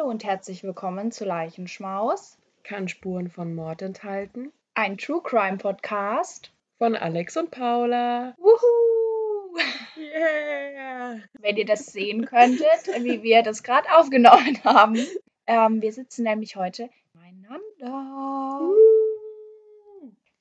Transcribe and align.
Hallihallo 0.00 0.10
und 0.12 0.24
herzlich 0.24 0.62
willkommen 0.62 1.12
zu 1.12 1.26
Leichenschmaus. 1.26 2.38
Kann 2.62 2.88
Spuren 2.88 3.28
von 3.28 3.54
Mord 3.54 3.82
enthalten. 3.82 4.50
Ein 4.72 4.96
True 4.96 5.20
Crime 5.22 5.58
Podcast. 5.58 6.52
Von 6.78 6.96
Alex 6.96 7.36
und 7.36 7.50
Paula. 7.50 8.34
Wuhu! 8.38 9.58
Yeah! 9.98 11.20
Wenn 11.38 11.58
ihr 11.58 11.66
das 11.66 11.84
sehen 11.86 12.24
könntet, 12.24 12.86
wie 13.02 13.22
wir 13.22 13.42
das 13.42 13.62
gerade 13.62 13.94
aufgenommen 13.94 14.58
haben. 14.64 14.96
Ähm, 15.46 15.82
wir 15.82 15.92
sitzen 15.92 16.22
nämlich 16.22 16.56
heute 16.56 16.88
beieinander. 17.12 18.70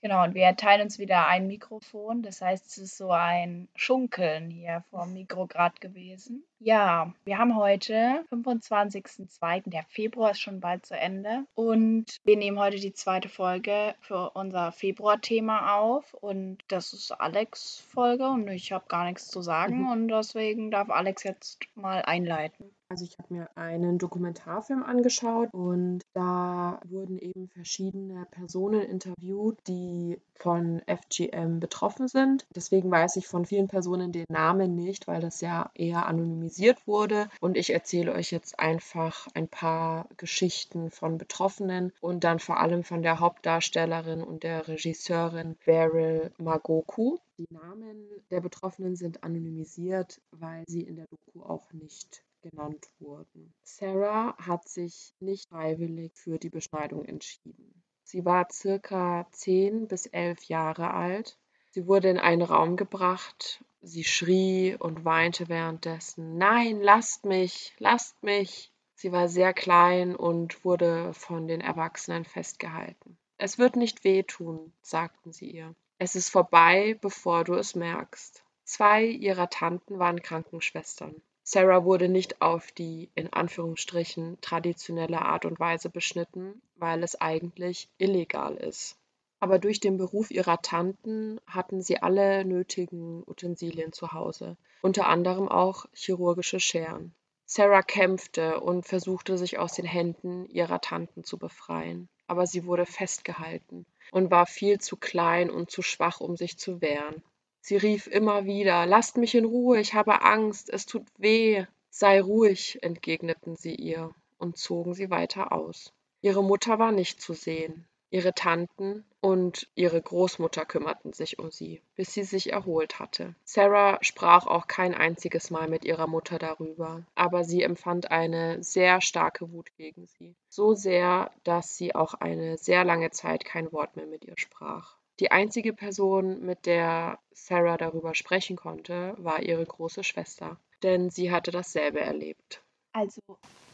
Genau, 0.02 0.24
und 0.24 0.36
wir 0.36 0.56
teilen 0.56 0.84
uns 0.84 1.00
wieder 1.00 1.28
ein 1.28 1.48
Mikrofon. 1.48 2.22
Das 2.22 2.40
heißt, 2.40 2.66
es 2.66 2.78
ist 2.78 2.98
so 2.98 3.12
ein 3.12 3.68
Schunkeln 3.76 4.50
hier 4.50 4.86
vom 4.90 5.12
Mikro 5.12 5.48
gerade 5.48 5.76
gewesen. 5.82 6.46
Ja, 6.62 7.14
wir 7.24 7.38
haben 7.38 7.56
heute 7.56 8.26
25.02. 8.32 9.70
Der 9.70 9.84
Februar 9.84 10.32
ist 10.32 10.42
schon 10.42 10.60
bald 10.60 10.86
zu 10.86 10.94
Ende. 10.94 11.46
Und 11.56 12.18
wir 12.26 12.36
nehmen 12.36 12.60
heute 12.60 12.78
die 12.78 12.92
zweite 12.92 13.30
Folge 13.30 13.96
für 14.02 14.32
unser 14.32 14.74
Februar-Thema 14.74 15.78
auf. 15.78 16.14
Und 16.14 16.58
das 16.68 16.92
ist 16.92 17.12
Alex' 17.12 17.80
Folge 17.80 18.28
und 18.28 18.50
ich 18.50 18.74
habe 18.74 18.86
gar 18.90 19.06
nichts 19.06 19.30
zu 19.30 19.42
sagen. 19.42 19.84
Mhm. 19.84 19.90
Und 19.90 20.08
deswegen 20.10 20.70
darf 20.70 20.90
Alex 20.90 21.24
jetzt 21.24 21.60
mal 21.76 22.02
einleiten. 22.02 22.72
Also 22.92 23.06
ich 23.06 23.20
habe 23.20 23.32
mir 23.32 23.50
einen 23.56 24.00
Dokumentarfilm 24.00 24.82
angeschaut 24.82 25.50
und 25.54 26.02
da 26.14 26.80
wurden 26.86 27.20
eben 27.20 27.48
verschiedene 27.50 28.26
Personen 28.32 28.82
interviewt, 28.82 29.60
die 29.68 30.20
von 30.34 30.82
FGM 30.88 31.60
betroffen 31.60 32.08
sind. 32.08 32.48
Deswegen 32.56 32.90
weiß 32.90 33.18
ich 33.18 33.28
von 33.28 33.46
vielen 33.46 33.68
Personen 33.68 34.12
den 34.12 34.26
Namen 34.28 34.74
nicht, 34.74 35.08
weil 35.08 35.22
das 35.22 35.40
ja 35.40 35.70
eher 35.76 36.08
anonymisiert 36.08 36.49
wurde. 36.88 37.30
Und 37.40 37.58
ich 37.58 37.72
erzähle 37.72 38.14
euch 38.14 38.32
jetzt 38.32 38.60
einfach 38.60 39.28
ein 39.34 39.48
paar 39.48 40.08
Geschichten 40.18 40.92
von 40.92 41.18
Betroffenen 41.18 41.94
und 42.02 42.24
dann 42.24 42.40
vor 42.40 42.60
allem 42.60 42.84
von 42.84 43.02
der 43.02 43.20
Hauptdarstellerin 43.20 44.24
und 44.24 44.44
der 44.44 44.68
Regisseurin 44.68 45.56
Beryl 45.66 46.32
Magoku. 46.38 47.18
Die 47.38 47.48
Namen 47.50 48.10
der 48.32 48.42
Betroffenen 48.42 48.96
sind 48.96 49.24
anonymisiert, 49.24 50.20
weil 50.32 50.64
sie 50.68 50.82
in 50.82 50.96
der 50.96 51.06
Doku 51.08 51.44
auch 51.44 51.72
nicht 51.72 52.24
genannt 52.42 52.88
wurden. 53.00 53.54
Sarah 53.64 54.36
hat 54.38 54.68
sich 54.68 55.14
nicht 55.20 55.50
freiwillig 55.50 56.12
für 56.16 56.38
die 56.38 56.50
Beschneidung 56.50 57.06
entschieden. 57.06 57.84
Sie 58.04 58.26
war 58.26 58.48
circa 58.52 59.28
10 59.32 59.88
bis 59.88 60.08
11 60.08 60.46
Jahre 60.46 60.94
alt. 60.94 61.38
Sie 61.72 61.86
wurde 61.86 62.10
in 62.10 62.18
einen 62.18 62.42
Raum 62.42 62.76
gebracht. 62.76 63.64
Sie 63.82 64.04
schrie 64.04 64.76
und 64.76 65.06
weinte 65.06 65.48
währenddessen. 65.48 66.38
Nein, 66.38 66.82
lasst 66.82 67.26
mich, 67.26 67.74
lasst 67.80 68.22
mich. 68.24 68.72
Sie 68.96 69.12
war 69.14 69.30
sehr 69.30 69.54
klein 69.54 70.16
und 70.16 70.66
wurde 70.66 71.14
von 71.14 71.48
den 71.48 71.62
Erwachsenen 71.62 72.26
festgehalten. 72.26 73.18
Es 73.38 73.58
wird 73.58 73.78
nicht 73.78 74.04
wehtun, 74.04 74.74
sagten 74.82 75.32
sie 75.32 75.50
ihr. 75.50 75.74
Es 75.98 76.16
ist 76.16 76.30
vorbei, 76.30 76.98
bevor 77.00 77.46
du 77.46 77.54
es 77.54 77.76
merkst. 77.76 78.44
Zwei 78.66 79.06
ihrer 79.06 79.50
Tanten 79.50 79.98
waren 79.98 80.22
Krankenschwestern. 80.22 81.22
Sarah 81.44 81.84
wurde 81.84 82.10
nicht 82.10 82.44
auf 82.44 82.72
die 82.74 83.10
in 83.16 83.34
Anführungsstrichen 83.34 84.40
traditionelle 84.42 85.22
Art 85.22 85.46
und 85.46 85.60
Weise 85.60 85.90
beschnitten, 85.90 86.62
weil 86.76 87.02
es 87.02 87.20
eigentlich 87.20 87.90
illegal 87.98 88.56
ist. 88.56 88.99
Aber 89.40 89.60
durch 89.60 89.80
den 89.80 89.98
Beruf 89.98 90.32
ihrer 90.32 90.62
Tanten 90.62 91.40
hatten 91.48 91.82
sie 91.82 92.02
alle 92.02 92.44
nötigen 92.44 93.24
Utensilien 93.26 93.94
zu 93.94 94.12
Hause, 94.12 94.58
unter 94.82 95.08
anderem 95.08 95.48
auch 95.48 95.86
chirurgische 95.94 96.60
Scheren. 96.60 97.14
Sarah 97.46 97.82
kämpfte 97.82 98.60
und 98.60 98.86
versuchte 98.86 99.38
sich 99.38 99.58
aus 99.58 99.74
den 99.74 99.86
Händen 99.86 100.46
ihrer 100.46 100.82
Tanten 100.82 101.24
zu 101.24 101.40
befreien, 101.40 102.08
aber 102.28 102.46
sie 102.46 102.66
wurde 102.66 102.86
festgehalten 102.86 103.86
und 104.12 104.30
war 104.30 104.46
viel 104.46 104.80
zu 104.80 104.98
klein 104.98 105.50
und 105.50 105.72
zu 105.72 105.82
schwach, 105.82 106.20
um 106.20 106.38
sich 106.38 106.60
zu 106.60 106.80
wehren. 106.82 107.24
Sie 107.62 107.78
rief 107.78 108.08
immer 108.08 108.46
wieder 108.46 108.86
Lasst 108.86 109.18
mich 109.18 109.36
in 109.36 109.46
Ruhe, 109.46 109.80
ich 109.80 109.94
habe 109.94 110.22
Angst, 110.22 110.70
es 110.70 110.86
tut 110.86 111.08
weh. 111.18 111.66
Sei 111.90 112.22
ruhig, 112.22 112.78
entgegneten 112.84 113.56
sie 113.56 113.74
ihr 113.74 114.14
und 114.38 114.58
zogen 114.58 114.94
sie 114.94 115.10
weiter 115.10 115.52
aus. 115.52 115.92
Ihre 116.22 116.44
Mutter 116.44 116.78
war 116.78 116.92
nicht 116.92 117.20
zu 117.20 117.34
sehen. 117.34 117.88
Ihre 118.12 118.34
Tanten 118.34 119.06
und 119.22 119.68
ihre 119.76 120.02
Großmutter 120.02 120.66
kümmerten 120.66 121.14
sich 121.14 121.38
um 121.38 121.52
sie, 121.52 121.82
bis 121.96 122.14
sie 122.14 122.24
sich 122.24 122.52
erholt 122.52 123.00
hatte. 123.00 123.36
Sarah 123.44 124.00
sprach 124.02 124.48
auch 124.48 124.68
kein 124.68 124.96
einziges 124.96 125.52
Mal 125.52 125.68
mit 125.68 125.86
ihrer 125.86 126.08
Mutter 126.08 126.40
darüber, 126.40 127.04
aber 127.14 127.44
sie 127.44 127.62
empfand 127.62 128.10
eine 128.10 128.64
sehr 128.64 129.02
starke 129.02 129.52
Wut 129.52 129.76
gegen 129.78 130.08
sie. 130.08 130.36
So 130.48 130.74
sehr, 130.74 131.32
dass 131.44 131.78
sie 131.78 131.94
auch 131.94 132.16
eine 132.16 132.58
sehr 132.58 132.84
lange 132.84 133.12
Zeit 133.12 133.46
kein 133.46 133.72
Wort 133.72 133.96
mehr 133.96 134.08
mit 134.08 134.26
ihr 134.26 134.38
sprach. 134.38 134.96
Die 135.20 135.32
einzige 135.32 135.74
Person, 135.74 136.46
mit 136.46 136.66
der 136.66 137.20
Sarah 137.32 137.78
darüber 137.78 138.16
sprechen 138.16 138.56
konnte, 138.56 139.14
war 139.18 139.44
ihre 139.44 139.66
große 139.66 140.04
Schwester, 140.04 140.58
denn 140.82 141.10
sie 141.12 141.32
hatte 141.32 141.52
dasselbe 141.52 142.00
erlebt. 142.00 142.64
Also, 142.94 143.22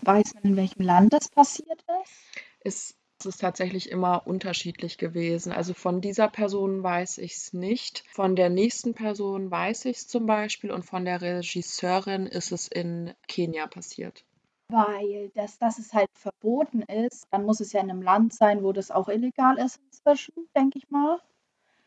weiß 0.02 0.34
man, 0.34 0.44
in 0.44 0.58
welchem 0.58 0.82
Land 0.82 1.14
das 1.14 1.30
passiert 1.30 1.86
ist? 2.02 2.42
Es 2.62 2.96
ist 3.26 3.42
tatsächlich 3.42 3.90
immer 3.90 4.26
unterschiedlich 4.26 4.98
gewesen. 4.98 5.52
Also 5.52 5.74
von 5.74 6.02
dieser 6.02 6.30
Person 6.30 6.84
weiß 6.84 7.18
ich 7.20 7.34
es 7.34 7.54
nicht. 7.54 8.04
Von 8.12 8.36
der 8.36 8.50
nächsten 8.50 8.94
Person 8.94 9.50
weiß 9.52 9.86
ich 9.86 9.98
es 9.98 10.08
zum 10.08 10.26
Beispiel 10.26 10.72
und 10.72 10.84
von 10.84 11.06
der 11.06 11.22
Regisseurin 11.22 12.26
ist 12.28 12.52
es 12.52 12.68
in 12.68 13.14
Kenia 13.28 13.68
passiert. 13.68 14.26
Weil 14.70 15.30
das, 15.36 15.60
dass 15.60 15.78
es 15.78 15.94
halt 15.94 16.10
verboten 16.14 16.82
ist, 16.82 17.28
dann 17.32 17.46
muss 17.46 17.60
es 17.60 17.72
ja 17.72 17.82
in 17.82 17.92
einem 17.92 18.02
Land 18.02 18.34
sein, 18.34 18.64
wo 18.64 18.74
das 18.74 18.90
auch 18.90 19.10
illegal 19.10 19.58
ist 19.60 19.80
inzwischen, 19.86 20.34
denke 20.56 20.80
ich 20.80 20.90
mal. 20.90 21.20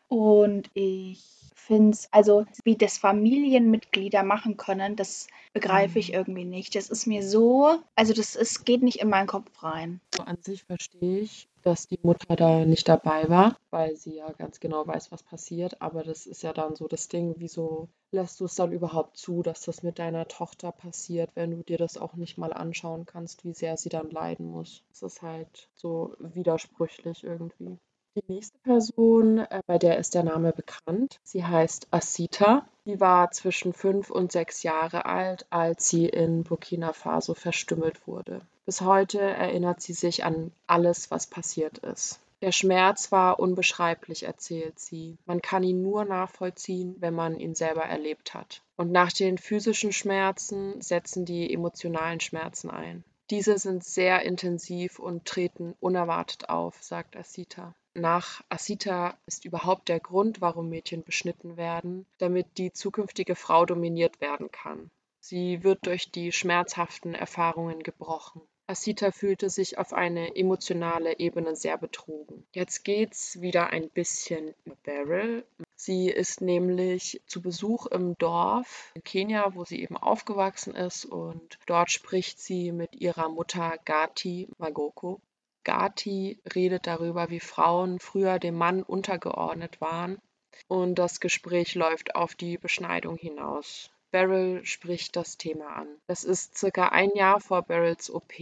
Und 0.09 0.69
ich 0.73 1.23
finde 1.55 1.91
es, 1.91 2.11
also 2.11 2.45
wie 2.65 2.75
das 2.75 2.97
Familienmitglieder 2.97 4.23
machen 4.23 4.57
können, 4.57 4.95
das 4.97 5.27
begreife 5.53 5.99
ich 5.99 6.09
Mhm. 6.09 6.13
irgendwie 6.13 6.45
nicht. 6.45 6.75
Das 6.75 6.89
ist 6.89 7.05
mir 7.07 7.23
so, 7.23 7.79
also 7.95 8.13
das 8.13 8.35
ist, 8.35 8.65
geht 8.65 8.83
nicht 8.83 8.99
in 8.99 9.09
meinen 9.09 9.27
Kopf 9.27 9.63
rein. 9.63 10.01
So 10.11 10.21
an 10.21 10.39
sich 10.43 10.63
verstehe 10.65 11.21
ich, 11.21 11.49
dass 11.63 11.87
die 11.87 11.97
Mutter 12.03 12.35
da 12.35 12.63
nicht 12.63 12.87
dabei 12.87 13.27
war, 13.27 13.57
weil 13.71 13.95
sie 13.95 14.15
ja 14.17 14.31
ganz 14.33 14.59
genau 14.59 14.85
weiß, 14.85 15.11
was 15.11 15.23
passiert. 15.23 15.81
Aber 15.81 16.03
das 16.03 16.27
ist 16.27 16.43
ja 16.43 16.53
dann 16.53 16.75
so 16.75 16.87
das 16.87 17.07
Ding, 17.07 17.33
wieso 17.37 17.89
lässt 18.11 18.39
du 18.39 18.45
es 18.45 18.53
dann 18.53 18.71
überhaupt 18.71 19.17
zu, 19.17 19.41
dass 19.41 19.61
das 19.61 19.81
mit 19.81 19.97
deiner 19.97 20.27
Tochter 20.27 20.71
passiert, 20.71 21.31
wenn 21.35 21.49
du 21.51 21.63
dir 21.63 21.79
das 21.79 21.97
auch 21.97 22.13
nicht 22.13 22.37
mal 22.37 22.53
anschauen 22.53 23.07
kannst, 23.07 23.43
wie 23.45 23.53
sehr 23.53 23.77
sie 23.77 23.89
dann 23.89 24.11
leiden 24.11 24.45
muss. 24.45 24.83
Es 24.91 25.01
ist 25.01 25.23
halt 25.23 25.69
so 25.73 26.15
widersprüchlich 26.19 27.23
irgendwie. 27.23 27.79
Die 28.15 28.33
nächste 28.33 28.57
Person, 28.59 29.37
äh, 29.37 29.61
bei 29.67 29.77
der 29.77 29.99
ist 29.99 30.15
der 30.15 30.23
Name 30.23 30.51
bekannt. 30.51 31.19
Sie 31.23 31.45
heißt 31.45 31.87
Asita. 31.91 32.67
Die 32.85 32.99
war 32.99 33.29
zwischen 33.31 33.71
fünf 33.71 34.09
und 34.09 34.31
sechs 34.31 34.63
Jahre 34.63 35.05
alt, 35.05 35.45
als 35.51 35.89
sie 35.89 36.07
in 36.07 36.43
Burkina 36.43 36.91
Faso 36.91 37.35
verstümmelt 37.35 38.07
wurde. 38.07 38.41
Bis 38.65 38.81
heute 38.81 39.19
erinnert 39.19 39.81
sie 39.81 39.93
sich 39.93 40.23
an 40.23 40.51
alles, 40.65 41.11
was 41.11 41.27
passiert 41.27 41.77
ist. 41.79 42.19
Der 42.41 42.51
Schmerz 42.51 43.11
war 43.11 43.39
unbeschreiblich, 43.39 44.23
erzählt 44.23 44.79
sie. 44.79 45.17
Man 45.25 45.41
kann 45.41 45.61
ihn 45.61 45.83
nur 45.83 46.05
nachvollziehen, 46.05 46.95
wenn 46.99 47.13
man 47.13 47.37
ihn 47.39 47.53
selber 47.53 47.83
erlebt 47.83 48.33
hat. 48.33 48.61
Und 48.75 48.91
nach 48.91 49.11
den 49.11 49.37
physischen 49.37 49.91
Schmerzen 49.91 50.81
setzen 50.81 51.25
die 51.25 51.53
emotionalen 51.53 52.21
Schmerzen 52.21 52.71
ein. 52.71 53.03
Diese 53.29 53.59
sind 53.59 53.83
sehr 53.83 54.23
intensiv 54.23 54.97
und 54.97 55.25
treten 55.25 55.75
unerwartet 55.79 56.49
auf, 56.49 56.81
sagt 56.81 57.15
Asita. 57.15 57.75
Nach 57.99 58.41
Asita 58.47 59.17
ist 59.25 59.43
überhaupt 59.43 59.89
der 59.89 59.99
Grund, 59.99 60.39
warum 60.39 60.69
Mädchen 60.69 61.03
beschnitten 61.03 61.57
werden, 61.57 62.05
damit 62.17 62.57
die 62.57 62.71
zukünftige 62.71 63.35
Frau 63.35 63.65
dominiert 63.65 64.21
werden 64.21 64.51
kann. 64.51 64.89
Sie 65.19 65.63
wird 65.63 65.85
durch 65.85 66.09
die 66.09 66.31
schmerzhaften 66.31 67.13
Erfahrungen 67.13 67.83
gebrochen. 67.83 68.41
Asita 68.67 69.11
fühlte 69.11 69.49
sich 69.49 69.77
auf 69.77 69.91
eine 69.91 70.37
emotionale 70.37 71.19
Ebene 71.19 71.57
sehr 71.57 71.77
betrogen. 71.77 72.45
Jetzt 72.53 72.85
geht's 72.85 73.41
wieder 73.41 73.71
ein 73.71 73.89
bisschen 73.89 74.53
über 74.63 74.77
Beryl. 74.83 75.45
Sie 75.75 76.07
ist 76.09 76.39
nämlich 76.39 77.21
zu 77.25 77.41
Besuch 77.41 77.87
im 77.87 78.17
Dorf 78.17 78.91
in 78.93 79.03
Kenia, 79.03 79.55
wo 79.55 79.65
sie 79.65 79.81
eben 79.81 79.97
aufgewachsen 79.97 80.73
ist 80.73 81.03
und 81.03 81.59
dort 81.65 81.91
spricht 81.91 82.39
sie 82.39 82.71
mit 82.71 82.95
ihrer 82.95 83.27
Mutter 83.27 83.77
Gati 83.83 84.47
Magoko. 84.57 85.19
Gati 85.63 86.39
redet 86.55 86.87
darüber, 86.87 87.29
wie 87.29 87.39
Frauen 87.39 87.99
früher 87.99 88.39
dem 88.39 88.55
Mann 88.55 88.83
untergeordnet 88.83 89.81
waren 89.81 90.19
und 90.67 90.95
das 90.95 91.19
Gespräch 91.19 91.75
läuft 91.75 92.15
auf 92.15 92.35
die 92.35 92.57
Beschneidung 92.57 93.17
hinaus. 93.17 93.91
Beryl 94.11 94.65
spricht 94.65 95.15
das 95.15 95.37
Thema 95.37 95.67
an. 95.75 95.87
Das 96.07 96.23
ist 96.23 96.57
circa 96.57 96.89
ein 96.89 97.11
Jahr 97.13 97.39
vor 97.39 97.61
Beryls 97.61 98.09
OP 98.09 98.33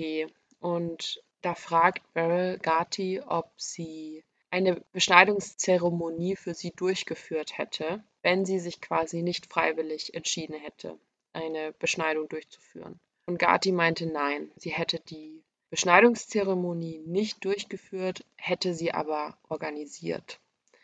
und 0.60 1.22
da 1.42 1.56
fragt 1.56 2.14
Beryl 2.14 2.58
Gati, 2.60 3.22
ob 3.22 3.52
sie 3.58 4.24
eine 4.50 4.82
Beschneidungszeremonie 4.94 6.36
für 6.36 6.54
sie 6.54 6.72
durchgeführt 6.72 7.58
hätte, 7.58 8.04
wenn 8.22 8.46
sie 8.46 8.60
sich 8.60 8.80
quasi 8.82 9.22
nicht 9.22 9.46
freiwillig 9.46 10.14
entschieden 10.14 10.56
hätte, 10.56 10.98
eine 11.34 11.74
Beschneidung 11.74 12.30
durchzuführen. 12.30 13.00
Und 13.26 13.40
Gati 13.40 13.74
meinte 13.74 14.06
nein, 14.06 14.52
sie 14.56 14.72
hätte 14.72 15.00
die 15.00 15.44
Beschneidungszeremonie 15.70 17.00
nicht 17.06 17.44
durchgeführt, 17.44 18.24
hätte 18.36 18.74
sie 18.74 18.94
aber 18.94 19.38
organisiert. 19.50 20.40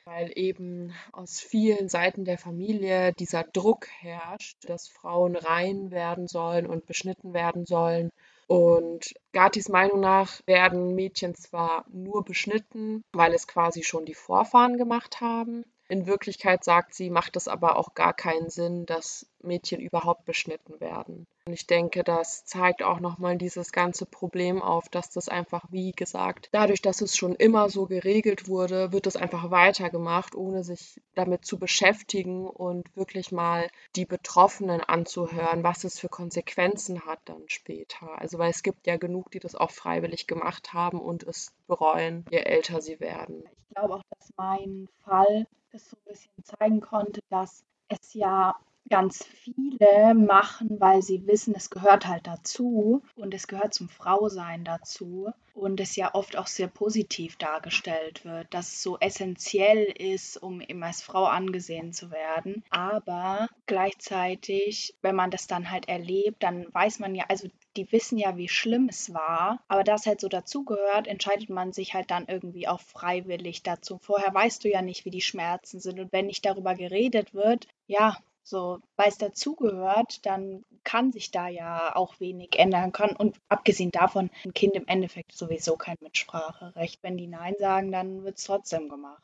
Weil 0.05 0.31
eben 0.35 0.93
aus 1.13 1.39
vielen 1.39 1.87
Seiten 1.87 2.25
der 2.25 2.37
Familie 2.37 3.13
dieser 3.13 3.43
Druck 3.43 3.87
herrscht, 3.99 4.57
dass 4.67 4.89
Frauen 4.89 5.37
rein 5.37 5.91
werden 5.91 6.27
sollen 6.27 6.67
und 6.67 6.85
beschnitten 6.85 7.33
werden 7.33 7.65
sollen. 7.65 8.09
Und 8.47 9.13
Gatis 9.31 9.69
Meinung 9.69 10.01
nach 10.01 10.41
werden 10.45 10.93
Mädchen 10.95 11.33
zwar 11.35 11.85
nur 11.89 12.25
beschnitten, 12.25 13.01
weil 13.13 13.33
es 13.33 13.47
quasi 13.47 13.83
schon 13.83 14.05
die 14.05 14.13
Vorfahren 14.13 14.77
gemacht 14.77 15.21
haben, 15.21 15.63
in 15.89 16.07
Wirklichkeit 16.07 16.63
sagt 16.63 16.93
sie, 16.93 17.09
macht 17.09 17.35
es 17.35 17.47
aber 17.47 17.77
auch 17.77 17.93
gar 17.93 18.13
keinen 18.13 18.49
Sinn, 18.49 18.85
dass 18.85 19.25
Mädchen 19.41 19.81
überhaupt 19.81 20.25
beschnitten 20.25 20.79
werden. 20.79 21.27
Und 21.45 21.51
ich 21.51 21.67
denke, 21.67 22.05
das 22.05 22.45
zeigt 22.45 22.83
auch 22.83 23.01
nochmal 23.01 23.37
dieses 23.37 23.73
ganze 23.73 24.05
Problem 24.05 24.61
auf, 24.61 24.87
dass 24.87 25.09
das 25.09 25.27
einfach, 25.27 25.65
wie 25.71 25.91
gesagt, 25.91 26.47
dadurch, 26.53 26.81
dass 26.81 27.01
es 27.01 27.17
schon 27.17 27.35
immer 27.35 27.69
so 27.69 27.85
geregelt 27.85 28.47
wurde, 28.47 28.93
wird 28.93 29.07
es 29.07 29.17
einfach 29.17 29.51
weitergemacht, 29.51 30.35
ohne 30.35 30.63
sich 30.63 31.01
damit 31.15 31.45
zu 31.45 31.59
beschäftigen 31.59 32.47
und 32.47 32.95
wirklich 32.95 33.33
mal 33.33 33.69
die 33.97 34.05
Betroffenen 34.05 34.79
anzuhören, 34.79 35.63
was 35.63 35.83
es 35.83 35.99
für 35.99 36.09
Konsequenzen 36.09 37.05
hat 37.05 37.19
dann 37.25 37.43
später. 37.47 38.17
Also, 38.19 38.37
weil 38.37 38.51
es 38.51 38.63
gibt 38.63 38.87
ja 38.87 38.95
genug, 38.95 39.31
die 39.31 39.39
das 39.39 39.55
auch 39.55 39.71
freiwillig 39.71 40.27
gemacht 40.27 40.73
haben 40.73 41.01
und 41.01 41.23
es 41.23 41.51
bereuen, 41.67 42.25
je 42.31 42.37
älter 42.37 42.81
sie 42.81 43.01
werden. 43.01 43.43
Ich 43.57 43.75
glaube 43.75 43.95
auch, 43.95 44.03
dass 44.17 44.29
mein 44.37 44.87
Fall 45.03 45.45
es 45.73 45.89
so 45.89 45.97
ein 45.97 46.11
bisschen 46.11 46.43
zeigen 46.43 46.81
konnte, 46.81 47.21
dass 47.29 47.63
es 47.87 48.13
ja 48.13 48.55
ganz 48.89 49.23
viele 49.23 50.13
machen, 50.13 50.79
weil 50.79 51.01
sie 51.01 51.25
wissen, 51.25 51.53
es 51.55 51.69
gehört 51.69 52.07
halt 52.07 52.27
dazu 52.27 53.01
und 53.15 53.33
es 53.33 53.47
gehört 53.47 53.73
zum 53.73 53.89
Frausein 53.89 54.63
dazu 54.63 55.31
und 55.53 55.79
es 55.79 55.95
ja 55.95 56.13
oft 56.13 56.37
auch 56.37 56.47
sehr 56.47 56.67
positiv 56.67 57.37
dargestellt 57.37 58.25
wird, 58.25 58.53
dass 58.53 58.69
es 58.73 58.83
so 58.83 58.97
essentiell 58.99 59.83
ist, 59.83 60.37
um 60.41 60.61
eben 60.61 60.83
als 60.83 61.01
Frau 61.01 61.25
angesehen 61.25 61.93
zu 61.93 62.11
werden. 62.11 62.63
Aber 62.69 63.47
gleichzeitig, 63.67 64.95
wenn 65.01 65.15
man 65.15 65.31
das 65.31 65.47
dann 65.47 65.69
halt 65.71 65.87
erlebt, 65.87 66.41
dann 66.43 66.65
weiß 66.73 66.99
man 66.99 67.15
ja, 67.15 67.25
also 67.29 67.47
die 67.77 67.91
wissen 67.91 68.17
ja, 68.17 68.35
wie 68.37 68.49
schlimm 68.49 68.89
es 68.89 69.13
war, 69.13 69.63
aber 69.67 69.83
das 69.83 70.05
halt 70.05 70.21
so 70.21 70.27
dazugehört, 70.27 71.07
entscheidet 71.07 71.49
man 71.49 71.71
sich 71.71 71.93
halt 71.93 72.11
dann 72.11 72.25
irgendwie 72.27 72.67
auch 72.67 72.81
freiwillig 72.81 73.63
dazu. 73.63 73.97
Vorher 73.99 74.33
weißt 74.33 74.63
du 74.63 74.69
ja 74.69 74.81
nicht, 74.81 75.05
wie 75.05 75.11
die 75.11 75.21
Schmerzen 75.21 75.79
sind 75.79 75.99
und 75.99 76.11
wenn 76.11 76.27
nicht 76.27 76.45
darüber 76.45 76.75
geredet 76.75 77.33
wird, 77.33 77.67
ja, 77.87 78.17
so, 78.43 78.79
weil 78.95 79.07
es 79.07 79.17
dazugehört, 79.17 80.25
dann 80.25 80.63
kann 80.83 81.11
sich 81.11 81.31
da 81.31 81.47
ja 81.47 81.95
auch 81.95 82.19
wenig 82.19 82.59
ändern 82.59 82.91
können. 82.91 83.15
Und 83.15 83.37
abgesehen 83.47 83.91
davon, 83.91 84.29
ein 84.45 84.53
Kind 84.53 84.75
im 84.75 84.87
Endeffekt 84.87 85.31
sowieso 85.31 85.77
kein 85.77 85.97
Mitspracherecht. 86.01 87.01
Wenn 87.03 87.17
die 87.17 87.27
Nein 87.27 87.55
sagen, 87.57 87.91
dann 87.91 88.23
wird 88.23 88.37
es 88.37 88.43
trotzdem 88.43 88.89
gemacht. 88.89 89.23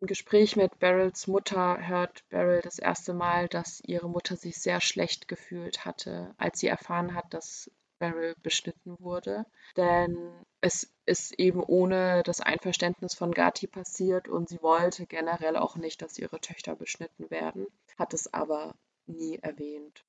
Im 0.00 0.08
Gespräch 0.08 0.56
mit 0.56 0.80
Beryls 0.80 1.28
Mutter 1.28 1.86
hört 1.86 2.28
Beryl 2.28 2.60
das 2.60 2.78
erste 2.78 3.14
Mal, 3.14 3.48
dass 3.48 3.80
ihre 3.86 4.08
Mutter 4.08 4.36
sich 4.36 4.58
sehr 4.58 4.80
schlecht 4.80 5.28
gefühlt 5.28 5.84
hatte, 5.84 6.34
als 6.38 6.58
sie 6.58 6.66
erfahren 6.66 7.14
hat, 7.14 7.32
dass 7.32 7.70
Beryl 8.00 8.34
beschnitten 8.42 8.96
wurde. 8.98 9.46
Denn 9.76 10.44
es 10.60 10.92
ist 11.06 11.38
eben 11.38 11.62
ohne 11.62 12.24
das 12.24 12.40
Einverständnis 12.40 13.14
von 13.14 13.30
Gati 13.30 13.68
passiert 13.68 14.26
und 14.26 14.48
sie 14.48 14.60
wollte 14.60 15.06
generell 15.06 15.56
auch 15.56 15.76
nicht, 15.76 16.02
dass 16.02 16.18
ihre 16.18 16.40
Töchter 16.40 16.74
beschnitten 16.74 17.30
werden, 17.30 17.68
hat 17.98 18.14
es 18.14 18.32
aber 18.32 18.74
nie 19.06 19.38
erwähnt. 19.38 20.04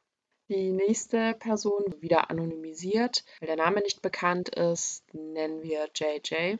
Die 0.49 0.71
nächste 0.71 1.33
Person, 1.35 1.83
wieder 1.99 2.29
anonymisiert, 2.29 3.23
weil 3.39 3.47
der 3.47 3.55
Name 3.55 3.81
nicht 3.81 4.01
bekannt 4.01 4.49
ist, 4.49 5.03
nennen 5.13 5.63
wir 5.63 5.89
JJ. 5.95 6.57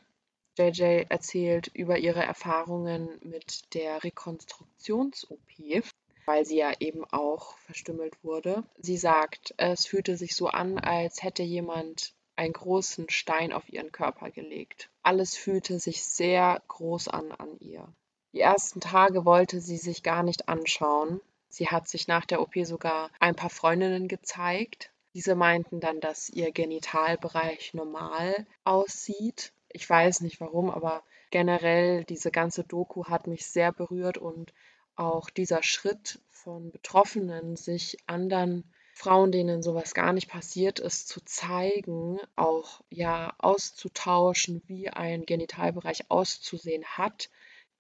JJ 0.58 1.06
erzählt 1.10 1.68
über 1.74 1.98
ihre 1.98 2.24
Erfahrungen 2.24 3.10
mit 3.22 3.74
der 3.74 4.04
Rekonstruktions-OP, 4.04 5.84
weil 6.26 6.46
sie 6.46 6.58
ja 6.58 6.72
eben 6.80 7.04
auch 7.06 7.58
verstümmelt 7.58 8.24
wurde. 8.24 8.64
Sie 8.78 8.98
sagt, 8.98 9.54
es 9.58 9.86
fühlte 9.86 10.16
sich 10.16 10.36
so 10.36 10.48
an, 10.48 10.78
als 10.78 11.22
hätte 11.22 11.44
jemand 11.44 12.14
einen 12.36 12.54
großen 12.54 13.10
Stein 13.10 13.52
auf 13.52 13.68
ihren 13.70 13.92
Körper 13.92 14.32
gelegt. 14.32 14.90
Alles 15.02 15.36
fühlte 15.36 15.80
sich 15.80 16.04
sehr 16.04 16.62
groß 16.68 17.10
an 17.10 17.32
an 17.32 17.58
ihr. 17.60 17.94
Die 18.34 18.42
ersten 18.42 18.82
Tage 18.82 19.26
wollte 19.26 19.62
sie 19.62 19.78
sich 19.78 20.04
gar 20.04 20.24
nicht 20.24 20.50
anschauen. 20.50 21.22
Sie 21.50 21.68
hat 21.68 21.88
sich 21.88 22.08
nach 22.08 22.26
der 22.26 22.42
OP 22.42 22.54
sogar 22.64 23.10
ein 23.20 23.36
paar 23.36 23.50
Freundinnen 23.50 24.08
gezeigt. 24.08 24.92
Diese 25.14 25.36
meinten 25.36 25.80
dann, 25.80 26.00
dass 26.00 26.30
ihr 26.30 26.52
Genitalbereich 26.52 27.74
normal 27.74 28.48
aussieht 28.64 29.54
ich 29.74 29.90
weiß 29.90 30.22
nicht 30.22 30.40
warum, 30.40 30.70
aber 30.70 31.04
generell 31.32 32.04
diese 32.06 32.32
ganze 32.32 32.64
Doku 32.64 33.06
hat 33.06 33.28
mich 33.28 33.48
sehr 33.48 33.72
berührt 33.72 34.20
und 34.20 34.54
auch 34.96 35.32
dieser 35.32 35.64
Schritt 35.64 36.20
von 36.30 36.72
Betroffenen, 36.72 37.56
sich 37.56 37.98
anderen 38.06 38.72
Frauen, 38.94 39.32
denen 39.32 39.64
sowas 39.64 39.96
gar 39.96 40.14
nicht 40.14 40.30
passiert 40.30 40.80
ist, 40.80 41.08
zu 41.08 41.26
zeigen, 41.26 42.20
auch 42.36 42.82
ja 42.92 43.34
auszutauschen, 43.40 44.62
wie 44.68 44.90
ein 44.90 45.26
Genitalbereich 45.26 46.12
auszusehen 46.12 46.86
hat, 46.86 47.32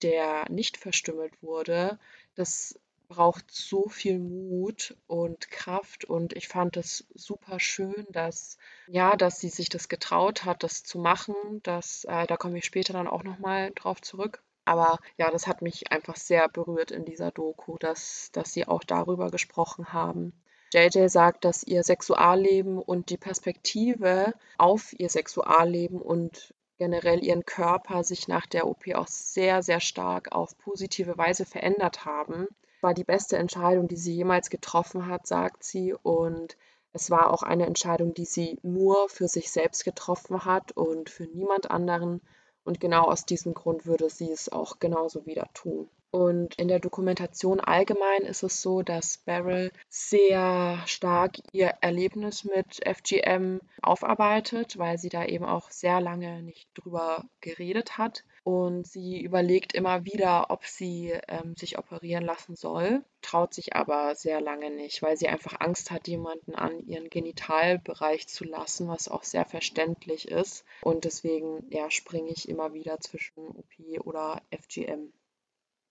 der 0.03 0.45
nicht 0.49 0.77
verstümmelt 0.77 1.41
wurde, 1.41 1.99
das 2.35 2.79
braucht 3.07 3.51
so 3.51 3.89
viel 3.89 4.17
Mut 4.17 4.95
und 5.07 5.51
Kraft 5.51 6.05
und 6.05 6.33
ich 6.33 6.47
fand 6.47 6.77
es 6.77 7.05
super 7.13 7.59
schön, 7.59 8.07
dass 8.09 8.57
ja, 8.87 9.15
dass 9.15 9.39
sie 9.39 9.49
sich 9.49 9.69
das 9.69 9.87
getraut 9.87 10.45
hat, 10.45 10.63
das 10.63 10.83
zu 10.83 10.97
machen. 10.97 11.35
Das, 11.63 12.05
äh, 12.05 12.25
da 12.25 12.37
komme 12.37 12.57
ich 12.57 12.65
später 12.65 12.93
dann 12.93 13.07
auch 13.07 13.23
noch 13.23 13.37
mal 13.39 13.71
drauf 13.75 14.01
zurück. 14.01 14.41
Aber 14.65 14.99
ja, 15.17 15.29
das 15.29 15.45
hat 15.45 15.61
mich 15.61 15.91
einfach 15.91 16.15
sehr 16.15 16.47
berührt 16.49 16.91
in 16.91 17.05
dieser 17.05 17.31
Doku, 17.31 17.77
dass, 17.77 18.29
dass 18.31 18.53
sie 18.53 18.67
auch 18.67 18.83
darüber 18.83 19.29
gesprochen 19.29 19.91
haben. 19.93 20.33
JJ 20.73 21.07
sagt, 21.07 21.45
dass 21.45 21.63
ihr 21.63 21.83
Sexualleben 21.83 22.79
und 22.79 23.09
die 23.09 23.17
Perspektive 23.17 24.33
auf 24.57 24.93
ihr 24.97 25.09
Sexualleben 25.09 26.01
und 26.01 26.55
generell 26.77 27.23
ihren 27.23 27.45
Körper 27.45 28.03
sich 28.03 28.27
nach 28.27 28.45
der 28.45 28.67
OP 28.67 28.87
auch 28.95 29.07
sehr, 29.07 29.63
sehr 29.63 29.79
stark 29.79 30.31
auf 30.31 30.57
positive 30.57 31.17
Weise 31.17 31.45
verändert 31.45 32.05
haben 32.05 32.47
war 32.83 32.93
die 32.93 33.05
beste 33.05 33.37
Entscheidung, 33.37 33.87
die 33.87 33.95
sie 33.95 34.13
jemals 34.13 34.49
getroffen 34.49 35.07
hat, 35.07 35.25
sagt 35.25 35.63
sie. 35.63 35.93
Und 35.93 36.57
es 36.91 37.09
war 37.09 37.31
auch 37.31 37.41
eine 37.41 37.65
Entscheidung, 37.65 38.13
die 38.13 38.25
sie 38.25 38.59
nur 38.61 39.09
für 39.09 39.27
sich 39.27 39.51
selbst 39.51 39.85
getroffen 39.85 40.45
hat 40.45 40.73
und 40.73 41.09
für 41.09 41.23
niemand 41.23 41.71
anderen. 41.71 42.21
Und 42.65 42.79
genau 42.79 43.05
aus 43.05 43.25
diesem 43.25 43.53
Grund 43.53 43.85
würde 43.85 44.09
sie 44.09 44.29
es 44.29 44.51
auch 44.51 44.79
genauso 44.79 45.25
wieder 45.25 45.49
tun. 45.53 45.89
Und 46.13 46.53
in 46.59 46.67
der 46.67 46.79
Dokumentation 46.79 47.59
allgemein 47.59 48.21
ist 48.21 48.43
es 48.43 48.61
so, 48.61 48.83
dass 48.83 49.17
Beryl 49.17 49.71
sehr 49.89 50.79
stark 50.85 51.37
ihr 51.53 51.73
Erlebnis 51.81 52.43
mit 52.43 52.81
FGM 52.85 53.59
aufarbeitet, 53.81 54.77
weil 54.77 54.99
sie 54.99 55.09
da 55.09 55.25
eben 55.25 55.45
auch 55.45 55.71
sehr 55.71 55.99
lange 56.01 56.43
nicht 56.43 56.69
drüber 56.75 57.25
geredet 57.41 57.97
hat. 57.97 58.25
Und 58.43 58.85
sie 58.85 59.23
überlegt 59.23 59.73
immer 59.73 60.05
wieder, 60.05 60.51
ob 60.51 60.65
sie 60.65 61.13
ähm, 61.27 61.55
sich 61.55 61.79
operieren 61.79 62.25
lassen 62.25 62.55
soll, 62.55 63.03
traut 63.23 63.55
sich 63.55 63.75
aber 63.75 64.13
sehr 64.13 64.39
lange 64.39 64.69
nicht, 64.69 65.01
weil 65.01 65.17
sie 65.17 65.29
einfach 65.29 65.61
Angst 65.61 65.89
hat, 65.89 66.07
jemanden 66.07 66.53
an 66.53 66.85
ihren 66.85 67.09
Genitalbereich 67.09 68.27
zu 68.27 68.43
lassen, 68.43 68.87
was 68.87 69.07
auch 69.07 69.23
sehr 69.23 69.45
verständlich 69.45 70.27
ist. 70.27 70.63
Und 70.83 71.05
deswegen 71.05 71.65
ja, 71.71 71.89
springe 71.89 72.29
ich 72.29 72.47
immer 72.47 72.75
wieder 72.75 72.99
zwischen 72.99 73.47
OP 73.47 74.05
oder 74.05 74.43
FGM. 74.51 75.11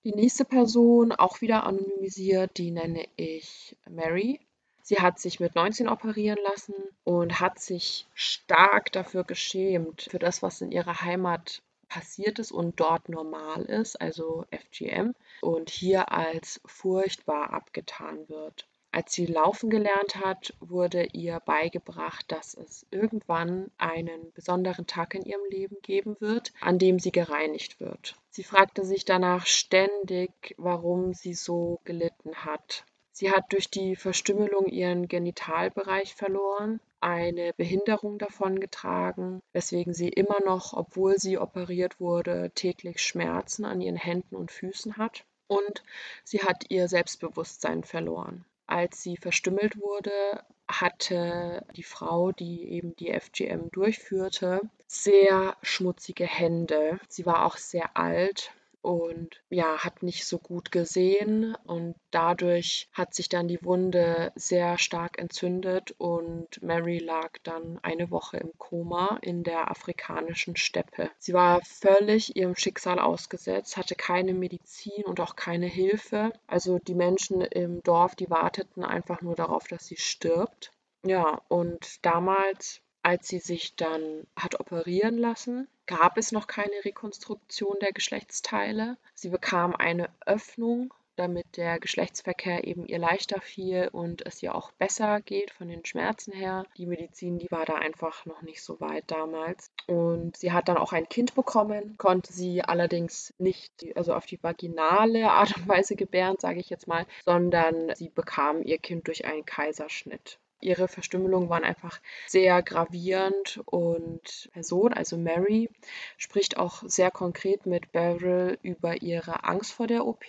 Die 0.05 0.13
nächste 0.13 0.45
Person, 0.45 1.13
auch 1.13 1.41
wieder 1.43 1.65
anonymisiert, 1.65 2.59
die 2.59 2.73
nenne 2.73 3.07
ich 3.15 3.77
Mary. 3.89 4.41
Sie 4.83 4.97
hat 4.97 5.21
sich 5.21 5.39
mit 5.39 5.55
19 5.55 5.89
operieren 5.89 6.41
lassen 6.43 6.75
und 7.05 7.39
hat 7.39 7.61
sich 7.61 8.09
stark 8.15 8.91
dafür 8.91 9.23
geschämt, 9.23 10.09
für 10.11 10.19
das, 10.19 10.43
was 10.43 10.61
in 10.61 10.73
ihrer 10.73 11.03
Heimat 11.03 11.63
passiert 11.89 12.41
ist 12.41 12.51
und 12.51 12.81
dort 12.81 13.09
normal 13.09 13.63
ist, 13.67 14.01
also 14.01 14.45
FGM, 14.51 15.15
und 15.41 15.71
hier 15.71 16.11
als 16.11 16.61
furchtbar 16.65 17.53
abgetan 17.53 18.29
wird. 18.29 18.67
Als 18.95 19.15
sie 19.15 19.25
laufen 19.25 19.71
gelernt 19.71 20.17
hat, 20.17 20.53
wurde 20.61 21.05
ihr 21.15 21.41
beigebracht, 21.41 22.31
dass 22.31 22.53
es 22.53 22.87
irgendwann 22.91 23.71
einen 23.79 24.33
besonderen 24.35 24.87
Tag 24.87 25.15
in 25.15 25.23
ihrem 25.23 25.47
Leben 25.49 25.79
geben 25.81 26.15
wird, 26.21 26.53
an 26.61 26.79
dem 26.79 26.99
sie 26.99 27.11
gereinigt 27.11 27.81
wird. 27.81 28.17
Sie 28.29 28.45
fragte 28.45 28.85
sich 28.85 29.07
danach 29.07 29.47
ständig, 29.47 30.55
warum 30.59 31.15
sie 31.15 31.33
so 31.33 31.81
gelitten 31.85 32.35
hat. 32.45 32.85
Sie 33.13 33.31
hat 33.31 33.51
durch 33.55 33.71
die 33.71 33.97
Verstümmelung 33.97 34.67
ihren 34.67 35.09
Genitalbereich 35.09 36.15
verloren, 36.15 36.79
eine 37.01 37.55
Behinderung 37.55 38.19
davongetragen, 38.19 39.41
weswegen 39.55 39.95
sie 39.95 40.11
immer 40.11 40.41
noch, 40.45 40.75
obwohl 40.75 41.19
sie 41.19 41.39
operiert 41.39 41.99
wurde, 41.99 42.53
täglich 42.55 43.01
Schmerzen 43.01 43.65
an 43.65 43.81
ihren 43.81 43.97
Händen 43.97 44.37
und 44.37 44.51
Füßen 44.51 44.99
hat. 44.99 45.25
Und 45.47 45.83
sie 46.25 46.43
hat 46.43 46.67
ihr 46.69 46.89
Selbstbewusstsein 46.89 47.85
verloren 47.85 48.45
als 48.73 49.03
sie 49.03 49.17
verstümmelt 49.17 49.79
wurde, 49.79 50.45
hatte 50.67 51.65
die 51.77 51.83
Frau, 51.83 52.33
die 52.33 52.71
eben 52.71 52.97
die 52.97 53.13
FGM 53.13 53.71
durchführte, 53.71 54.63
sehr 54.87 55.57
schmutzige 55.63 56.27
Hände. 56.27 56.99
Sie 57.09 57.27
war 57.27 57.45
auch 57.45 57.59
sehr 57.59 57.97
alt 57.97 58.53
und 58.83 59.43
ja, 59.49 59.79
hat 59.79 60.03
nicht 60.03 60.27
so 60.27 60.39
gut 60.39 60.73
gesehen 60.73 61.57
und 61.65 61.95
dadurch 62.11 62.89
hat 62.93 63.15
sich 63.15 63.29
dann 63.29 63.49
die 63.49 63.65
Wunde 63.65 64.33
sehr 64.35 64.77
stark 64.77 65.19
entzündet 65.19 65.95
und 65.99 66.61
Mary 66.63 66.99
lag 66.99 67.39
dann 67.45 67.79
eine 67.83 68.11
Woche 68.11 68.39
im 68.39 68.51
Koma 68.59 69.19
in 69.23 69.45
der 69.45 69.71
afrikanischen 69.71 70.57
Steppe. 70.57 71.11
Sie 71.19 71.33
war 71.33 71.61
völlig 71.63 72.37
ihrem 72.37 72.57
Schicksal 72.57 72.99
ausgesetzt, 72.99 73.77
hatte 73.77 73.95
keine 73.95 74.35
Medizin 74.35 75.05
und 75.05 75.21
auch 75.21 75.37
keine 75.37 75.67
Hilfe. 75.67 76.33
Also 76.49 76.79
die 76.81 76.95
Menschen 76.95 77.41
im 77.41 77.83
Dorf, 77.83 78.17
die 78.17 78.31
warteten 78.31 78.85
einfach 78.85 79.23
nur 79.23 79.37
darauf, 79.37 79.69
dass 79.69 79.87
sie 79.87 79.97
stirbt. 79.97 80.73
Ja, 81.05 81.41
und 81.49 82.05
damals 82.05 82.83
als 83.03 83.29
sie 83.29 83.41
sich 83.41 83.75
dann 83.75 84.27
hat 84.37 84.61
operieren 84.61 85.19
lassen, 85.19 85.69
gab 85.93 86.17
es 86.17 86.33
noch 86.33 86.47
keine 86.47 86.85
Rekonstruktion 86.87 87.77
der 87.83 87.93
Geschlechtsteile. 87.93 88.97
Sie 89.15 89.29
bekam 89.29 89.77
eine 89.77 90.09
Öffnung, 90.25 90.95
damit 91.17 91.59
der 91.59 91.79
Geschlechtsverkehr 91.79 92.67
eben 92.67 92.87
ihr 92.87 92.99
leichter 92.99 93.43
fiel 93.43 93.91
und 93.93 94.25
es 94.25 94.43
ihr 94.43 94.55
auch 94.55 94.73
besser 94.73 95.21
geht 95.21 95.51
von 95.51 95.69
den 95.69 95.85
Schmerzen 95.85 96.33
her. 96.33 96.65
Die 96.79 96.87
Medizin, 96.87 97.39
die 97.39 97.51
war 97.51 97.67
da 97.67 97.75
einfach 97.75 98.25
noch 98.25 98.41
nicht 98.41 98.63
so 98.63 98.81
weit 98.81 99.05
damals. 99.11 99.71
Und 99.87 100.39
sie 100.39 100.53
hat 100.53 100.69
dann 100.69 100.79
auch 100.79 100.95
ein 100.95 101.11
Kind 101.11 101.35
bekommen, 101.35 101.99
konnte 101.99 102.33
sie 102.33 102.63
allerdings 102.63 103.35
nicht, 103.37 103.73
also 103.95 104.15
auf 104.15 104.25
die 104.25 104.43
vaginale 104.43 105.31
Art 105.31 105.55
und 105.59 105.69
Weise 105.69 105.95
gebären, 105.95 106.37
sage 106.39 106.61
ich 106.61 106.71
jetzt 106.71 106.89
mal, 106.89 107.05
sondern 107.27 107.95
sie 107.97 108.09
bekam 108.09 108.63
ihr 108.63 108.79
Kind 108.79 109.09
durch 109.09 109.27
einen 109.27 109.45
Kaiserschnitt 109.45 110.39
ihre 110.63 110.89
Verstümmelungen 110.89 111.49
waren 111.49 111.65
einfach 111.65 112.01
sehr 112.27 112.63
gravierend 112.63 113.61
und 113.67 114.49
Person, 114.53 114.93
also 114.93 115.17
Mary, 115.17 115.71
spricht 116.17 116.57
auch 116.57 116.83
sehr 116.87 117.11
konkret 117.11 117.67
mit 117.67 117.93
Beryl 117.93 118.59
über 118.63 119.03
ihre 119.03 119.45
Angst 119.45 119.73
vor 119.73 119.87
der 119.87 120.07
OP 120.07 120.25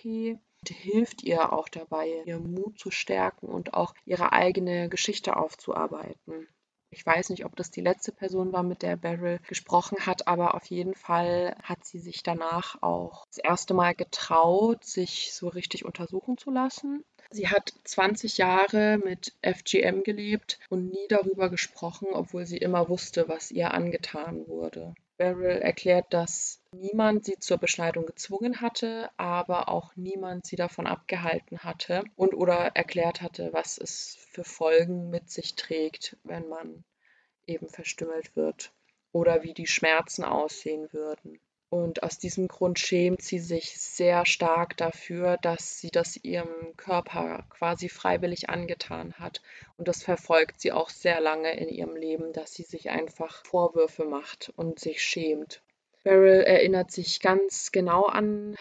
hilft 0.69 1.23
ihr 1.23 1.51
auch 1.51 1.67
dabei, 1.67 2.23
ihren 2.25 2.53
Mut 2.53 2.79
zu 2.79 2.91
stärken 2.91 3.47
und 3.47 3.73
auch 3.73 3.93
ihre 4.05 4.31
eigene 4.31 4.87
Geschichte 4.89 5.35
aufzuarbeiten. 5.35 6.47
Ich 6.89 7.05
weiß 7.05 7.29
nicht, 7.31 7.43
ob 7.43 7.55
das 7.55 7.71
die 7.71 7.81
letzte 7.81 8.11
Person 8.11 8.53
war, 8.53 8.61
mit 8.61 8.83
der 8.83 8.95
Beryl 8.95 9.39
gesprochen 9.47 10.05
hat, 10.05 10.27
aber 10.27 10.53
auf 10.53 10.65
jeden 10.65 10.93
Fall 10.93 11.55
hat 11.63 11.83
sie 11.83 11.97
sich 11.97 12.21
danach 12.21 12.81
auch 12.83 13.25
das 13.25 13.39
erste 13.39 13.73
Mal 13.73 13.95
getraut, 13.95 14.85
sich 14.85 15.33
so 15.33 15.47
richtig 15.47 15.85
untersuchen 15.85 16.37
zu 16.37 16.51
lassen. 16.51 17.03
Sie 17.33 17.47
hat 17.47 17.73
20 17.85 18.37
Jahre 18.37 18.99
mit 19.03 19.33
FGM 19.41 20.03
gelebt 20.03 20.59
und 20.69 20.91
nie 20.91 21.07
darüber 21.09 21.49
gesprochen, 21.49 22.09
obwohl 22.11 22.45
sie 22.45 22.59
immer 22.59 22.89
wusste, 22.89 23.27
was 23.27 23.49
ihr 23.49 23.73
angetan 23.73 24.47
wurde. 24.47 24.93
Beryl 25.17 25.57
erklärt, 25.57 26.13
dass 26.13 26.61
niemand 26.71 27.25
sie 27.25 27.39
zur 27.39 27.57
Beschneidung 27.57 28.05
gezwungen 28.05 28.61
hatte, 28.61 29.09
aber 29.17 29.69
auch 29.69 29.95
niemand 29.95 30.45
sie 30.45 30.57
davon 30.57 30.85
abgehalten 30.85 31.63
hatte 31.63 32.03
und 32.15 32.35
oder 32.35 32.75
erklärt 32.75 33.23
hatte, 33.23 33.51
was 33.51 33.79
es 33.79 34.15
für 34.29 34.43
Folgen 34.43 35.09
mit 35.09 35.31
sich 35.31 35.55
trägt, 35.55 36.17
wenn 36.23 36.47
man 36.49 36.83
eben 37.47 37.67
verstümmelt 37.67 38.35
wird 38.35 38.71
oder 39.11 39.41
wie 39.41 39.55
die 39.55 39.67
Schmerzen 39.67 40.23
aussehen 40.23 40.87
würden. 40.91 41.39
Und 41.73 42.03
aus 42.03 42.19
diesem 42.19 42.47
Grund 42.47 42.77
schämt 42.77 43.23
sie 43.23 43.39
sich 43.39 43.81
sehr 43.81 44.27
stark 44.27 44.77
dafür, 44.77 45.37
dass 45.41 45.79
sie 45.79 45.89
das 45.89 46.17
ihrem 46.17 46.77
Körper 46.77 47.45
quasi 47.49 47.89
freiwillig 47.89 48.47
angetan 48.51 49.13
hat. 49.13 49.41
Und 49.75 49.87
das 49.87 50.03
verfolgt 50.03 50.61
sie 50.61 50.71
auch 50.71 50.91
sehr 50.91 51.19
lange 51.19 51.57
in 51.57 51.69
ihrem 51.69 51.95
Leben, 51.95 52.31
dass 52.31 52.53
sie 52.53 52.61
sich 52.61 52.91
einfach 52.91 53.43
Vorwürfe 53.43 54.05
macht 54.05 54.53
und 54.55 54.77
sich 54.77 55.01
schämt. 55.01 55.63
Beryl 56.03 56.41
erinnert 56.41 56.91
sich 56.91 57.21
ganz 57.21 57.71
genau 57.71 58.05
an 58.05 58.55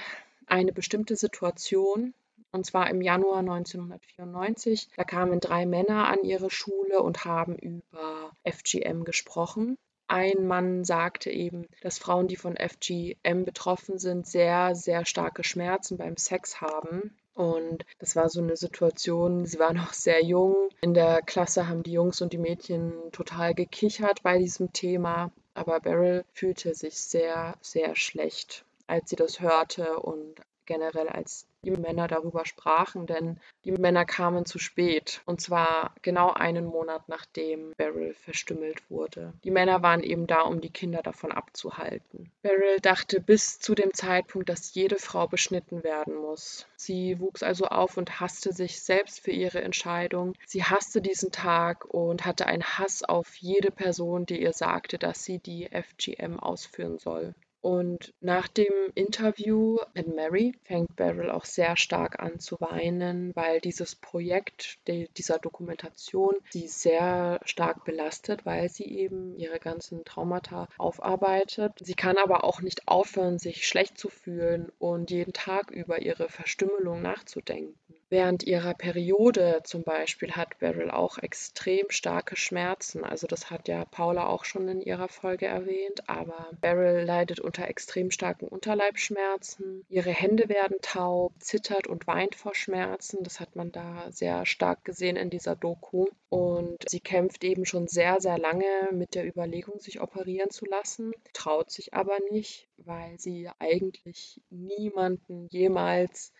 eine 0.47 0.73
bestimmte 0.73 1.15
Situation, 1.15 2.15
und 2.51 2.65
zwar 2.65 2.89
im 2.89 3.03
Januar 3.03 3.41
1994. 3.41 4.89
Da 4.97 5.05
kamen 5.05 5.39
drei 5.39 5.67
Männer 5.67 6.09
an 6.09 6.25
ihre 6.25 6.51
Schule 6.51 7.03
und 7.03 7.27
haben 7.27 7.57
über 7.57 8.31
FGM 8.45 9.05
gesprochen. 9.05 9.77
Ein 10.13 10.47
Mann 10.47 10.85
sagte 10.85 11.31
eben, 11.31 11.67
dass 11.81 11.97
Frauen, 11.97 12.29
die 12.29 12.37
von 12.37 12.55
FGM 12.55 13.47
betroffen 13.47 13.99
sind, 13.99 14.27
sehr, 14.27 14.75
sehr 14.75 15.07
starke 15.07 15.43
Schmerzen 15.43 15.97
beim 15.97 16.19
Sex 16.19 16.61
haben. 16.61 17.17
Und 17.33 17.87
das 17.99 18.15
war 18.15 18.29
so 18.29 18.43
eine 18.43 18.59
Situation, 18.59 19.47
sie 19.47 19.59
war 19.59 19.73
noch 19.73 19.95
sehr 19.95 20.23
jung. 20.23 20.55
In 20.83 20.93
der 20.93 21.23
Klasse 21.23 21.67
haben 21.67 21.83
die 21.83 21.93
Jungs 21.93 22.21
und 22.21 22.35
die 22.35 22.39
Mädchen 22.39 22.93
total 23.13 23.55
gekichert 23.55 24.23
bei 24.23 24.37
diesem 24.37 24.75
Thema. 24.75 25.33
Aber 25.55 25.81
Beryl 25.81 26.27
fühlte 26.35 26.75
sich 26.75 26.99
sehr, 26.99 27.55
sehr 27.63 27.97
schlecht, 27.97 28.67
als 28.87 29.09
sie 29.09 29.17
das 29.17 29.41
hörte 29.41 29.99
und 29.99 30.35
generell 30.67 31.09
als 31.09 31.47
die 31.65 31.71
Männer 31.71 32.09
darüber 32.09 32.45
sprachen, 32.45 33.07
denn 33.07 33.39
die 33.65 33.73
Männer 33.73 34.05
kamen 34.05 34.47
zu 34.47 34.59
spät. 34.59 35.23
Und 35.27 35.41
zwar 35.41 35.95
genau 36.03 36.31
einen 36.33 36.65
Monat 36.65 37.09
nachdem 37.09 37.73
Beryl 37.77 38.15
verstümmelt 38.15 38.91
wurde. 38.91 39.33
Die 39.45 39.51
Männer 39.51 39.83
waren 39.83 40.03
eben 40.03 40.27
da, 40.27 40.43
um 40.43 40.61
die 40.61 40.71
Kinder 40.71 41.03
davon 41.03 41.31
abzuhalten. 41.31 42.33
Beryl 42.43 42.81
dachte 42.81 43.21
bis 43.21 43.61
zu 43.61 43.75
dem 43.75 43.95
Zeitpunkt, 43.95 44.49
dass 44.49 44.75
jede 44.75 44.97
Frau 44.97 45.29
beschnitten 45.29 45.85
werden 45.85 46.17
muss. 46.17 46.67
Sie 46.77 47.21
wuchs 47.21 47.43
also 47.43 47.67
auf 47.67 47.97
und 47.97 48.19
hasste 48.19 48.53
sich 48.53 48.81
selbst 48.81 49.21
für 49.21 49.31
ihre 49.31 49.63
Entscheidung. 49.63 50.35
Sie 50.47 50.65
hasste 50.65 51.01
diesen 51.01 51.31
Tag 51.31 51.85
und 51.85 52.27
hatte 52.27 52.47
einen 52.47 52.65
Hass 52.65 53.05
auf 53.05 53.37
jede 53.37 53.71
Person, 53.71 54.27
die 54.27 54.43
ihr 54.43 54.53
sagte, 54.53 54.99
dass 54.99 55.25
sie 55.25 55.39
die 55.39 55.69
FGM 55.69 56.41
ausführen 56.41 56.99
soll. 56.99 57.35
Und 57.63 58.13
nach 58.21 58.49
dem 58.49 58.73
Interview 58.97 59.79
mit 59.95 60.13
Mary 60.13 60.53
fängt 60.65 60.97
Beryl 60.97 61.31
auch 61.31 61.45
sehr 61.45 61.77
stark 61.77 62.19
an 62.19 62.41
zu 62.41 62.61
weinen, 62.61 63.31
weil 63.37 63.61
dieses 63.61 63.95
Projekt 63.95 64.81
de, 64.89 65.09
dieser 65.17 65.39
Dokumentation 65.39 66.35
sie 66.51 66.67
sehr 66.67 67.41
stark 67.45 67.85
belastet, 67.85 68.45
weil 68.45 68.69
sie 68.69 68.87
eben 68.87 69.37
ihre 69.37 69.61
ganzen 69.61 70.05
Traumata 70.05 70.69
aufarbeitet. 70.77 71.75
Sie 71.81 71.95
kann 71.95 72.17
aber 72.19 72.43
auch 72.43 72.63
nicht 72.63 72.89
aufhören, 72.89 73.39
sich 73.39 73.69
schlecht 73.69 73.97
zu 73.97 74.09
fühlen 74.09 74.73
und 74.81 75.13
jeden 75.13 75.33
Tag 75.33 75.71
über 75.71 76.03
ihre 76.03 76.29
Verstümmelung 76.29 77.01
nachzudenken. 77.01 77.77
Während 78.13 78.43
ihrer 78.43 78.75
Periode 78.75 79.63
zum 79.65 79.85
Beispiel 79.85 80.33
hat 80.33 80.59
Beryl 80.59 80.91
auch 80.91 81.17
extrem 81.17 81.89
starke 81.89 82.37
Schmerzen. 82.37 83.05
Also 83.05 83.27
das 83.27 83.51
hat 83.51 83.69
ja 83.69 83.87
Paula 83.87 84.27
auch 84.27 84.45
schon 84.45 84.69
in 84.69 84.83
ihrer 84.83 85.09
Folge 85.09 85.47
erwähnt. 85.47 86.11
Aber 86.11 86.51
Beryl 86.61 87.07
leidet 87.07 87.41
unter 87.41 87.67
extrem 87.67 88.11
starken 88.11 88.49
Unterleibschmerzen. 88.49 89.87
Ihre 89.89 90.11
Hände 90.11 90.51
werden 90.51 90.77
taub, 90.83 91.33
zittert 91.39 91.87
und 91.87 92.07
weint 92.07 92.35
vor 92.35 92.55
Schmerzen. 92.55 93.23
Das 93.23 93.41
hat 93.41 93.57
man 93.57 93.73
da 93.73 94.13
sehr 94.13 94.45
stark 94.45 94.85
gesehen 94.85 95.17
in 95.17 95.31
dieser 95.31 95.57
Doku. 95.57 96.05
Und 96.29 96.85
sie 96.91 97.01
kämpft 97.01 97.43
eben 97.45 97.65
schon 97.65 97.89
sehr, 97.89 98.21
sehr 98.21 98.37
lange 98.37 98.91
mit 98.91 99.15
der 99.15 99.27
Überlegung, 99.27 99.81
sich 99.81 100.03
operieren 100.03 100.51
zu 100.51 100.67
lassen, 100.67 101.13
traut 101.33 101.71
sich 101.71 101.95
aber 101.95 102.19
nicht, 102.31 102.69
weil 102.77 103.19
sie 103.19 103.49
eigentlich 103.59 104.43
niemanden 104.51 105.47
jemals 105.51 106.35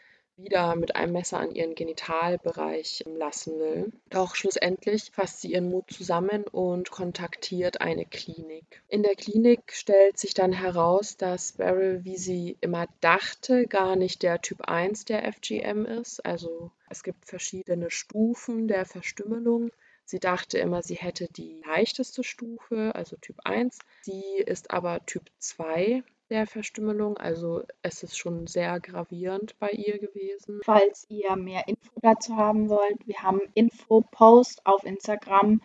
wieder 0.45 0.77
mit 0.77 0.97
einem 0.97 1.13
Messer 1.13 1.39
an 1.39 1.55
ihren 1.55 1.75
Genitalbereich 1.75 3.05
lassen 3.07 3.59
will. 3.59 3.93
Doch 4.11 4.35
schlussendlich 4.35 5.11
fasst 5.13 5.41
sie 5.41 5.53
ihren 5.53 5.69
Mut 5.69 5.91
zusammen 5.91 6.45
und 6.45 6.91
kontaktiert 6.91 7.81
eine 7.81 8.05
Klinik. 8.07 8.83
In 8.89 9.03
der 9.03 9.15
Klinik 9.15 9.73
stellt 9.73 10.19
sich 10.19 10.35
dann 10.35 10.53
heraus, 10.53 11.17
dass 11.17 11.53
Beryl, 11.53 12.05
wie 12.05 12.17
sie 12.17 12.57
immer 12.61 12.87
dachte, 13.01 13.67
gar 13.67 13.97
nicht 13.97 14.23
der 14.23 14.41
Typ 14.41 14.63
1 14.63 15.05
der 15.05 15.33
FGM 15.33 15.85
ist. 15.85 16.25
Also 16.25 16.71
es 16.91 17.03
gibt 17.03 17.27
verschiedene 17.27 17.91
Stufen 17.91 18.69
der 18.69 18.85
Verstümmelung. 18.85 19.71
Sie 20.05 20.19
dachte 20.19 20.59
immer, 20.59 20.83
sie 20.83 20.97
hätte 20.97 21.29
die 21.29 21.63
leichteste 21.65 22.25
Stufe, 22.25 22.95
also 22.95 23.17
Typ 23.17 23.37
1. 23.45 23.79
Sie 24.03 24.37
ist 24.45 24.71
aber 24.71 25.07
Typ 25.07 25.31
2 25.39 26.03
der 26.33 26.47
Verstümmelung. 26.47 27.19
Also 27.19 27.63
es 27.83 28.03
ist 28.03 28.17
schon 28.17 28.47
sehr 28.47 28.81
gravierend 28.81 29.59
bei 29.59 29.69
ihr 29.69 29.99
gewesen. 29.99 30.61
Falls 30.65 31.07
ihr 31.11 31.37
mehr 31.37 31.69
Info 31.69 31.93
dazu 32.01 32.37
haben 32.37 32.71
wollt, 32.71 33.07
wir 33.07 33.23
haben 33.23 33.41
Info-Post 33.55 34.65
auf 34.65 34.83
Instagram. 34.85 35.61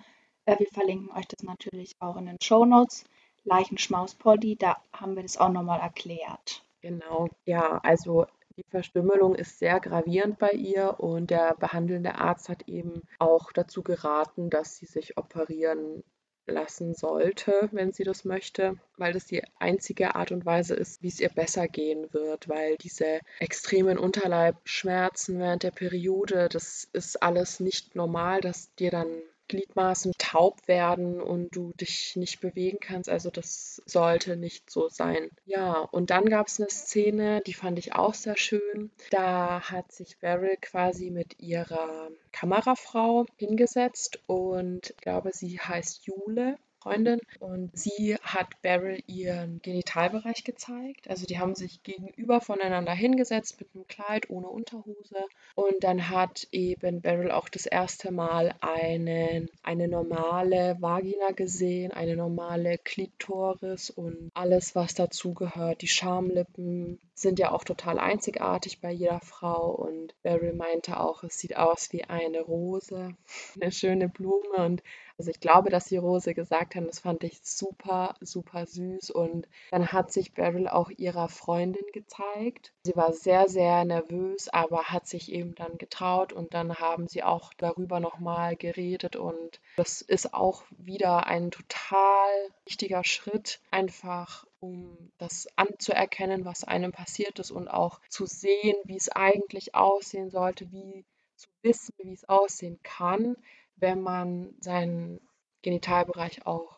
Äh, 0.46 0.60
wir 0.60 0.68
verlinken 0.68 1.10
euch 1.18 1.28
das 1.28 1.44
natürlich 1.44 1.96
auch 2.00 2.18
in 2.18 2.26
den 2.26 2.38
Show 2.42 2.66
Notes. 2.66 3.06
Leichenschmauspoddy, 3.46 4.58
da 4.58 4.76
haben 4.92 5.16
wir 5.16 5.24
das 5.24 5.38
auch 5.38 5.50
nochmal 5.50 5.80
erklärt. 5.80 6.66
Genau, 6.82 7.30
ja, 7.46 7.80
also 7.82 8.26
die 8.58 8.66
Verstümmelung 8.70 9.36
ist 9.36 9.60
sehr 9.60 9.80
gravierend 9.80 10.38
bei 10.38 10.50
ihr 10.50 11.00
und 11.00 11.30
der 11.30 11.56
behandelnde 11.56 12.16
Arzt 12.16 12.50
hat 12.50 12.68
eben 12.68 13.04
auch 13.20 13.54
dazu 13.54 13.84
geraten, 13.84 14.50
dass 14.50 14.76
sie 14.76 14.86
sich 14.86 15.18
operieren 15.18 16.04
lassen 16.48 16.94
sollte, 16.94 17.70
wenn 17.72 17.92
sie 17.94 18.04
das 18.04 18.26
möchte, 18.26 18.78
weil 18.98 19.14
das 19.14 19.26
die 19.26 19.44
einzige 19.60 20.16
Art 20.16 20.32
und 20.32 20.46
Weise 20.46 20.76
ist, 20.76 21.02
wie 21.04 21.08
es 21.08 21.20
ihr 21.20 21.30
besser 21.30 21.68
gehen 21.68 22.12
wird, 22.14 22.50
weil 22.50 22.78
diese 22.78 23.20
extremen 23.40 23.98
Unterleibschmerzen 23.98 25.40
während 25.40 25.64
der 25.64 25.72
Periode, 25.72 26.50
das 26.50 26.88
ist 26.94 27.22
alles 27.22 27.60
nicht 27.60 27.96
normal, 27.96 28.42
dass 28.42 28.74
dir 28.76 28.92
dann 28.92 29.08
Gliedmaßen 29.48 30.14
taub 30.18 30.68
werden 30.68 31.22
und 31.22 31.56
du 31.56 31.74
dich 31.74 32.16
nicht 32.16 32.40
bewegen 32.40 32.80
kannst. 32.80 33.10
Also 33.10 33.30
das 33.30 33.82
sollte 33.86 34.36
nicht 34.36 34.70
so 34.70 34.90
sein. 34.90 35.30
Ja, 35.46 35.74
und 35.92 36.10
dann 36.10 36.26
gab 36.26 36.48
es 36.48 36.60
eine 36.60 36.70
Szene, 36.70 37.42
die 37.46 37.54
fand 37.54 37.80
ich 37.80 37.96
auch 37.96 38.14
sehr 38.14 38.38
schön. 38.38 38.92
Da 39.10 39.62
hat 39.70 39.92
sich 39.92 40.18
Beryl 40.20 40.58
quasi 40.62 41.10
mit 41.10 41.40
ihrer 41.40 42.10
Kamerafrau 42.32 43.26
hingesetzt 43.38 44.20
und 44.28 44.92
ich 44.92 44.98
glaube, 44.98 45.32
sie 45.34 45.60
heißt 45.60 46.06
Jule. 46.06 46.58
Freundin 46.88 47.20
und 47.40 47.78
sie 47.78 48.16
hat 48.22 48.62
Beryl 48.62 49.04
ihren 49.08 49.62
Genitalbereich 49.62 50.46
gezeigt. 50.46 51.10
Also 51.10 51.26
die 51.26 51.38
haben 51.38 51.54
sich 51.54 51.84
gegenüber 51.84 52.40
voneinander 52.40 52.94
hingesetzt 52.94 53.60
mit 53.60 53.70
einem 53.76 53.88
Kleid 53.88 54.30
ohne 54.30 54.48
Unterhose 54.48 55.26
und 55.56 55.76
dann 55.82 56.10
hat 56.10 56.48
eben 56.52 57.02
Beryl 57.02 57.32
auch 57.32 57.50
das 57.50 57.66
erste 57.66 58.12
Mal 58.12 58.56
einen, 58.62 59.50
eine 59.64 59.90
normale 59.90 60.78
Vagina 60.80 61.32
gesehen, 61.32 61.92
eine 61.92 62.16
normale 62.16 62.78
Klitoris 62.78 63.90
und 63.90 64.32
alles, 64.34 64.74
was 64.74 64.94
dazugehört. 64.94 65.82
Die 65.82 65.90
Schamlippen 65.90 67.00
sind 67.14 67.40
ja 67.40 67.52
auch 67.52 67.66
total 67.66 68.00
einzigartig 68.00 68.80
bei 68.80 68.92
jeder 68.92 69.20
Frau 69.20 69.72
und 69.72 70.16
Beryl 70.24 70.54
meinte 70.54 71.00
auch, 71.00 71.24
es 71.24 71.38
sieht 71.38 71.58
aus 71.58 71.92
wie 71.92 72.06
eine 72.06 72.42
Rose, 72.42 73.16
eine 73.62 73.72
schöne 73.74 74.08
Blume 74.08 74.66
und 74.66 74.84
also 75.18 75.32
ich 75.32 75.40
glaube, 75.40 75.70
dass 75.72 75.86
die 75.86 75.98
Rose 75.98 76.36
gesagt 76.36 76.76
haben, 76.76 76.86
das 76.86 77.00
fand 77.00 77.24
ich 77.24 77.40
super, 77.44 78.16
super 78.22 78.68
süß. 78.68 79.10
Und 79.10 79.48
dann 79.72 79.92
hat 79.92 80.12
sich 80.12 80.34
Beryl 80.34 80.68
auch 80.68 80.92
ihrer 80.92 81.28
Freundin 81.28 81.86
gezeigt. 81.92 82.74
Sie 82.84 82.96
war 82.96 83.14
sehr, 83.14 83.50
sehr 83.50 83.84
nervös, 83.84 84.48
aber 84.50 84.86
hat 84.86 85.08
sich 85.08 85.32
eben 85.32 85.56
dann 85.56 85.78
getraut 85.80 86.34
und 86.34 86.54
dann 86.54 86.76
haben 86.76 87.08
sie 87.08 87.24
auch 87.24 87.52
darüber 87.58 88.00
nochmal 88.00 88.56
geredet. 88.56 89.16
Und 89.16 89.60
das 89.76 90.02
ist 90.02 90.36
auch 90.36 90.64
wieder 90.78 91.26
ein 91.26 91.50
total 91.50 92.30
wichtiger 92.66 93.04
Schritt, 93.04 93.60
einfach 93.72 94.46
um 94.60 95.12
das 95.18 95.48
anzuerkennen, 95.56 96.46
was 96.46 96.64
einem 96.64 96.92
passiert 96.92 97.40
ist 97.40 97.52
und 97.52 97.68
auch 97.68 98.02
zu 98.10 98.26
sehen, 98.28 98.76
wie 98.86 98.98
es 98.98 99.10
eigentlich 99.10 99.74
aussehen 99.74 100.30
sollte, 100.30 100.72
wie 100.72 101.06
zu 101.36 101.48
wissen, 101.62 101.94
wie 102.04 102.14
es 102.14 102.28
aussehen 102.28 102.80
kann, 102.84 103.36
wenn 103.78 104.02
man 104.02 104.54
seinen 104.60 105.20
Genitalbereich 105.62 106.46
auch 106.46 106.78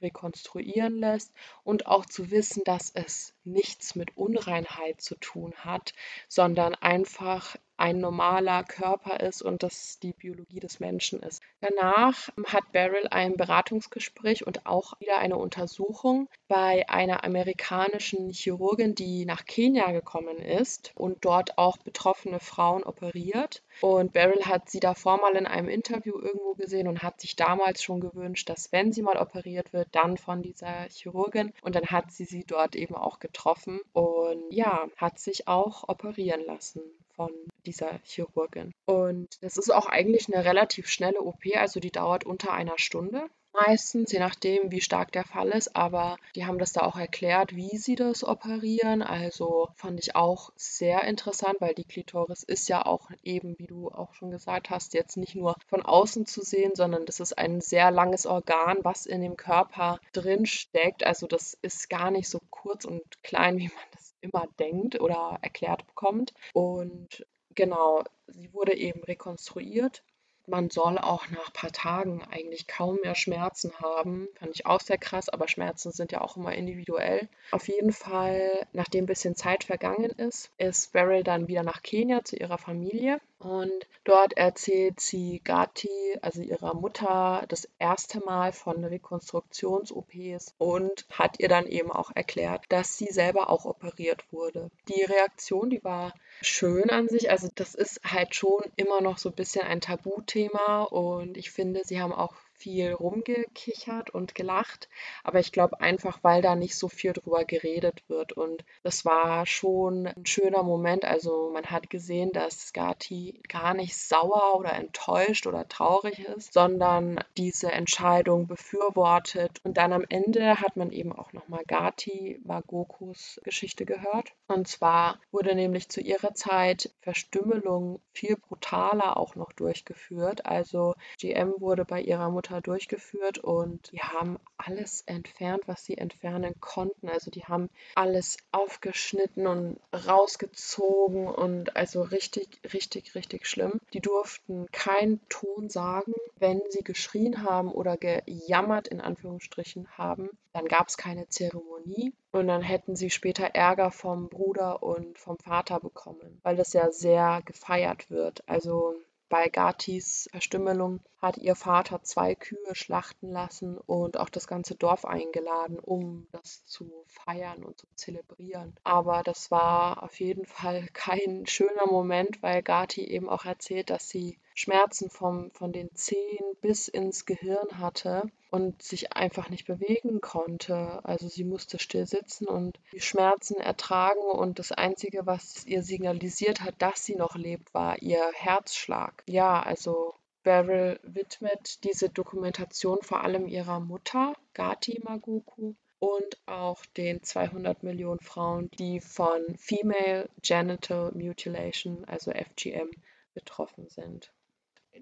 rekonstruieren 0.00 0.98
lässt 0.98 1.32
und 1.64 1.86
auch 1.86 2.06
zu 2.06 2.30
wissen, 2.30 2.62
dass 2.64 2.90
es 2.90 3.34
nichts 3.44 3.94
mit 3.94 4.16
Unreinheit 4.16 5.00
zu 5.00 5.16
tun 5.16 5.54
hat, 5.56 5.92
sondern 6.28 6.74
einfach 6.74 7.56
ein 7.76 7.98
normaler 7.98 8.64
Körper 8.64 9.20
ist 9.20 9.42
und 9.42 9.62
das 9.62 9.98
die 10.00 10.12
Biologie 10.12 10.60
des 10.60 10.80
Menschen 10.80 11.20
ist. 11.20 11.42
Danach 11.60 12.28
hat 12.46 12.70
Beryl 12.70 13.08
ein 13.10 13.36
Beratungsgespräch 13.36 14.46
und 14.46 14.64
auch 14.64 14.98
wieder 15.00 15.18
eine 15.18 15.36
Untersuchung 15.36 16.28
bei 16.46 16.88
einer 16.88 17.24
amerikanischen 17.24 18.30
Chirurgin, 18.30 18.94
die 18.94 19.24
nach 19.24 19.44
Kenia 19.44 19.90
gekommen 19.90 20.38
ist 20.38 20.92
und 20.94 21.24
dort 21.24 21.58
auch 21.58 21.76
betroffene 21.78 22.38
Frauen 22.38 22.84
operiert. 22.84 23.64
Und 23.80 24.12
Beryl 24.12 24.44
hat 24.44 24.70
sie 24.70 24.78
davor 24.78 25.20
mal 25.20 25.34
in 25.34 25.46
einem 25.46 25.68
Interview 25.68 26.16
irgendwo 26.16 26.54
gesehen 26.54 26.86
und 26.86 27.02
hat 27.02 27.20
sich 27.20 27.34
damals 27.34 27.82
schon 27.82 27.98
gewünscht, 27.98 28.48
dass 28.48 28.70
wenn 28.70 28.92
sie 28.92 29.02
mal 29.02 29.16
operiert 29.16 29.72
wird, 29.72 29.88
dann 29.92 30.16
von 30.16 30.42
dieser 30.42 30.86
Chirurgin. 30.90 31.52
Und 31.62 31.74
dann 31.74 31.86
hat 31.86 32.12
sie 32.12 32.24
sie 32.24 32.44
dort 32.44 32.76
eben 32.76 32.94
auch 32.94 33.18
getroffen 33.18 33.80
und 33.92 34.44
ja, 34.50 34.88
hat 34.96 35.18
sich 35.18 35.48
auch 35.48 35.88
operieren 35.88 36.44
lassen 36.46 36.82
von 37.18 37.32
dieser 37.66 37.98
Chirurgin. 38.04 38.72
Und 38.86 39.26
das 39.40 39.56
ist 39.56 39.74
auch 39.74 39.86
eigentlich 39.86 40.32
eine 40.32 40.44
relativ 40.44 40.88
schnelle 40.88 41.20
OP, 41.20 41.42
also 41.56 41.80
die 41.80 41.90
dauert 41.90 42.24
unter 42.24 42.52
einer 42.52 42.78
Stunde 42.78 43.28
meistens, 43.52 44.12
je 44.12 44.18
nachdem, 44.18 44.70
wie 44.70 44.80
stark 44.80 45.12
der 45.12 45.24
Fall 45.24 45.48
ist. 45.48 45.74
Aber 45.76 46.16
die 46.34 46.46
haben 46.46 46.58
das 46.58 46.72
da 46.72 46.82
auch 46.82 46.96
erklärt, 46.96 47.54
wie 47.54 47.76
sie 47.76 47.94
das 47.94 48.24
operieren. 48.24 49.02
Also 49.02 49.68
fand 49.74 50.00
ich 50.00 50.16
auch 50.16 50.50
sehr 50.56 51.02
interessant, 51.04 51.56
weil 51.60 51.74
die 51.74 51.84
Klitoris 51.84 52.42
ist 52.42 52.68
ja 52.68 52.84
auch 52.86 53.10
eben, 53.22 53.58
wie 53.58 53.66
du 53.66 53.88
auch 53.88 54.14
schon 54.14 54.30
gesagt 54.30 54.70
hast, 54.70 54.94
jetzt 54.94 55.16
nicht 55.16 55.34
nur 55.34 55.56
von 55.66 55.82
außen 55.82 56.26
zu 56.26 56.42
sehen, 56.42 56.72
sondern 56.74 57.06
das 57.06 57.20
ist 57.20 57.36
ein 57.36 57.60
sehr 57.60 57.90
langes 57.90 58.26
Organ, 58.26 58.78
was 58.82 59.06
in 59.06 59.20
dem 59.22 59.36
Körper 59.36 59.98
drin 60.12 60.46
steckt. 60.46 61.04
Also 61.04 61.26
das 61.26 61.54
ist 61.62 61.90
gar 61.90 62.10
nicht 62.10 62.28
so 62.28 62.38
kurz 62.50 62.84
und 62.84 63.02
klein, 63.22 63.58
wie 63.58 63.68
man 63.68 63.84
das 63.92 64.07
immer 64.20 64.46
denkt 64.58 65.00
oder 65.00 65.38
erklärt 65.42 65.86
bekommt. 65.86 66.34
Und 66.52 67.26
genau, 67.54 68.04
sie 68.26 68.52
wurde 68.52 68.76
eben 68.76 69.02
rekonstruiert 69.04 70.02
man 70.48 70.70
soll 70.70 70.98
auch 70.98 71.28
nach 71.30 71.48
ein 71.48 71.52
paar 71.52 71.72
Tagen 71.72 72.22
eigentlich 72.30 72.66
kaum 72.66 72.98
mehr 73.02 73.14
Schmerzen 73.14 73.72
haben. 73.80 74.28
Fand 74.38 74.54
ich 74.54 74.66
auch 74.66 74.80
sehr 74.80 74.98
krass, 74.98 75.28
aber 75.28 75.46
Schmerzen 75.48 75.92
sind 75.92 76.12
ja 76.12 76.20
auch 76.20 76.36
immer 76.36 76.54
individuell. 76.54 77.28
Auf 77.50 77.68
jeden 77.68 77.92
Fall, 77.92 78.66
nachdem 78.72 79.04
ein 79.04 79.08
bisschen 79.08 79.36
Zeit 79.36 79.64
vergangen 79.64 80.10
ist, 80.10 80.50
ist 80.58 80.92
Beryl 80.92 81.22
dann 81.22 81.48
wieder 81.48 81.62
nach 81.62 81.82
Kenia 81.82 82.24
zu 82.24 82.36
ihrer 82.36 82.58
Familie. 82.58 83.20
Und 83.38 83.86
dort 84.02 84.36
erzählt 84.36 84.98
sie 85.00 85.40
Gati, 85.44 86.18
also 86.22 86.42
ihrer 86.42 86.74
Mutter, 86.74 87.44
das 87.48 87.68
erste 87.78 88.18
Mal 88.24 88.52
von 88.52 88.84
Rekonstruktions-OPs 88.84 90.54
und 90.58 91.06
hat 91.12 91.38
ihr 91.38 91.48
dann 91.48 91.66
eben 91.66 91.92
auch 91.92 92.10
erklärt, 92.14 92.64
dass 92.68 92.96
sie 92.96 93.06
selber 93.06 93.48
auch 93.48 93.64
operiert 93.64 94.24
wurde. 94.32 94.70
Die 94.88 95.02
Reaktion, 95.02 95.70
die 95.70 95.84
war 95.84 96.14
schön 96.42 96.90
an 96.90 97.08
sich. 97.08 97.30
Also 97.30 97.48
das 97.54 97.74
ist 97.74 98.00
halt 98.04 98.34
schon 98.34 98.62
immer 98.74 99.00
noch 99.00 99.18
so 99.18 99.28
ein 99.28 99.36
bisschen 99.36 99.66
ein 99.66 99.80
Tabuthema 99.80 100.82
und 100.82 101.36
ich 101.36 101.52
finde, 101.52 101.82
sie 101.84 102.00
haben 102.00 102.12
auch 102.12 102.34
viel 102.58 102.92
rumgekichert 102.92 104.10
und 104.10 104.34
gelacht, 104.34 104.88
aber 105.24 105.38
ich 105.38 105.52
glaube 105.52 105.80
einfach, 105.80 106.18
weil 106.22 106.42
da 106.42 106.54
nicht 106.54 106.76
so 106.76 106.88
viel 106.88 107.12
drüber 107.12 107.44
geredet 107.44 108.02
wird 108.08 108.32
und 108.32 108.64
das 108.82 109.04
war 109.04 109.46
schon 109.46 110.06
ein 110.08 110.26
schöner 110.26 110.62
Moment. 110.62 111.04
Also 111.04 111.50
man 111.52 111.66
hat 111.66 111.90
gesehen, 111.90 112.30
dass 112.32 112.68
Skati 112.68 113.40
gar 113.48 113.74
nicht 113.74 113.96
sauer 113.96 114.56
oder 114.56 114.72
enttäuscht 114.72 115.46
oder 115.46 115.68
traurig 115.68 116.18
ist, 116.18 116.52
sondern 116.52 117.20
diese 117.36 117.70
Entscheidung 117.70 118.46
befürwortet 118.46 119.60
und 119.64 119.76
dann 119.76 119.92
am 119.92 120.04
Ende 120.08 120.60
hat 120.60 120.76
man 120.76 120.90
eben 120.90 121.12
auch 121.12 121.32
nochmal 121.32 121.62
Gati 121.66 122.40
Magokus 122.44 123.40
Geschichte 123.44 123.84
gehört 123.84 124.32
und 124.48 124.66
zwar 124.66 125.20
wurde 125.30 125.54
nämlich 125.54 125.88
zu 125.88 126.00
ihrer 126.00 126.34
Zeit 126.34 126.90
Verstümmelung 127.02 128.00
viel 128.12 128.36
brutaler 128.36 129.16
auch 129.16 129.34
noch 129.36 129.52
durchgeführt. 129.52 130.46
Also 130.46 130.94
GM 131.18 131.54
wurde 131.58 131.84
bei 131.84 132.00
ihrer 132.00 132.30
Mutter 132.30 132.47
Mutter 132.48 132.60
durchgeführt 132.62 133.38
und 133.38 133.92
die 133.92 134.00
haben 134.00 134.38
alles 134.56 135.02
entfernt, 135.06 135.62
was 135.66 135.84
sie 135.84 135.98
entfernen 135.98 136.54
konnten. 136.60 137.08
Also 137.08 137.30
die 137.30 137.44
haben 137.44 137.68
alles 137.94 138.38
aufgeschnitten 138.52 139.46
und 139.46 139.78
rausgezogen 139.92 141.26
und 141.26 141.76
also 141.76 142.02
richtig, 142.02 142.60
richtig, 142.72 143.14
richtig 143.14 143.46
schlimm. 143.46 143.80
Die 143.92 144.00
durften 144.00 144.66
keinen 144.72 145.20
Ton 145.28 145.68
sagen, 145.68 146.14
wenn 146.36 146.60
sie 146.70 146.82
geschrien 146.82 147.42
haben 147.42 147.70
oder 147.70 147.96
gejammert 147.96 148.88
in 148.88 149.00
Anführungsstrichen 149.00 149.98
haben. 149.98 150.30
Dann 150.52 150.66
gab 150.66 150.88
es 150.88 150.96
keine 150.96 151.28
Zeremonie 151.28 152.12
und 152.32 152.48
dann 152.48 152.62
hätten 152.62 152.96
sie 152.96 153.10
später 153.10 153.44
Ärger 153.44 153.90
vom 153.90 154.28
Bruder 154.28 154.82
und 154.82 155.18
vom 155.18 155.36
Vater 155.38 155.80
bekommen, 155.80 156.40
weil 156.42 156.56
das 156.56 156.72
ja 156.72 156.90
sehr 156.90 157.42
gefeiert 157.44 158.10
wird. 158.10 158.42
Also 158.48 158.94
bei 159.28 159.48
Gatis 159.48 160.28
Verstümmelung 160.30 161.00
hat 161.20 161.36
ihr 161.38 161.54
Vater 161.54 162.02
zwei 162.02 162.34
Kühe 162.34 162.74
schlachten 162.74 163.30
lassen 163.30 163.76
und 163.78 164.16
auch 164.18 164.28
das 164.28 164.46
ganze 164.46 164.74
Dorf 164.74 165.04
eingeladen, 165.04 165.78
um 165.78 166.26
das 166.32 166.64
zu 166.64 167.04
feiern 167.06 167.64
und 167.64 167.78
zu 167.78 167.86
zelebrieren. 167.94 168.74
Aber 168.84 169.22
das 169.22 169.50
war 169.50 170.02
auf 170.02 170.18
jeden 170.20 170.46
Fall 170.46 170.86
kein 170.92 171.46
schöner 171.46 171.86
Moment, 171.86 172.42
weil 172.42 172.62
Gati 172.62 173.04
eben 173.04 173.28
auch 173.28 173.44
erzählt, 173.44 173.90
dass 173.90 174.08
sie 174.08 174.38
Schmerzen 174.58 175.08
vom, 175.08 175.52
von 175.52 175.72
den 175.72 175.94
Zehen 175.94 176.44
bis 176.60 176.88
ins 176.88 177.26
Gehirn 177.26 177.78
hatte 177.78 178.24
und 178.50 178.82
sich 178.82 179.12
einfach 179.12 179.50
nicht 179.50 179.68
bewegen 179.68 180.20
konnte. 180.20 180.98
Also 181.04 181.28
sie 181.28 181.44
musste 181.44 181.78
still 181.78 182.06
sitzen 182.06 182.48
und 182.48 182.80
die 182.92 183.00
Schmerzen 183.00 183.58
ertragen 183.58 184.20
und 184.20 184.58
das 184.58 184.72
Einzige, 184.72 185.26
was 185.26 185.64
ihr 185.64 185.84
signalisiert 185.84 186.60
hat, 186.60 186.74
dass 186.78 187.04
sie 187.04 187.14
noch 187.14 187.36
lebt, 187.36 187.72
war 187.72 188.02
ihr 188.02 188.20
Herzschlag. 188.34 189.22
Ja, 189.26 189.62
also 189.62 190.16
Beryl 190.42 190.98
widmet 191.04 191.84
diese 191.84 192.08
Dokumentation 192.08 192.98
vor 193.02 193.22
allem 193.22 193.46
ihrer 193.46 193.78
Mutter, 193.78 194.34
Gati 194.54 195.00
Magoku, 195.04 195.74
und 196.00 196.40
auch 196.46 196.84
den 196.96 197.22
200 197.22 197.84
Millionen 197.84 198.20
Frauen, 198.20 198.70
die 198.72 198.98
von 198.98 199.40
Female 199.56 200.28
Genital 200.42 201.12
Mutilation, 201.12 202.04
also 202.06 202.32
FGM, 202.32 202.90
betroffen 203.34 203.88
sind 203.88 204.32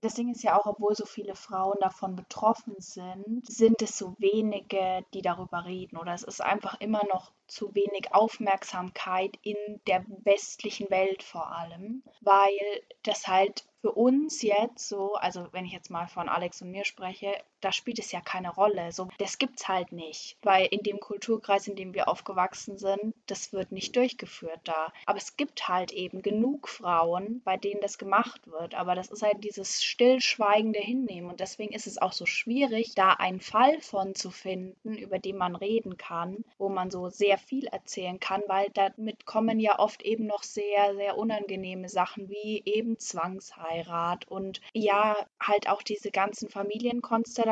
das 0.03 0.15
Ding 0.15 0.31
ist 0.31 0.43
ja 0.43 0.59
auch, 0.59 0.67
obwohl 0.67 0.95
so 0.95 1.07
viele 1.07 1.35
Frauen 1.35 1.77
davon 1.81 2.17
betroffen 2.17 2.75
sind, 2.79 3.47
sind 3.47 3.83
es 3.83 3.97
so 3.97 4.15
wenige, 4.19 5.05
die 5.15 5.23
darüber 5.23 5.65
reden. 5.65 5.97
Oder 5.97 6.15
es 6.15 6.23
ist 6.23 6.41
einfach 6.41 6.81
immer 6.81 7.03
noch 7.07 7.33
zu 7.47 7.75
wenig 7.75 8.13
Aufmerksamkeit 8.13 9.39
in 9.43 9.57
der 9.87 10.05
westlichen 10.25 10.91
Welt 10.91 11.23
vor 11.23 11.53
allem, 11.53 12.03
weil 12.21 12.83
das 13.03 13.27
halt 13.27 13.65
für 13.81 13.93
uns 13.93 14.43
jetzt 14.43 14.89
so, 14.89 15.15
also 15.15 15.47
wenn 15.53 15.65
ich 15.65 15.73
jetzt 15.73 15.91
mal 15.91 16.09
von 16.09 16.29
Alex 16.29 16.61
und 16.63 16.73
mir 16.73 16.85
spreche, 16.85 17.33
da 17.61 17.73
spielt 17.73 17.99
es 17.99 18.13
ja 18.13 18.21
keine 18.21 18.51
Rolle. 18.51 18.93
So, 18.93 19.09
das 19.19 19.39
gibt's 19.39 19.69
halt 19.69 19.93
nicht, 19.93 20.37
weil 20.43 20.67
in 20.67 20.83
dem 20.83 21.01
Kulturkreis, 21.01 21.67
in 21.69 21.77
dem 21.77 21.95
wir 21.95 22.09
aufgewachsen 22.09 22.79
sind, 22.79 23.15
das 23.27 23.53
wird 23.53 23.73
nicht 23.73 23.97
durchgeführt 23.97 24.61
da. 24.65 24.93
Aber 25.07 25.19
es 25.19 25.37
gibt 25.37 25.69
halt 25.69 25.93
eben 25.93 26.23
genug 26.23 26.69
Frauen, 26.69 27.41
bei 27.45 27.57
denen 27.57 27.81
das 27.81 27.99
gemacht 27.99 28.47
wird. 28.47 28.75
Aber 28.75 28.95
das 28.95 29.09
ist 29.09 29.23
halt 29.23 29.43
dieses 29.45 29.83
stillschweigende 29.83 30.81
Hinnehmen 30.81 31.31
und 31.31 31.41
deswegen 31.41 31.75
ist 31.75 31.87
es 31.87 31.99
auch 31.99 32.13
so 32.13 32.27
schwierig, 32.27 32.95
da 32.95 33.13
einen 33.13 33.41
Fall 33.41 33.81
von 33.81 34.15
zu 34.15 34.31
finden, 34.31 34.97
über 34.97 35.19
den 35.19 35.37
man 35.37 35.57
reden 35.57 35.97
kann, 35.97 36.45
wo 36.59 36.69
man 36.69 36.91
so 36.91 37.09
sehr 37.09 37.39
viel 37.39 37.67
erzählen 37.67 38.21
kann, 38.21 38.43
weil 38.47 38.69
damit 38.75 39.27
kommen 39.27 39.61
ja 39.61 39.79
oft 39.79 40.03
eben 40.03 40.27
noch 40.27 40.43
sehr, 40.43 40.95
sehr 40.95 41.17
unangenehme 41.17 41.89
Sachen 41.89 42.29
wie 42.29 42.63
eben 42.65 42.99
Zwangsheirat 42.99 44.29
und 44.29 44.61
ja, 44.73 45.17
halt 45.41 45.69
auch 45.69 45.83
diese 45.83 46.11
ganzen 46.11 46.49
Familienkonstellationen. 46.49 47.46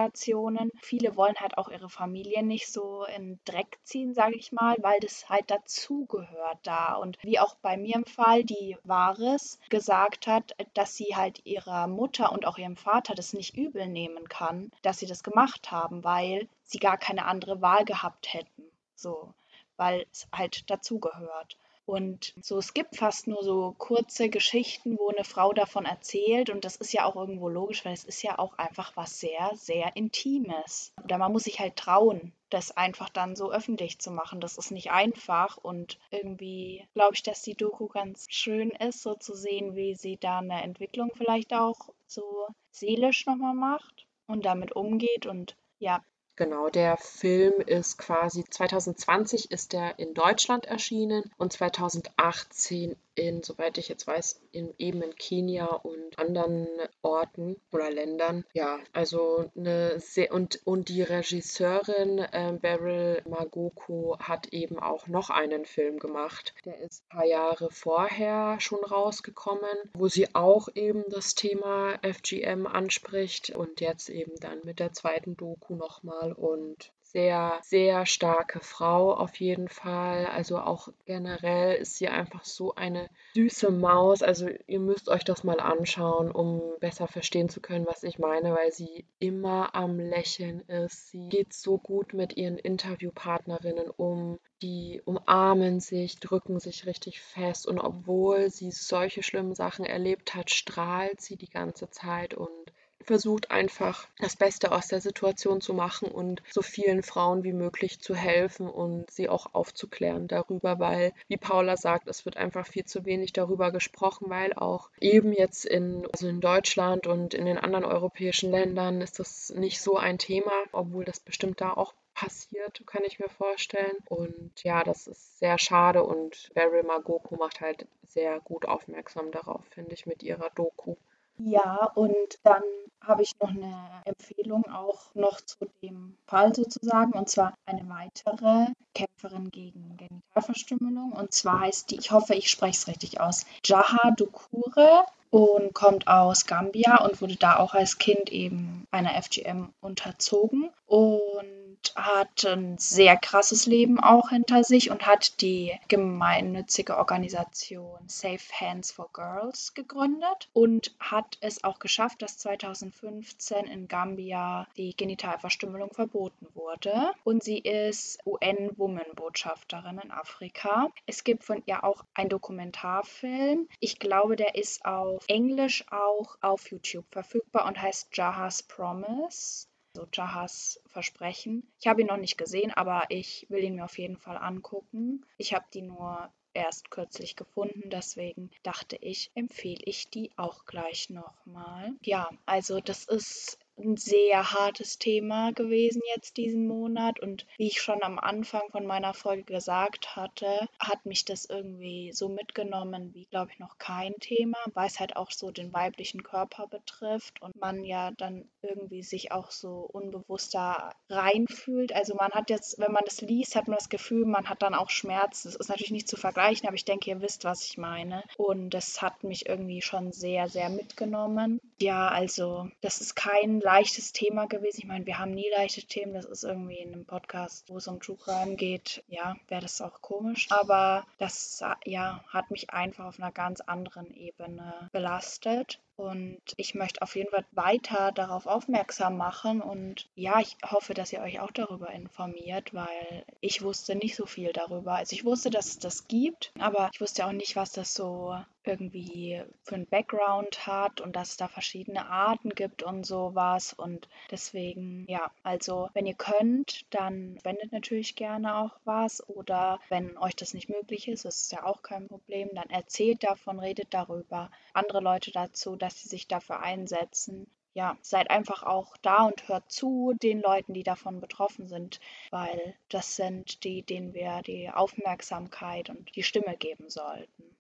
Viele 0.81 1.17
wollen 1.17 1.37
halt 1.37 1.59
auch 1.59 1.69
ihre 1.69 1.89
Familien 1.89 2.47
nicht 2.47 2.71
so 2.71 3.05
in 3.05 3.39
Dreck 3.45 3.79
ziehen, 3.85 4.15
sage 4.15 4.37
ich 4.37 4.53
mal, 4.53 4.77
weil 4.81 5.01
das 5.01 5.29
halt 5.29 5.51
dazugehört 5.51 6.59
da. 6.63 6.95
Und 6.95 7.19
wie 7.23 7.39
auch 7.39 7.55
bei 7.57 7.77
mir 7.77 7.97
im 7.97 8.05
Fall, 8.05 8.45
die 8.45 8.77
Wahres 8.85 9.59
gesagt 9.69 10.27
hat, 10.27 10.55
dass 10.75 10.97
sie 10.97 11.17
halt 11.17 11.45
ihrer 11.45 11.87
Mutter 11.87 12.33
und 12.33 12.47
auch 12.47 12.59
ihrem 12.59 12.77
Vater 12.77 13.15
das 13.15 13.33
nicht 13.33 13.57
übel 13.57 13.87
nehmen 13.87 14.29
kann, 14.29 14.71
dass 14.83 14.99
sie 14.99 15.07
das 15.07 15.23
gemacht 15.23 15.71
haben, 15.71 16.05
weil 16.05 16.49
sie 16.63 16.79
gar 16.79 16.99
keine 16.99 17.27
andere 17.27 17.61
Wahl 17.61 17.85
gehabt 17.85 18.33
hätten. 18.33 18.63
So, 18.97 19.33
weil 19.77 20.07
es 20.13 20.29
halt 20.33 20.71
dazugehört. 20.71 21.59
Und 21.87 22.33
so, 22.41 22.59
es 22.59 22.73
gibt 22.73 22.97
fast 22.97 23.27
nur 23.27 23.43
so 23.45 23.75
kurze 23.77 24.31
Geschichten, 24.31 24.97
wo 24.99 25.09
eine 25.09 25.25
Frau 25.25 25.53
davon 25.53 25.85
erzählt. 25.85 26.49
Und 26.49 26.65
das 26.65 26.77
ist 26.77 26.93
ja 26.93 27.05
auch 27.05 27.17
irgendwo 27.17 27.49
logisch, 27.49 27.85
weil 27.85 27.93
es 27.93 28.05
ist 28.05 28.23
ja 28.23 28.39
auch 28.39 28.57
einfach 28.59 28.97
was 28.97 29.21
sehr, 29.21 29.51
sehr 29.55 29.95
Intimes. 29.97 30.93
Oder 31.03 31.19
man 31.19 31.33
muss 31.33 31.45
sich 31.45 31.61
halt 31.61 31.77
trauen, 31.77 32.33
das 32.49 32.71
einfach 32.71 33.11
dann 33.11 33.37
so 33.37 33.53
öffentlich 33.53 33.99
zu 33.99 34.11
machen. 34.11 34.41
Das 34.41 34.57
ist 34.57 34.71
nicht 34.71 34.93
einfach. 34.93 35.59
Und 35.59 35.99
irgendwie 36.11 36.87
glaube 36.95 37.15
ich, 37.15 37.23
dass 37.23 37.43
die 37.43 37.55
Doku 37.55 37.89
ganz 37.89 38.27
schön 38.31 38.71
ist, 38.71 39.03
so 39.03 39.15
zu 39.15 39.35
sehen, 39.35 39.77
wie 39.77 39.95
sie 39.95 40.17
da 40.17 40.39
eine 40.39 40.63
Entwicklung 40.63 41.11
vielleicht 41.15 41.53
auch 41.53 41.91
so 42.07 42.47
seelisch 42.71 43.27
nochmal 43.27 43.55
macht 43.55 44.07
und 44.27 44.47
damit 44.47 44.73
umgeht. 44.75 45.27
Und 45.27 45.57
ja, 45.79 46.03
Genau, 46.37 46.69
der 46.69 46.97
Film 46.97 47.53
ist 47.67 47.97
quasi 47.97 48.45
2020 48.45 49.53
ist 49.53 49.73
er 49.73 49.99
in 50.01 50.15
Deutschland 50.15 50.65
erschienen 50.65 51.31
und 51.37 51.53
2018 51.53 52.97
in, 53.15 53.43
soweit 53.43 53.79
ich 53.79 53.89
jetzt 53.89 54.07
weiß, 54.07 54.41
in, 54.53 54.75
eben 54.79 55.03
in 55.03 55.15
Kenia 55.15 55.67
und 55.67 56.19
anderen 56.19 56.67
Orten 57.03 57.57
oder 57.73 57.91
Ländern. 57.91 58.45
Ja, 58.53 58.79
also 58.93 59.51
eine 59.57 60.01
sehr 60.01 60.33
und, 60.33 60.61
und 60.65 60.89
die 60.89 61.03
Regisseurin 61.03 62.19
äh, 62.19 62.59
Beryl 62.61 63.23
Magoko 63.29 64.19
hat 64.19 64.49
eben 64.49 64.79
auch 64.79 65.07
noch 65.07 65.31
einen 65.31 65.65
Film 65.65 65.99
gemacht. 65.99 66.55
Der 66.65 66.79
ist 66.79 67.05
ein 67.05 67.17
paar 67.17 67.27
Jahre 67.27 67.71
vorher 67.71 68.61
schon 68.61 68.83
rausgekommen, 68.85 69.91
wo 69.95 70.09
sie 70.09 70.35
auch 70.35 70.69
eben 70.75 71.05
das 71.09 71.35
Thema 71.35 71.99
FGM 72.03 72.67
anspricht 72.67 73.51
und 73.51 73.81
jetzt 73.81 74.09
eben 74.09 74.35
dann 74.41 74.61
mit 74.65 74.79
der 74.79 74.93
zweiten 74.93 75.37
Doku 75.37 75.75
nochmal 75.75 76.33
und 76.33 76.93
sehr, 77.15 77.61
sehr 77.63 78.07
starke 78.07 78.59
Frau 78.61 79.15
auf 79.15 79.37
jeden 79.37 79.69
Fall. 79.69 80.27
Also 80.27 80.59
auch 80.59 80.89
generell 81.07 81.77
ist 81.77 81.97
sie 81.97 82.09
einfach 82.09 82.45
so 82.45 82.75
eine 82.75 83.09
süße 83.35 83.71
Maus. 83.71 84.23
Also 84.23 84.49
ihr 84.67 84.81
müsst 84.81 85.09
euch 85.09 85.25
das 85.25 85.45
mal 85.45 85.61
anschauen, 85.61 86.31
um 86.33 86.61
besser 86.81 87.07
verstehen 87.07 87.49
zu 87.49 87.61
können, 87.61 87.87
was 87.87 88.03
ich 88.03 88.19
meine, 88.19 88.53
weil 88.53 88.73
sie 88.73 89.07
immer 89.21 89.77
am 89.77 90.01
Lächeln 90.01 90.61
ist. 90.63 91.11
Sie 91.11 91.29
geht 91.29 91.53
so 91.53 91.79
gut 91.79 92.15
mit 92.15 92.37
ihren 92.37 92.59
Interviewpartnerinnen 92.59 93.91
um. 93.91 94.41
Die 94.61 95.01
umarmen 95.05 95.79
sich, 95.79 96.19
drücken 96.19 96.59
sich 96.59 96.85
richtig 96.87 97.21
fest 97.21 97.67
und 97.67 97.79
obwohl 97.79 98.51
sie 98.51 98.73
solche 98.73 99.23
schlimmen 99.23 99.55
Sachen 99.55 99.85
erlebt 99.85 100.35
hat, 100.35 100.51
strahlt 100.51 101.21
sie 101.21 101.37
die 101.37 101.51
ganze 101.51 101.91
Zeit 101.91 102.35
und 102.35 102.64
versucht 103.05 103.51
einfach 103.51 104.07
das 104.19 104.37
Beste 104.37 104.73
aus 104.73 104.89
der 104.89 105.01
Situation 105.01 105.61
zu 105.61 105.75
machen 105.75 106.09
und 106.09 106.43
so 106.51 106.63
vielen 106.63 107.03
Frauen 107.03 107.45
wie 107.45 107.53
möglich 107.53 108.01
zu 108.01 108.15
helfen 108.15 108.69
und 108.69 109.11
sie 109.11 109.29
auch 109.29 109.55
aufzuklären 109.55 110.29
darüber, 110.29 110.79
weil, 110.79 111.13
wie 111.29 111.37
Paula 111.37 111.77
sagt, 111.77 112.09
es 112.09 112.25
wird 112.25 112.37
einfach 112.37 112.67
viel 112.67 112.85
zu 112.85 113.05
wenig 113.05 113.33
darüber 113.33 113.73
gesprochen, 113.73 114.31
weil 114.31 114.53
auch 114.55 114.91
eben 115.01 115.33
jetzt 115.33 115.65
in, 115.65 116.07
also 116.13 116.29
in 116.29 116.41
Deutschland 116.41 117.07
und 117.07 117.35
in 117.35 117.47
den 117.47 117.59
anderen 117.59 117.85
europäischen 117.85 118.51
Ländern 118.51 119.01
ist 119.01 119.19
das 119.19 119.51
nicht 119.51 119.81
so 119.81 119.97
ein 119.97 120.19
Thema, 120.19 120.53
obwohl 120.73 121.05
das 121.05 121.21
bestimmt 121.21 121.61
da 121.61 121.73
auch 121.73 121.95
passiert, 122.15 122.83
kann 122.87 123.03
ich 123.05 123.19
mir 123.19 123.29
vorstellen. 123.29 123.97
Und 124.09 124.63
ja, 124.63 124.85
das 124.85 125.07
ist 125.07 125.39
sehr 125.39 125.59
schade 125.59 126.05
und 126.05 126.51
Beryl 126.55 126.85
Magoko 126.85 127.37
macht 127.37 127.61
halt 127.61 127.87
sehr 128.07 128.41
gut 128.41 128.67
aufmerksam 128.67 129.33
darauf, 129.33 129.65
finde 129.71 129.93
ich, 129.93 130.07
mit 130.07 130.23
ihrer 130.23 130.51
Doku. 130.51 130.95
Ja, 131.39 131.91
und 131.95 132.39
dann 132.43 132.63
habe 133.01 133.23
ich 133.23 133.33
noch 133.41 133.51
eine 133.51 134.03
Empfehlung 134.05 134.65
auch 134.71 135.15
noch 135.15 135.41
zu 135.41 135.67
dem 135.83 136.17
Fall 136.27 136.55
sozusagen, 136.55 137.13
und 137.13 137.29
zwar 137.29 137.55
eine 137.67 137.89
weitere 137.89 138.67
Kämpferin 138.95 139.51
gegen 139.51 139.97
Genitalverstümmelung. 139.97 141.13
Und 141.13 141.33
zwar 141.33 141.61
heißt 141.61 141.91
die, 141.91 141.99
ich 141.99 142.13
hoffe, 142.13 142.35
ich 142.35 142.51
spreche 142.51 142.79
es 142.79 142.89
richtig 142.89 143.21
aus, 143.21 143.47
Jaha 143.65 144.13
Dukure 144.13 145.05
und 145.31 145.75
kommt 145.75 146.07
aus 146.07 146.47
Gambia 146.47 147.05
und 147.05 147.21
wurde 147.21 147.37
da 147.37 147.59
auch 147.59 147.75
als 147.75 147.99
Kind 147.99 148.31
eben 148.31 148.87
einer 148.91 149.21
FGM 149.21 149.71
unterzogen. 149.81 150.71
Und 150.87 151.64
hat 151.97 152.45
ein 152.45 152.79
sehr 152.79 153.17
krasses 153.17 153.67
Leben 153.67 154.01
auch 154.01 154.31
hinter 154.31 154.65
sich 154.65 154.91
und 154.91 155.07
hat 155.07 155.41
die 155.41 155.73
gemeinnützige 155.89 156.97
Organisation 156.97 157.99
Safe 158.07 158.41
Hands 158.61 158.91
for 158.91 159.09
Girls 159.13 159.75
gegründet 159.75 160.49
und 160.53 160.95
hat 161.01 161.39
es 161.41 161.65
auch 161.65 161.79
geschafft, 161.79 162.23
dass 162.23 162.39
2015 162.39 163.67
in 163.67 163.89
Gambia 163.89 164.67
die 164.77 164.97
Genitalverstümmelung 164.97 165.93
verboten 165.93 166.47
wurde. 166.55 167.13
Und 167.25 167.43
sie 167.43 167.59
ist 167.59 168.19
UN-Woman-Botschafterin 168.27 169.99
in 169.99 170.11
Afrika. 170.11 170.89
Es 171.07 171.25
gibt 171.25 171.45
von 171.45 171.63
ihr 171.67 171.85
auch 171.85 172.05
einen 172.15 172.29
Dokumentarfilm. 172.29 173.69
Ich 173.81 173.99
glaube, 173.99 174.37
der 174.37 174.55
ist 174.55 174.85
auf 174.85 175.25
Englisch 175.29 175.85
auch 175.91 176.37
auf 176.41 176.71
YouTube 176.71 177.07
verfügbar 177.11 177.67
und 177.67 177.81
heißt 177.81 178.17
Jaha's 178.17 178.63
Promise 178.63 179.67
so 179.95 180.07
Jahas 180.13 180.81
Versprechen. 180.87 181.67
Ich 181.81 181.87
habe 181.87 182.01
ihn 182.03 182.09
noch 182.09 182.17
nicht 182.17 182.37
gesehen, 182.37 182.73
aber 182.73 183.05
ich 183.09 183.47
will 183.49 183.63
ihn 183.63 183.77
mir 183.77 183.85
auf 183.85 183.99
jeden 183.99 184.17
Fall 184.17 184.37
angucken. 184.37 185.25
Ich 185.39 185.55
habe 185.55 185.65
die 185.73 185.83
nur 185.83 186.33
erst 186.53 186.91
kürzlich 186.91 187.37
gefunden, 187.37 187.91
deswegen 187.91 188.51
dachte 188.63 188.97
ich, 189.01 189.31
empfehle 189.35 189.83
ich 189.85 190.11
die 190.11 190.31
auch 190.37 190.65
gleich 190.67 191.11
nochmal. 191.11 191.93
Ja, 192.03 192.31
also 192.47 192.81
das 192.81 193.05
ist 193.05 193.59
ein 193.79 193.97
sehr 193.97 194.53
hartes 194.53 194.99
Thema 194.99 195.53
gewesen 195.53 196.03
jetzt 196.15 196.37
diesen 196.37 196.67
Monat 196.67 197.21
und 197.21 197.47
wie 197.57 197.69
ich 197.69 197.81
schon 197.81 198.03
am 198.03 198.19
Anfang 198.19 198.63
von 198.71 198.87
meiner 198.87 199.15
Folge 199.15 199.45
gesagt 199.45 200.17
hatte, 200.17 200.69
hat 200.79 201.05
mich 201.07 201.25
das 201.25 201.45
irgendwie 201.45 202.13
so 202.13 202.29
mitgenommen 202.29 203.13
wie, 203.15 203.27
glaube 203.27 203.51
ich, 203.53 203.59
noch 203.59 203.79
kein 203.79 204.15
Thema, 204.21 204.59
weil 204.75 204.87
es 204.87 205.01
halt 205.01 205.17
auch 205.17 205.31
so 205.31 205.51
den 205.51 205.73
weiblichen 205.73 206.23
Körper 206.23 206.67
betrifft 206.67 207.43
und 207.43 207.57
man 207.57 207.85
ja 207.85 208.11
dann 208.13 208.49
irgendwie 208.63 209.03
sich 209.03 209.33
auch 209.33 209.51
so 209.51 209.89
unbewusst 209.93 210.55
da 210.55 210.93
reinfühlt. 211.09 211.93
Also 211.93 212.15
man 212.15 212.33
hat 212.33 212.51
jetzt, 212.51 212.79
wenn 212.79 212.93
man 212.93 213.03
das 213.05 213.21
liest, 213.21 213.57
hat 213.57 213.69
man 213.69 213.77
das 213.79 213.89
Gefühl, 213.89 214.25
man 214.25 214.49
hat 214.49 214.63
dann 214.63 214.75
auch 214.75 214.91
Schmerzen. 214.91 215.49
Das 215.49 215.57
ist 215.57 215.69
natürlich 215.69 215.91
nicht 215.91 216.09
zu 216.09 216.17
vergleichen, 216.17 216.67
aber 216.67 216.77
ich 216.77 216.85
denke, 216.85 217.11
ihr 217.11 217.21
wisst, 217.21 217.45
was 217.45 217.65
ich 217.65 217.79
meine. 217.79 218.25
Und 218.37 218.71
das 218.71 219.03
hat 219.03 219.25
mich 219.25 219.49
irgendwie 219.49 219.83
schon 219.83 220.13
sehr, 220.13 220.49
sehr 220.49 220.69
mitgenommen. 220.69 221.61
Ja, 221.81 222.09
also 222.09 222.69
das 222.81 223.01
ist 223.01 223.15
kein 223.15 223.61
leichtes 223.65 224.13
Thema 224.13 224.47
gewesen. 224.47 224.79
Ich 224.79 224.87
meine, 224.87 225.07
wir 225.07 225.19
haben 225.19 225.33
nie 225.33 225.51
leichte 225.51 225.83
Themen. 225.83 226.13
Das 226.13 226.27
ist 226.27 226.45
irgendwie 226.45 226.79
in 226.79 226.93
einem 226.93 227.07
Podcast, 227.07 227.69
wo 227.69 227.79
es 227.79 227.89
um 227.89 227.99
True 227.99 228.17
Crime 228.17 228.57
geht. 228.57 229.03
Ja, 229.09 229.37
wäre 229.49 229.63
das 229.63 229.81
auch 229.81 230.03
komisch. 230.03 230.47
Aber 230.51 231.07
das 231.19 231.65
ja, 231.85 232.23
hat 232.29 232.51
mich 232.51 232.71
einfach 232.71 233.07
auf 233.07 233.19
einer 233.19 233.33
ganz 233.33 233.61
anderen 233.61 234.13
Ebene 234.15 234.91
belastet. 234.93 235.81
Und 235.97 236.41
ich 236.57 236.75
möchte 236.75 237.03
auf 237.03 237.15
jeden 237.17 237.31
Fall 237.31 237.45
weiter 237.53 238.13
darauf 238.13 238.47
aufmerksam 238.47 239.17
machen. 239.17 239.61
Und 239.61 240.09
ja, 240.15 240.41
ich 240.41 240.57
hoffe, 240.65 240.95
dass 240.95 241.13
ihr 241.13 241.21
euch 241.21 241.41
auch 241.41 241.53
darüber 241.53 241.91
informiert, 241.91 242.75
weil 242.75 243.25
ich 243.41 243.63
wusste 243.63 243.95
nicht 243.95 244.17
so 244.17 244.27
viel 244.27 244.53
darüber. 244.53 244.97
Also 244.97 245.15
ich 245.15 245.25
wusste, 245.25 245.51
dass 245.51 245.67
es 245.67 245.79
das 245.79 246.09
gibt, 246.09 246.53
aber 246.59 246.91
ich 246.93 247.01
wusste 247.01 247.27
auch 247.27 247.33
nicht, 247.33 247.57
was 247.57 247.73
das 247.73 247.95
so 247.95 248.37
irgendwie 248.65 249.43
für 249.63 249.75
einen 249.75 249.87
Background 249.87 250.67
hat 250.67 251.01
und 251.01 251.15
dass 251.15 251.31
es 251.31 251.37
da 251.37 251.49
verschiedene 251.49 252.07
Arten 252.07 252.51
gibt 252.51 252.83
und 252.83 253.05
sowas. 253.05 253.73
Und 253.75 254.09
deswegen, 254.31 255.05
ja, 255.09 255.31
also 255.43 255.89
wenn 255.93 256.07
ihr 256.07 256.15
könnt, 256.15 256.83
dann 256.91 257.37
spendet 257.41 257.73
natürlich 257.73 258.17
gerne 258.17 258.57
auch 258.57 258.73
was. 258.85 259.27
Oder 259.29 259.81
wenn 259.89 260.17
euch 260.19 260.37
das 260.37 260.55
nicht 260.55 260.69
möglich 260.69 261.09
ist, 261.09 261.25
das 261.25 261.43
ist 261.43 261.53
ja 261.53 261.65
auch 261.65 261.83
kein 261.83 262.09
Problem, 262.09 262.49
dann 262.55 262.71
erzählt 262.71 263.23
davon, 263.23 263.59
redet 263.61 263.89
darüber, 263.93 264.51
andere 264.73 265.01
Leute 265.01 265.31
dazu, 265.31 265.77
dass 265.85 266.01
sie 266.01 266.09
sich 266.09 266.27
dafür 266.27 266.61
einsetzen. 266.61 267.47
Ja, 267.75 267.99
seid 268.01 268.31
einfach 268.31 268.63
auch 268.63 268.97
da 268.99 269.25
und 269.27 269.49
hört 269.49 269.71
zu 269.71 270.15
den 270.23 270.41
Leuten, 270.41 270.73
die 270.73 270.85
davon 270.85 271.21
betroffen 271.21 271.67
sind, 271.69 272.01
weil 272.31 272.75
das 272.89 273.17
sind 273.17 273.65
die, 273.65 273.83
denen 273.83 274.15
wir 274.15 274.43
die 274.43 274.71
Aufmerksamkeit 274.71 275.91
und 275.91 276.15
die 276.15 276.23
Stimme 276.23 276.57
geben 276.57 276.89
sollten. 276.89 277.57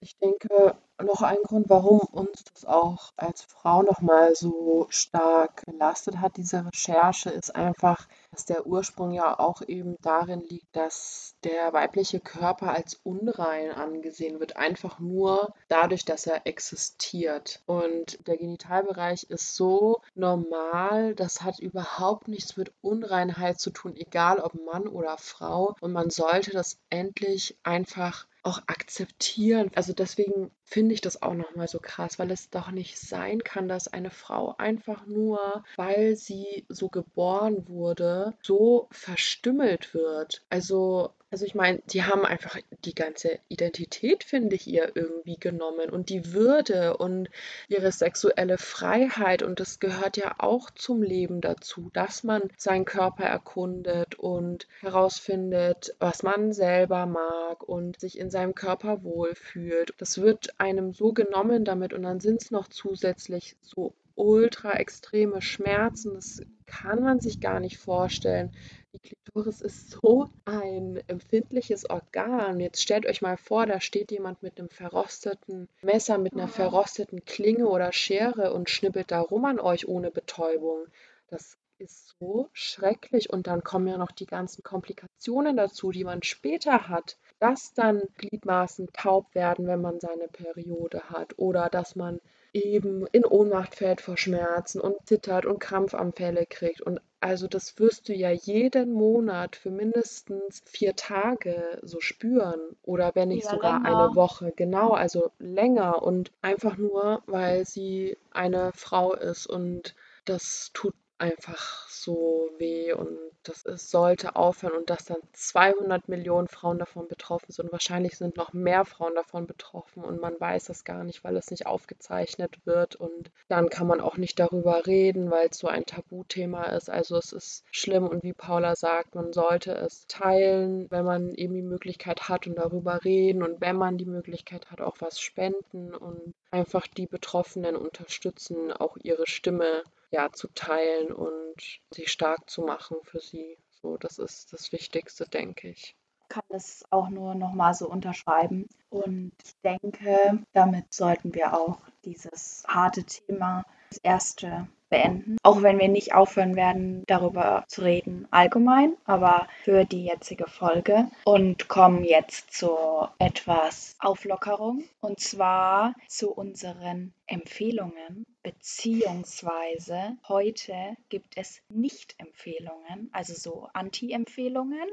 Ich 0.00 0.16
denke, 0.18 0.78
noch 1.02 1.22
ein 1.22 1.38
Grund, 1.44 1.68
warum 1.68 2.00
uns 2.00 2.44
das 2.52 2.64
auch 2.64 3.12
als 3.16 3.42
Frau 3.42 3.82
noch 3.82 4.00
mal 4.00 4.34
so 4.34 4.86
stark 4.90 5.64
belastet 5.66 6.20
hat, 6.20 6.36
diese 6.36 6.64
Recherche, 6.66 7.30
ist 7.30 7.54
einfach, 7.54 8.06
dass 8.30 8.44
der 8.44 8.66
Ursprung 8.66 9.12
ja 9.12 9.38
auch 9.38 9.62
eben 9.62 9.96
darin 10.02 10.40
liegt, 10.40 10.74
dass 10.74 11.34
der 11.44 11.72
weibliche 11.72 12.20
Körper 12.20 12.72
als 12.72 13.00
unrein 13.02 13.70
angesehen 13.72 14.40
wird, 14.40 14.56
einfach 14.56 14.98
nur 14.98 15.54
dadurch, 15.68 16.04
dass 16.04 16.26
er 16.26 16.46
existiert. 16.46 17.62
Und 17.66 18.26
der 18.26 18.36
Genitalbereich 18.36 19.24
ist 19.24 19.56
so 19.56 20.02
normal, 20.14 21.14
das 21.14 21.42
hat 21.42 21.58
überhaupt 21.58 22.28
nichts 22.28 22.56
mit 22.56 22.72
Unreinheit 22.82 23.58
zu 23.58 23.70
tun, 23.70 23.96
egal 23.96 24.38
ob 24.38 24.54
Mann 24.64 24.86
oder 24.86 25.16
Frau. 25.18 25.74
Und 25.80 25.92
man 25.92 26.10
sollte 26.10 26.50
das 26.50 26.78
endlich 26.90 27.56
einfach 27.62 28.26
auch 28.42 28.58
akzeptieren. 28.66 29.70
Also 29.74 29.92
deswegen 29.92 30.50
finde 30.70 30.94
ich 30.94 31.00
das 31.00 31.20
auch 31.20 31.34
nochmal 31.34 31.66
so 31.66 31.80
krass, 31.80 32.18
weil 32.18 32.30
es 32.30 32.48
doch 32.48 32.70
nicht 32.70 32.98
sein 32.98 33.42
kann, 33.42 33.68
dass 33.68 33.88
eine 33.88 34.10
Frau 34.10 34.54
einfach 34.56 35.04
nur, 35.06 35.64
weil 35.76 36.14
sie 36.14 36.64
so 36.68 36.88
geboren 36.88 37.66
wurde, 37.66 38.34
so 38.42 38.86
verstümmelt 38.92 39.92
wird. 39.94 40.42
Also 40.48 41.12
also 41.30 41.44
ich 41.44 41.54
meine, 41.54 41.80
die 41.86 42.02
haben 42.02 42.24
einfach 42.24 42.58
die 42.84 42.94
ganze 42.94 43.38
Identität, 43.48 44.24
finde 44.24 44.56
ich, 44.56 44.66
ihr 44.66 44.92
irgendwie 44.94 45.36
genommen 45.36 45.88
und 45.90 46.08
die 46.08 46.32
Würde 46.32 46.96
und 46.96 47.30
ihre 47.68 47.92
sexuelle 47.92 48.58
Freiheit 48.58 49.42
und 49.42 49.60
das 49.60 49.78
gehört 49.78 50.16
ja 50.16 50.34
auch 50.38 50.70
zum 50.70 51.02
Leben 51.02 51.40
dazu, 51.40 51.90
dass 51.92 52.24
man 52.24 52.42
seinen 52.56 52.84
Körper 52.84 53.24
erkundet 53.24 54.16
und 54.16 54.66
herausfindet, 54.80 55.94
was 56.00 56.22
man 56.24 56.52
selber 56.52 57.06
mag 57.06 57.62
und 57.62 58.00
sich 58.00 58.18
in 58.18 58.30
seinem 58.30 58.54
Körper 58.54 59.04
wohlfühlt. 59.04 59.94
Das 59.98 60.20
wird 60.20 60.58
einem 60.58 60.92
so 60.92 61.12
genommen 61.12 61.64
damit 61.64 61.92
und 61.92 62.02
dann 62.02 62.18
sind 62.18 62.42
es 62.42 62.50
noch 62.50 62.66
zusätzlich 62.68 63.56
so 63.62 63.94
ultra 64.16 64.72
extreme 64.72 65.40
Schmerzen, 65.40 66.14
das 66.14 66.42
kann 66.66 67.02
man 67.02 67.20
sich 67.20 67.40
gar 67.40 67.58
nicht 67.58 67.78
vorstellen. 67.78 68.52
Die 68.92 68.98
Klitoris 68.98 69.60
ist 69.60 69.90
so 69.90 70.28
ein 70.44 71.00
empfindliches 71.06 71.88
Organ. 71.88 72.58
Jetzt 72.58 72.82
stellt 72.82 73.06
euch 73.06 73.22
mal 73.22 73.36
vor, 73.36 73.64
da 73.66 73.80
steht 73.80 74.10
jemand 74.10 74.42
mit 74.42 74.58
einem 74.58 74.68
verrosteten 74.68 75.68
Messer, 75.80 76.18
mit 76.18 76.32
einer 76.32 76.48
verrosteten 76.48 77.24
Klinge 77.24 77.68
oder 77.68 77.92
Schere 77.92 78.52
und 78.52 78.68
schnippelt 78.68 79.12
da 79.12 79.20
rum 79.20 79.44
an 79.44 79.60
euch 79.60 79.86
ohne 79.86 80.10
Betäubung. 80.10 80.86
Das 81.28 81.56
ist 81.78 82.16
so 82.18 82.48
schrecklich. 82.52 83.30
Und 83.30 83.46
dann 83.46 83.62
kommen 83.62 83.86
ja 83.86 83.96
noch 83.96 84.10
die 84.10 84.26
ganzen 84.26 84.64
Komplikationen 84.64 85.56
dazu, 85.56 85.92
die 85.92 86.04
man 86.04 86.24
später 86.24 86.88
hat. 86.88 87.16
Dass 87.38 87.72
dann 87.72 88.02
Gliedmaßen 88.18 88.88
taub 88.92 89.34
werden, 89.34 89.68
wenn 89.68 89.80
man 89.80 90.00
seine 90.00 90.26
Periode 90.26 91.10
hat. 91.10 91.38
Oder 91.38 91.68
dass 91.70 91.94
man 91.94 92.20
eben 92.52 93.06
in 93.12 93.24
Ohnmacht 93.24 93.74
fällt 93.74 94.00
vor 94.00 94.16
Schmerzen 94.16 94.80
und 94.80 95.06
zittert 95.06 95.46
und 95.46 95.58
Krampfanfälle 95.60 96.46
kriegt. 96.46 96.80
Und 96.80 97.00
also 97.20 97.46
das 97.48 97.78
wirst 97.78 98.08
du 98.08 98.14
ja 98.14 98.30
jeden 98.30 98.92
Monat 98.92 99.56
für 99.56 99.70
mindestens 99.70 100.62
vier 100.66 100.96
Tage 100.96 101.78
so 101.82 102.00
spüren 102.00 102.58
oder 102.82 103.14
wenn 103.14 103.28
nicht 103.28 103.46
Ja, 103.46 103.48
sogar 103.48 103.84
länger. 103.84 103.84
eine 103.84 104.14
Woche. 104.14 104.52
Genau, 104.56 104.92
also 104.92 105.30
länger 105.38 106.02
und 106.02 106.32
einfach 106.42 106.76
nur, 106.76 107.22
weil 107.26 107.64
sie 107.66 108.16
eine 108.30 108.72
Frau 108.74 109.14
ist 109.14 109.46
und 109.46 109.94
das 110.24 110.70
tut 110.74 110.94
einfach 111.20 111.86
so 111.88 112.48
weh 112.58 112.92
und 112.92 113.18
das 113.42 113.62
ist, 113.62 113.90
sollte 113.90 114.36
aufhören 114.36 114.76
und 114.76 114.90
dass 114.90 115.04
dann 115.04 115.20
200 115.32 116.08
Millionen 116.08 116.48
Frauen 116.48 116.78
davon 116.78 117.08
betroffen 117.08 117.52
sind. 117.52 117.72
Wahrscheinlich 117.72 118.16
sind 118.16 118.36
noch 118.36 118.52
mehr 118.52 118.84
Frauen 118.84 119.14
davon 119.14 119.46
betroffen 119.46 120.02
und 120.02 120.20
man 120.20 120.38
weiß 120.38 120.64
das 120.64 120.84
gar 120.84 121.04
nicht, 121.04 121.24
weil 121.24 121.36
es 121.36 121.50
nicht 121.50 121.66
aufgezeichnet 121.66 122.58
wird 122.64 122.96
und 122.96 123.30
dann 123.48 123.68
kann 123.68 123.86
man 123.86 124.00
auch 124.00 124.16
nicht 124.16 124.38
darüber 124.38 124.86
reden, 124.86 125.30
weil 125.30 125.48
es 125.48 125.58
so 125.58 125.68
ein 125.68 125.86
Tabuthema 125.86 126.64
ist. 126.64 126.90
Also 126.90 127.16
es 127.16 127.32
ist 127.32 127.64
schlimm 127.70 128.06
und 128.06 128.22
wie 128.22 128.32
Paula 128.32 128.74
sagt, 128.76 129.14
man 129.14 129.32
sollte 129.32 129.72
es 129.72 130.06
teilen, 130.06 130.90
wenn 130.90 131.04
man 131.04 131.34
eben 131.34 131.54
die 131.54 131.62
Möglichkeit 131.62 132.28
hat 132.28 132.46
und 132.46 132.56
darüber 132.56 133.04
reden 133.04 133.42
und 133.42 133.60
wenn 133.60 133.76
man 133.76 133.98
die 133.98 134.06
Möglichkeit 134.06 134.70
hat, 134.70 134.80
auch 134.80 134.96
was 135.00 135.20
spenden 135.20 135.94
und 135.94 136.34
einfach 136.50 136.86
die 136.86 137.06
Betroffenen 137.06 137.76
unterstützen, 137.76 138.72
auch 138.72 138.96
ihre 139.02 139.26
Stimme 139.26 139.84
ja, 140.10 140.30
zu 140.32 140.48
teilen 140.54 141.12
und 141.12 141.80
sie 141.90 142.06
stark 142.06 142.48
zu 142.50 142.62
machen 142.62 142.98
für 143.04 143.20
sie. 143.20 143.58
So, 143.70 143.96
das 143.96 144.18
ist 144.18 144.52
das 144.52 144.72
Wichtigste, 144.72 145.26
denke 145.28 145.68
ich. 145.70 145.96
kann 146.28 146.44
es 146.50 146.84
auch 146.90 147.08
nur 147.10 147.34
noch 147.34 147.52
mal 147.52 147.74
so 147.74 147.88
unterschreiben. 147.88 148.68
Und 148.88 149.32
ich 149.44 149.54
denke, 149.62 150.44
damit 150.52 150.92
sollten 150.94 151.34
wir 151.34 151.54
auch 151.58 151.80
dieses 152.04 152.62
harte 152.68 153.04
Thema, 153.04 153.64
das 153.90 153.98
erste, 153.98 154.68
beenden. 154.90 155.38
Auch 155.42 155.62
wenn 155.62 155.78
wir 155.78 155.88
nicht 155.88 156.12
aufhören 156.14 156.56
werden, 156.56 157.04
darüber 157.06 157.64
zu 157.68 157.82
reden 157.82 158.28
allgemein, 158.30 158.94
aber 159.04 159.48
für 159.64 159.84
die 159.84 160.04
jetzige 160.04 160.46
Folge. 160.46 161.08
Und 161.24 161.68
kommen 161.68 162.04
jetzt 162.04 162.52
zu 162.52 162.76
etwas 163.18 163.96
Auflockerung. 164.00 164.84
Und 165.00 165.20
zwar 165.20 165.94
zu 166.08 166.30
unseren 166.32 167.14
Empfehlungen. 167.26 168.26
Beziehungsweise 168.42 170.16
heute 170.28 170.96
gibt 171.08 171.36
es 171.36 171.60
Nicht-Empfehlungen, 171.68 173.08
also 173.12 173.34
so 173.34 173.68
Anti-Empfehlungen. 173.72 174.88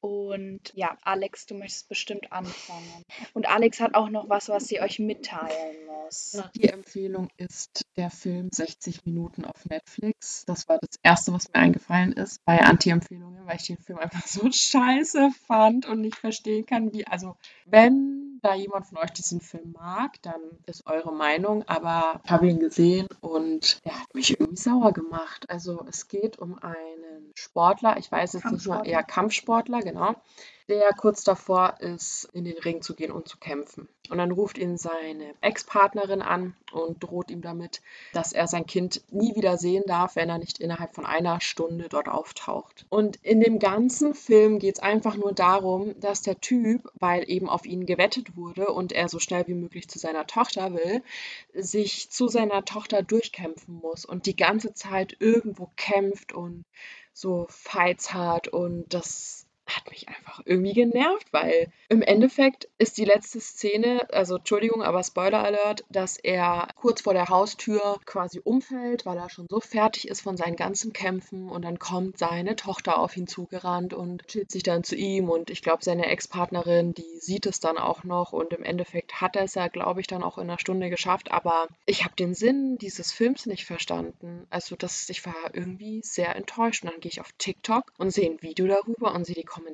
Und 0.00 0.60
ja, 0.74 0.96
Alex, 1.02 1.46
du 1.46 1.54
möchtest 1.54 1.88
bestimmt 1.88 2.32
anfangen. 2.32 3.04
Und 3.34 3.48
Alex 3.48 3.80
hat 3.80 3.94
auch 3.94 4.08
noch 4.08 4.28
was, 4.28 4.48
was 4.48 4.68
sie 4.68 4.80
euch 4.80 4.98
mitteilen 4.98 5.86
muss. 5.86 6.42
Die 6.54 6.68
Empfehlung 6.68 7.28
ist 7.36 7.86
der 7.96 8.10
Film 8.10 8.48
60 8.52 9.04
Minuten 9.04 9.44
auf 9.44 9.64
Netflix. 9.66 10.44
Das 10.46 10.68
war 10.68 10.78
das 10.78 10.98
Erste, 11.02 11.32
was 11.32 11.48
mir 11.48 11.56
eingefallen 11.56 12.12
ist 12.12 12.44
bei 12.44 12.60
Anti-Empfehlungen, 12.60 13.46
weil 13.46 13.56
ich 13.56 13.66
den 13.66 13.78
Film 13.78 13.98
einfach 13.98 14.26
so 14.26 14.50
scheiße 14.52 15.30
fand 15.46 15.86
und 15.86 16.00
nicht 16.00 16.16
verstehen 16.16 16.66
kann, 16.66 16.92
wie, 16.92 17.06
also 17.06 17.36
wenn 17.66 18.17
da 18.42 18.54
jemand 18.54 18.86
von 18.86 18.98
euch 18.98 19.10
diesen 19.12 19.40
Film 19.40 19.72
mag, 19.72 20.20
dann 20.22 20.40
ist 20.66 20.86
eure 20.86 21.12
Meinung, 21.12 21.64
aber 21.66 22.20
ich 22.24 22.30
habe 22.30 22.48
ihn 22.48 22.58
gesehen 22.58 23.08
und 23.20 23.80
er 23.84 24.00
hat 24.00 24.14
mich 24.14 24.38
irgendwie 24.38 24.60
sauer 24.60 24.92
gemacht. 24.92 25.48
Also 25.50 25.84
es 25.88 26.08
geht 26.08 26.38
um 26.38 26.58
einen 26.58 27.32
Sportler, 27.34 27.96
ich 27.98 28.10
weiß 28.10 28.34
jetzt 28.34 28.44
nicht 28.44 28.64
Kampfsportler. 28.64 28.84
eher 28.84 29.02
Kampfsportler, 29.02 29.80
genau, 29.80 30.14
der 30.68 30.90
kurz 30.96 31.24
davor 31.24 31.80
ist, 31.80 32.28
in 32.32 32.44
den 32.44 32.58
Ring 32.58 32.82
zu 32.82 32.94
gehen 32.94 33.10
und 33.10 33.28
zu 33.28 33.38
kämpfen. 33.38 33.88
Und 34.10 34.18
dann 34.18 34.30
ruft 34.30 34.58
ihn 34.58 34.76
seine 34.76 35.34
Ex-Partnerin 35.40 36.22
an 36.22 36.54
und 36.72 37.02
droht 37.02 37.30
ihm 37.30 37.42
damit, 37.42 37.80
dass 38.12 38.32
er 38.32 38.46
sein 38.46 38.66
Kind 38.66 39.02
nie 39.10 39.34
wieder 39.34 39.56
sehen 39.56 39.84
darf, 39.86 40.16
wenn 40.16 40.28
er 40.28 40.38
nicht 40.38 40.60
innerhalb 40.60 40.94
von 40.94 41.06
einer 41.06 41.40
Stunde 41.40 41.88
dort 41.88 42.08
auftaucht. 42.08 42.86
Und 42.88 43.16
in 43.16 43.40
dem 43.40 43.58
ganzen 43.58 44.14
Film 44.14 44.58
geht 44.58 44.76
es 44.76 44.82
einfach 44.82 45.16
nur 45.16 45.32
darum, 45.32 45.98
dass 46.00 46.22
der 46.22 46.40
Typ, 46.40 46.90
weil 46.98 47.28
eben 47.28 47.48
auf 47.48 47.66
ihn 47.66 47.86
gewettet 47.86 48.36
wurde 48.36 48.68
und 48.68 48.92
er 48.92 49.08
so 49.08 49.18
schnell 49.18 49.46
wie 49.46 49.54
möglich 49.54 49.88
zu 49.88 49.98
seiner 49.98 50.26
Tochter 50.26 50.74
will, 50.74 51.02
sich 51.54 52.10
zu 52.10 52.28
seiner 52.28 52.64
Tochter 52.64 53.02
durchkämpfen 53.02 53.74
muss 53.74 54.04
und 54.04 54.26
die 54.26 54.36
ganze 54.36 54.74
Zeit 54.74 55.16
irgendwo 55.18 55.70
kämpft 55.76 56.32
und 56.32 56.64
so 57.12 57.46
Fights 57.50 58.14
hat 58.14 58.48
und 58.48 58.94
das 58.94 59.47
hat 59.78 59.90
mich 59.90 60.08
einfach 60.08 60.42
irgendwie 60.44 60.72
genervt, 60.72 61.32
weil 61.32 61.70
im 61.88 62.02
Endeffekt 62.02 62.68
ist 62.78 62.98
die 62.98 63.04
letzte 63.04 63.40
Szene, 63.40 64.08
also 64.12 64.36
Entschuldigung, 64.36 64.82
aber 64.82 65.02
Spoiler 65.02 65.42
Alert, 65.42 65.84
dass 65.88 66.16
er 66.16 66.68
kurz 66.76 67.02
vor 67.02 67.14
der 67.14 67.28
Haustür 67.28 67.98
quasi 68.04 68.40
umfällt, 68.42 69.06
weil 69.06 69.16
er 69.16 69.30
schon 69.30 69.46
so 69.48 69.60
fertig 69.60 70.08
ist 70.08 70.20
von 70.20 70.36
seinen 70.36 70.56
ganzen 70.56 70.92
Kämpfen 70.92 71.48
und 71.48 71.64
dann 71.64 71.78
kommt 71.78 72.18
seine 72.18 72.56
Tochter 72.56 72.98
auf 72.98 73.16
ihn 73.16 73.26
zugerannt 73.26 73.94
und 73.94 74.26
chillt 74.26 74.50
sich 74.50 74.62
dann 74.62 74.84
zu 74.84 74.96
ihm 74.96 75.28
und 75.28 75.50
ich 75.50 75.62
glaube, 75.62 75.84
seine 75.84 76.06
Ex-Partnerin, 76.06 76.94
die 76.94 77.18
sieht 77.20 77.46
es 77.46 77.60
dann 77.60 77.78
auch 77.78 78.04
noch 78.04 78.32
und 78.32 78.52
im 78.52 78.64
Endeffekt 78.64 79.20
hat 79.20 79.36
er 79.36 79.44
es 79.44 79.54
ja, 79.54 79.68
glaube 79.68 80.00
ich, 80.00 80.06
dann 80.06 80.22
auch 80.22 80.38
in 80.38 80.44
einer 80.44 80.58
Stunde 80.58 80.90
geschafft, 80.90 81.30
aber 81.30 81.68
ich 81.86 82.04
habe 82.04 82.16
den 82.16 82.34
Sinn 82.34 82.78
dieses 82.78 83.12
Films 83.12 83.46
nicht 83.46 83.64
verstanden. 83.64 84.46
Also 84.50 84.76
das, 84.76 85.08
ich 85.08 85.24
war 85.24 85.34
irgendwie 85.52 86.00
sehr 86.02 86.34
enttäuscht 86.34 86.82
und 86.82 86.90
dann 86.90 87.00
gehe 87.00 87.10
ich 87.10 87.20
auf 87.20 87.32
TikTok 87.38 87.92
und 87.98 88.10
sehe 88.10 88.28
ein 88.28 88.42
Video 88.42 88.66
darüber 88.66 89.14
und 89.14 89.24
sehe 89.24 89.36
die 89.36 89.44
Kommentare, 89.44 89.67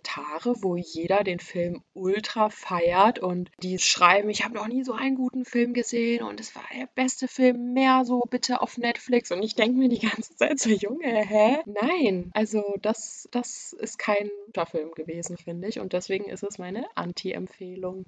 wo 0.63 0.77
jeder 0.77 1.25
den 1.25 1.39
Film 1.39 1.83
ultra 1.93 2.51
feiert 2.51 3.19
und 3.19 3.51
die 3.63 3.79
schreiben, 3.79 4.31
ich 4.31 4.45
habe 4.45 4.55
noch 4.55 4.67
nie 4.67 4.85
so 4.85 4.93
einen 4.93 5.17
guten 5.17 5.45
Film 5.45 5.75
gesehen 5.75 6.23
und 6.23 6.41
es 6.41 6.55
war 6.55 6.65
der 6.77 6.89
beste 6.95 7.29
Film, 7.29 7.73
mehr 7.73 8.05
so 8.05 8.23
bitte 8.31 8.61
auf 8.61 8.79
Netflix. 8.79 9.31
Und 9.31 9.43
ich 9.43 9.55
denke 9.55 9.79
mir 9.79 9.89
die 9.89 10.01
ganze 10.01 10.35
Zeit 10.37 10.59
so, 10.59 10.71
Junge, 10.71 11.25
hä? 11.25 11.59
Nein, 11.67 12.31
also 12.35 12.63
das, 12.83 13.29
das 13.31 13.73
ist 13.73 13.99
kein 13.99 14.29
guter 14.47 14.67
Film 14.67 14.93
gewesen, 14.93 15.37
finde 15.37 15.69
ich. 15.69 15.81
Und 15.81 15.93
deswegen 15.93 16.25
ist 16.25 16.43
es 16.43 16.59
meine 16.59 16.87
Anti-Empfehlung. 16.95 18.07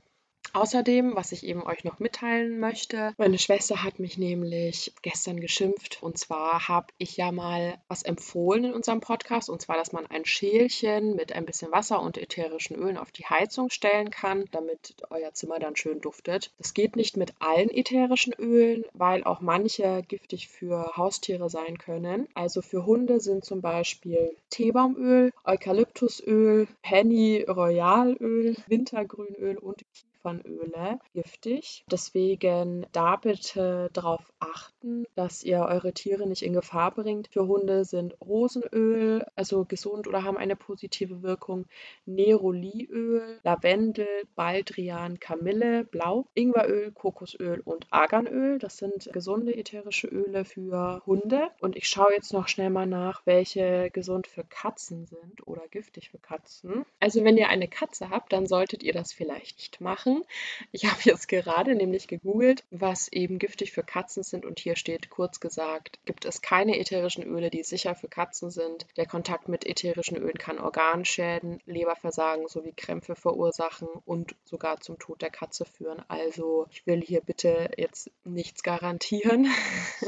Außerdem, 0.52 1.16
was 1.16 1.32
ich 1.32 1.44
eben 1.44 1.62
euch 1.62 1.84
noch 1.84 1.98
mitteilen 1.98 2.58
möchte, 2.58 3.12
meine 3.18 3.38
Schwester 3.38 3.82
hat 3.82 3.98
mich 3.98 4.18
nämlich 4.18 4.92
gestern 5.02 5.40
geschimpft. 5.40 6.02
Und 6.02 6.18
zwar 6.18 6.68
habe 6.68 6.86
ich 6.98 7.16
ja 7.16 7.32
mal 7.32 7.78
was 7.88 8.02
empfohlen 8.02 8.64
in 8.64 8.74
unserem 8.74 9.00
Podcast. 9.00 9.50
Und 9.50 9.60
zwar, 9.62 9.76
dass 9.76 9.92
man 9.92 10.06
ein 10.06 10.24
Schälchen 10.24 11.14
mit 11.14 11.32
ein 11.32 11.46
bisschen 11.46 11.72
Wasser 11.72 12.00
und 12.00 12.18
ätherischen 12.18 12.76
Ölen 12.76 12.96
auf 12.96 13.12
die 13.12 13.26
Heizung 13.26 13.70
stellen 13.70 14.10
kann, 14.10 14.46
damit 14.50 14.94
euer 15.10 15.32
Zimmer 15.34 15.58
dann 15.58 15.76
schön 15.76 16.00
duftet. 16.00 16.50
Das 16.58 16.74
geht 16.74 16.96
nicht 16.96 17.16
mit 17.16 17.34
allen 17.38 17.70
ätherischen 17.70 18.32
Ölen, 18.38 18.84
weil 18.92 19.24
auch 19.24 19.40
manche 19.40 20.02
giftig 20.08 20.48
für 20.48 20.96
Haustiere 20.96 21.50
sein 21.50 21.78
können. 21.78 22.28
Also 22.34 22.62
für 22.62 22.86
Hunde 22.86 23.20
sind 23.20 23.44
zum 23.44 23.60
Beispiel 23.60 24.34
Teebaumöl, 24.50 25.32
Eukalyptusöl, 25.44 26.68
Penny 26.82 27.44
Royalöl, 27.46 28.56
Wintergrünöl 28.66 29.58
und 29.58 29.84
Kiefernöle 30.26 30.98
giftig. 31.14 31.84
Deswegen 31.90 32.86
da 32.92 33.16
bitte 33.16 33.90
darauf 33.92 34.32
achten, 34.38 35.06
dass 35.14 35.44
ihr 35.44 35.60
eure 35.60 35.92
Tiere 35.92 36.26
nicht 36.26 36.42
in 36.42 36.52
Gefahr 36.52 36.92
bringt. 36.92 37.28
Für 37.28 37.46
Hunde 37.46 37.84
sind 37.84 38.16
Rosenöl, 38.20 39.24
also 39.36 39.64
gesund 39.64 40.06
oder 40.08 40.24
haben 40.24 40.36
eine 40.36 40.56
positive 40.56 41.22
Wirkung, 41.22 41.66
Neroliöl, 42.06 43.40
Lavendel, 43.44 44.06
Baldrian, 44.34 45.20
Kamille, 45.20 45.84
Blau, 45.84 46.26
Ingweröl, 46.34 46.92
Kokosöl 46.92 47.60
und 47.64 47.86
Arganöl. 47.90 48.58
Das 48.58 48.78
sind 48.78 49.08
gesunde 49.12 49.56
ätherische 49.56 50.08
Öle 50.08 50.44
für 50.44 51.02
Hunde. 51.06 51.48
Und 51.60 51.76
ich 51.76 51.88
schaue 51.88 52.12
jetzt 52.14 52.32
noch 52.32 52.48
schnell 52.48 52.70
mal 52.70 52.86
nach, 52.86 53.24
welche 53.26 53.90
gesund 53.90 54.26
für 54.26 54.44
Katzen 54.44 55.06
sind 55.06 55.46
oder 55.46 55.66
giftig 55.68 56.10
für 56.10 56.18
Katzen. 56.18 56.84
Also 57.00 57.24
wenn 57.24 57.36
ihr 57.36 57.48
eine 57.48 57.68
Katze 57.68 58.10
habt, 58.10 58.32
dann 58.32 58.46
solltet 58.46 58.82
ihr 58.82 58.92
das 58.92 59.12
vielleicht 59.12 59.58
nicht 59.76 59.80
machen 59.80 60.15
machen. 60.16 60.26
Ich 60.72 60.84
habe 60.86 61.00
jetzt 61.04 61.28
gerade 61.28 61.74
nämlich 61.74 62.08
gegoogelt, 62.08 62.64
was 62.70 63.08
eben 63.12 63.38
giftig 63.38 63.72
für 63.72 63.82
Katzen 63.82 64.22
sind 64.22 64.44
und 64.44 64.58
hier 64.58 64.76
steht 64.76 65.10
kurz 65.10 65.40
gesagt, 65.40 65.98
gibt 66.04 66.24
es 66.24 66.42
keine 66.42 66.78
ätherischen 66.78 67.24
Öle, 67.24 67.50
die 67.50 67.62
sicher 67.62 67.94
für 67.94 68.08
Katzen 68.08 68.50
sind. 68.50 68.86
Der 68.96 69.06
Kontakt 69.06 69.48
mit 69.48 69.66
ätherischen 69.66 70.16
Ölen 70.16 70.38
kann 70.38 70.58
Organschäden, 70.58 71.60
Leberversagen 71.66 72.48
sowie 72.48 72.72
Krämpfe 72.72 73.14
verursachen 73.14 73.88
und 74.04 74.34
sogar 74.44 74.80
zum 74.80 74.98
Tod 74.98 75.22
der 75.22 75.30
Katze 75.30 75.64
führen. 75.64 76.02
Also 76.08 76.66
ich 76.70 76.86
will 76.86 77.00
hier 77.00 77.20
bitte 77.20 77.70
jetzt 77.76 78.10
nichts 78.24 78.62
garantieren 78.62 79.48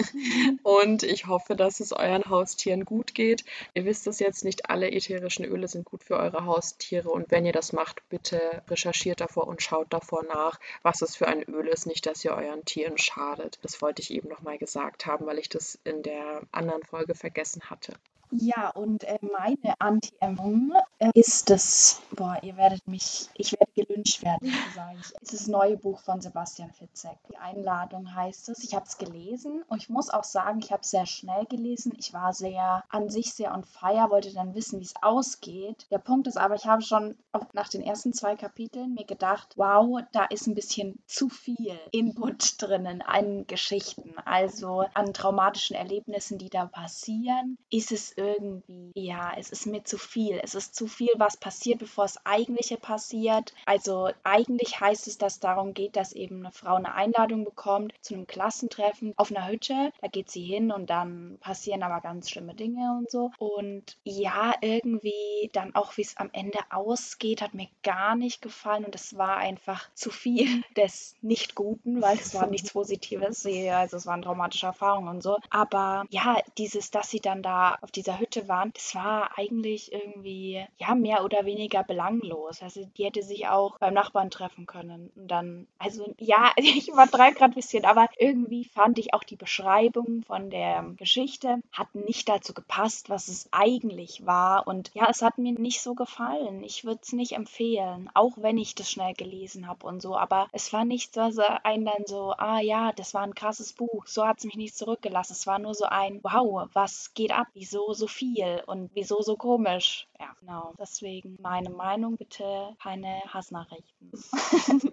und 0.62 1.03
ich 1.03 1.27
hoffe, 1.27 1.57
dass 1.57 1.81
es 1.81 1.92
euren 1.92 2.25
Haustieren 2.29 2.85
gut 2.85 3.14
geht. 3.14 3.44
Ihr 3.75 3.85
wisst 3.85 4.07
es 4.07 4.18
jetzt 4.18 4.44
nicht, 4.44 4.71
alle 4.71 4.90
ätherischen 4.90 5.44
Öle 5.44 5.68
sind 5.68 5.85
gut 5.85 6.05
für 6.05 6.16
eure 6.16 6.44
Haustiere 6.44 7.09
und 7.09 7.31
wenn 7.31 7.47
ihr 7.47 7.53
das 7.53 7.73
macht, 7.73 8.07
bitte 8.09 8.62
recherchiert 8.68 9.21
davor 9.21 9.47
und 9.47 9.62
schaut 9.62 9.92
davor 9.92 9.98
davor 9.99 10.25
nach, 10.25 10.59
was 10.83 11.03
es 11.03 11.17
für 11.17 11.29
ein 11.29 11.43
Öl 11.43 11.69
ist, 11.69 11.87
nicht, 11.87 12.07
dass 12.07 12.25
ihr 12.25 12.33
euren 12.33 12.65
Tieren 12.65 12.99
schadet. 12.99 13.59
Das 13.63 13.81
wollte 13.83 14.03
ich 14.03 14.13
eben 14.13 14.29
nochmal 14.29 14.59
gesagt 14.59 15.07
haben, 15.07 15.27
weil 15.27 15.39
ich 15.39 15.49
das 15.49 15.79
in 15.85 16.03
der 16.03 16.43
anderen 16.53 16.83
Folge 16.83 17.15
vergessen 17.15 17.63
hatte. 17.71 17.95
Ja, 18.31 18.69
und 18.71 19.05
äh, 19.05 19.19
meine 19.23 19.75
Anti-Änderung 19.79 20.73
äh, 20.99 21.11
ist 21.15 21.49
das, 21.49 22.03
boah, 22.11 22.39
ihr 22.43 22.59
werdet 22.59 22.87
mich, 22.87 23.31
ich 23.35 23.53
werde 23.53 23.67
gelünscht 23.79 24.23
werden, 24.23 24.53
sage 24.75 24.99
ich. 25.01 25.07
Es 25.23 25.33
ist 25.33 25.43
das 25.43 25.47
neue 25.47 25.77
Buch 25.77 26.01
von 26.01 26.21
Sebastian 26.21 26.73
Fitzek. 26.73 27.19
Die 27.31 27.37
Einladung 27.37 28.14
heißt 28.14 28.49
es. 28.49 28.64
Ich 28.64 28.75
habe 28.75 28.87
es 28.87 28.99
gelesen 28.99 29.62
und 29.69 29.83
ich 29.83 29.88
muss 29.88 30.11
auch 30.11 30.25
sagen, 30.25 30.61
ich 30.61 30.73
habe 30.73 30.83
es 30.83 30.91
sehr 30.91 31.07
schnell 31.07 31.47
gelesen. 31.47 31.93
Ich 31.99 32.12
war 32.12 32.33
sehr 32.33 32.85
an 32.88 33.09
sich 33.09 33.33
sehr 33.33 33.55
on 33.55 33.64
fire, 33.64 34.11
wollte 34.11 34.33
dann 34.33 34.55
wissen, 34.55 34.81
wie 34.81 34.85
es 34.85 34.95
ausgeht. 35.01 35.87
Der 35.91 35.99
Punkt 35.99 36.27
ist 36.27 36.37
aber, 36.37 36.55
ich 36.55 36.67
habe 36.67 36.83
schon 36.83 37.17
nach 37.53 37.69
den 37.69 37.83
ersten 37.83 38.12
zwei 38.12 38.37
Kapiteln 38.37 38.95
mir 38.95 39.05
gedacht, 39.05 39.55
wow, 39.57 40.01
da 40.12 40.25
ist 40.25 40.47
ein 40.47 40.55
bisschen 40.55 40.99
zu 41.07 41.29
viel 41.29 41.79
Input 41.93 42.61
drinnen 42.61 43.03
an 43.03 43.47
Geschichten, 43.47 44.14
also 44.25 44.85
an 44.95 45.12
traumatischen 45.12 45.77
Erlebnissen, 45.77 46.38
die 46.38 46.51
da 46.51 46.67
passieren. 46.67 47.59
Ist 47.71 47.93
es 47.93 48.12
irgendwie, 48.17 48.93
ja, 48.95 49.33
es 49.37 49.51
ist 49.51 49.67
mir 49.67 49.85
zu 49.85 49.99
viel. 49.99 50.41
Es 50.43 50.55
ist 50.55 50.75
zu 50.75 50.87
viel, 50.87 51.12
was 51.17 51.37
passiert, 51.37 51.79
bevor 51.79 52.05
das 52.05 52.25
Eigentliche 52.25 52.77
passiert. 52.77 53.53
Also 53.68 54.11
eigentlich 54.24 54.81
heißt 54.81 55.07
es, 55.07 55.18
dass 55.18 55.38
darum 55.40 55.74
geht, 55.74 55.94
dass 55.96 56.12
eben 56.12 56.40
eine 56.40 56.52
Frau 56.52 56.74
eine 56.74 56.94
Einladung 56.94 57.44
bekommt 57.44 57.92
zu 58.00 58.14
einem 58.14 58.26
Klassentreffen 58.26 59.14
auf 59.16 59.31
einer 59.31 59.48
Hütte. 59.48 59.92
Da 60.00 60.09
geht 60.09 60.31
sie 60.31 60.42
hin 60.42 60.72
und 60.72 60.90
dann 60.90 61.38
passieren 61.40 61.85
aber 61.85 62.00
ganz 62.00 62.31
schlimme 62.31 62.54
Dinge 62.54 62.96
und 62.98 63.11
so. 63.11 63.31
Und 63.38 63.96
ja, 64.02 64.54
irgendwie 64.61 65.50
dann 65.52 65.74
auch, 65.76 65.96
wie 65.96 66.02
es 66.02 66.16
am 66.16 66.31
Ende 66.33 66.59
ausgeht, 66.70 67.42
hat 67.42 67.54
mir 67.54 67.68
gar 67.85 68.16
nicht 68.16 68.42
gefallen 68.42 68.85
und 68.85 68.94
es 68.94 69.16
war 69.16 69.37
einfach 69.37 69.88
zu 69.94 70.11
viel 70.11 70.48
des 70.76 71.14
Nicht-Guten, 71.22 72.02
weil 72.02 72.16
es 72.16 72.35
war 72.35 72.46
nichts 72.46 72.72
Positives. 72.72 73.46
Also 73.78 73.96
es 73.96 74.07
waren 74.07 74.22
traumatische 74.22 74.66
Erfahrungen 74.66 75.09
und 75.09 75.22
so. 75.22 75.37
Aber 75.50 76.04
ja, 76.11 76.38
dieses, 76.57 76.90
dass 76.90 77.11
sie 77.11 77.20
dann 77.20 77.42
da 77.42 77.76
auf 77.81 77.90
diese 77.90 78.09
dieser 78.09 78.20
Hütte 78.20 78.48
waren, 78.48 78.72
das 78.74 78.94
war 78.94 79.37
eigentlich 79.37 79.92
irgendwie, 79.92 80.64
ja, 80.78 80.94
mehr 80.94 81.24
oder 81.24 81.44
weniger 81.44 81.85
belanglos. 81.85 82.62
Also 82.62 82.87
die 82.96 83.04
hätte 83.04 83.22
sich 83.22 83.46
auch 83.48 83.58
beim 83.79 83.94
Nachbarn 83.94 84.31
treffen 84.31 84.66
können. 84.66 85.11
Und 85.16 85.29
dann, 85.29 85.66
also 85.79 86.14
ja, 86.18 86.53
ich 86.57 86.88
übertreibe 86.88 87.37
gerade 87.37 87.53
ein 87.53 87.55
bisschen, 87.55 87.85
aber 87.85 88.07
irgendwie 88.18 88.64
fand 88.64 88.99
ich 88.99 89.14
auch 89.14 89.25
die 89.25 89.37
Beschreibung 89.37 90.23
von 90.27 90.51
der 90.51 90.85
Geschichte 90.97 91.61
hat 91.73 91.94
nicht 91.94 92.29
dazu 92.29 92.55
gepasst, 92.55 93.11
was 93.11 93.29
es 93.29 93.49
eigentlich 93.53 94.27
war. 94.27 94.66
Und 94.66 94.90
ja, 94.94 95.09
es 95.11 95.23
hat 95.23 95.38
mir 95.38 95.53
nicht 95.53 95.81
so 95.81 95.94
gefallen. 95.94 96.62
Ich 96.62 96.85
würde 96.85 97.01
es 97.03 97.12
nicht 97.12 97.33
empfehlen, 97.33 98.11
auch 98.14 98.33
wenn 98.37 98.59
ich 98.59 98.75
das 98.75 98.90
schnell 98.90 99.14
gelesen 99.14 99.66
habe 99.66 99.87
und 99.87 100.01
so. 100.01 100.16
Aber 100.16 100.49
es 100.53 100.73
war 100.73 100.85
nichts, 100.85 101.16
was 101.16 101.38
einen 101.38 101.85
dann 101.85 102.07
so, 102.07 102.35
ah 102.37 102.61
ja, 102.61 102.92
das 102.92 103.14
war 103.14 103.23
ein 103.23 103.35
krasses 103.35 103.73
Buch. 103.73 104.07
So 104.07 104.27
hat 104.27 104.38
es 104.38 104.44
mich 104.44 104.57
nicht 104.57 104.77
zurückgelassen. 104.77 105.33
Es 105.33 105.47
war 105.47 105.59
nur 105.59 105.75
so 105.75 105.85
ein, 105.85 106.21
wow, 106.23 106.68
was 106.73 107.14
geht 107.14 107.33
ab? 107.33 107.49
Wieso 107.55 107.92
so 107.92 108.07
viel 108.07 108.62
und 108.66 108.90
wieso 108.94 109.23
so 109.23 109.37
komisch? 109.37 110.09
Ja, 110.18 110.35
genau. 110.40 110.75
Deswegen 110.79 111.37
meine 111.40 111.71
Meinung, 111.71 112.16
bitte 112.16 112.77
keine 112.83 113.23
Hassnachrichten. 113.38 114.12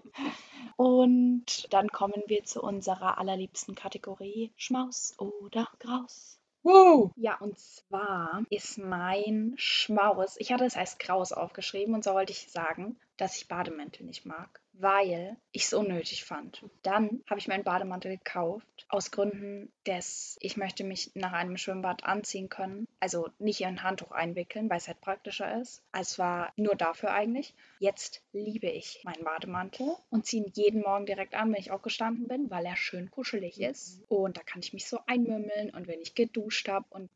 und 0.77 1.73
dann 1.73 1.89
kommen 1.89 2.23
wir 2.27 2.43
zu 2.43 2.61
unserer 2.61 3.17
allerliebsten 3.17 3.75
Kategorie 3.75 4.51
Schmaus 4.55 5.13
oder 5.17 5.67
Graus. 5.79 6.39
Wow. 6.63 7.11
Ja, 7.15 7.37
und 7.37 7.59
zwar 7.59 8.43
ist 8.49 8.79
mein 8.79 9.53
Schmaus, 9.57 10.35
ich 10.39 10.51
hatte 10.51 10.65
es 10.65 10.75
als 10.75 10.97
Graus 10.97 11.31
aufgeschrieben 11.31 11.93
und 11.93 12.03
so 12.03 12.13
wollte 12.13 12.31
ich 12.31 12.51
sagen, 12.51 12.97
dass 13.17 13.37
ich 13.37 13.47
Bademäntel 13.47 14.05
nicht 14.05 14.25
mag 14.25 14.61
weil 14.79 15.37
ich 15.51 15.65
es 15.65 15.73
unnötig 15.73 16.25
fand. 16.25 16.63
Dann 16.83 17.23
habe 17.29 17.39
ich 17.39 17.47
meinen 17.47 17.63
Bademantel 17.63 18.17
gekauft, 18.17 18.85
aus 18.89 19.11
Gründen 19.11 19.71
des, 19.85 20.37
ich 20.41 20.57
möchte 20.57 20.83
mich 20.83 21.11
nach 21.15 21.33
einem 21.33 21.57
Schwimmbad 21.57 22.03
anziehen 22.03 22.49
können, 22.49 22.87
also 22.99 23.29
nicht 23.39 23.61
in 23.61 23.67
ein 23.67 23.83
Handtuch 23.83 24.11
einwickeln, 24.11 24.69
weil 24.69 24.77
es 24.77 24.87
halt 24.87 25.01
praktischer 25.01 25.61
ist. 25.61 25.81
Also 25.91 26.11
es 26.11 26.19
war 26.19 26.53
nur 26.55 26.75
dafür 26.75 27.11
eigentlich. 27.11 27.53
Jetzt 27.79 28.21
liebe 28.33 28.67
ich 28.67 29.01
meinen 29.03 29.23
Bademantel 29.23 29.95
und 30.09 30.25
ziehe 30.25 30.43
ihn 30.43 30.51
jeden 30.55 30.81
Morgen 30.81 31.05
direkt 31.05 31.35
an, 31.35 31.51
wenn 31.51 31.59
ich 31.59 31.71
aufgestanden 31.71 32.27
bin, 32.27 32.49
weil 32.49 32.65
er 32.65 32.75
schön 32.75 33.11
kuschelig 33.11 33.61
ist. 33.61 34.01
Und 34.07 34.37
da 34.37 34.43
kann 34.43 34.61
ich 34.61 34.73
mich 34.73 34.87
so 34.87 34.99
einmümmeln 35.05 35.69
und 35.71 35.87
wenn 35.87 36.01
ich 36.01 36.15
geduscht 36.15 36.67
habe 36.67 36.85
und 36.89 37.09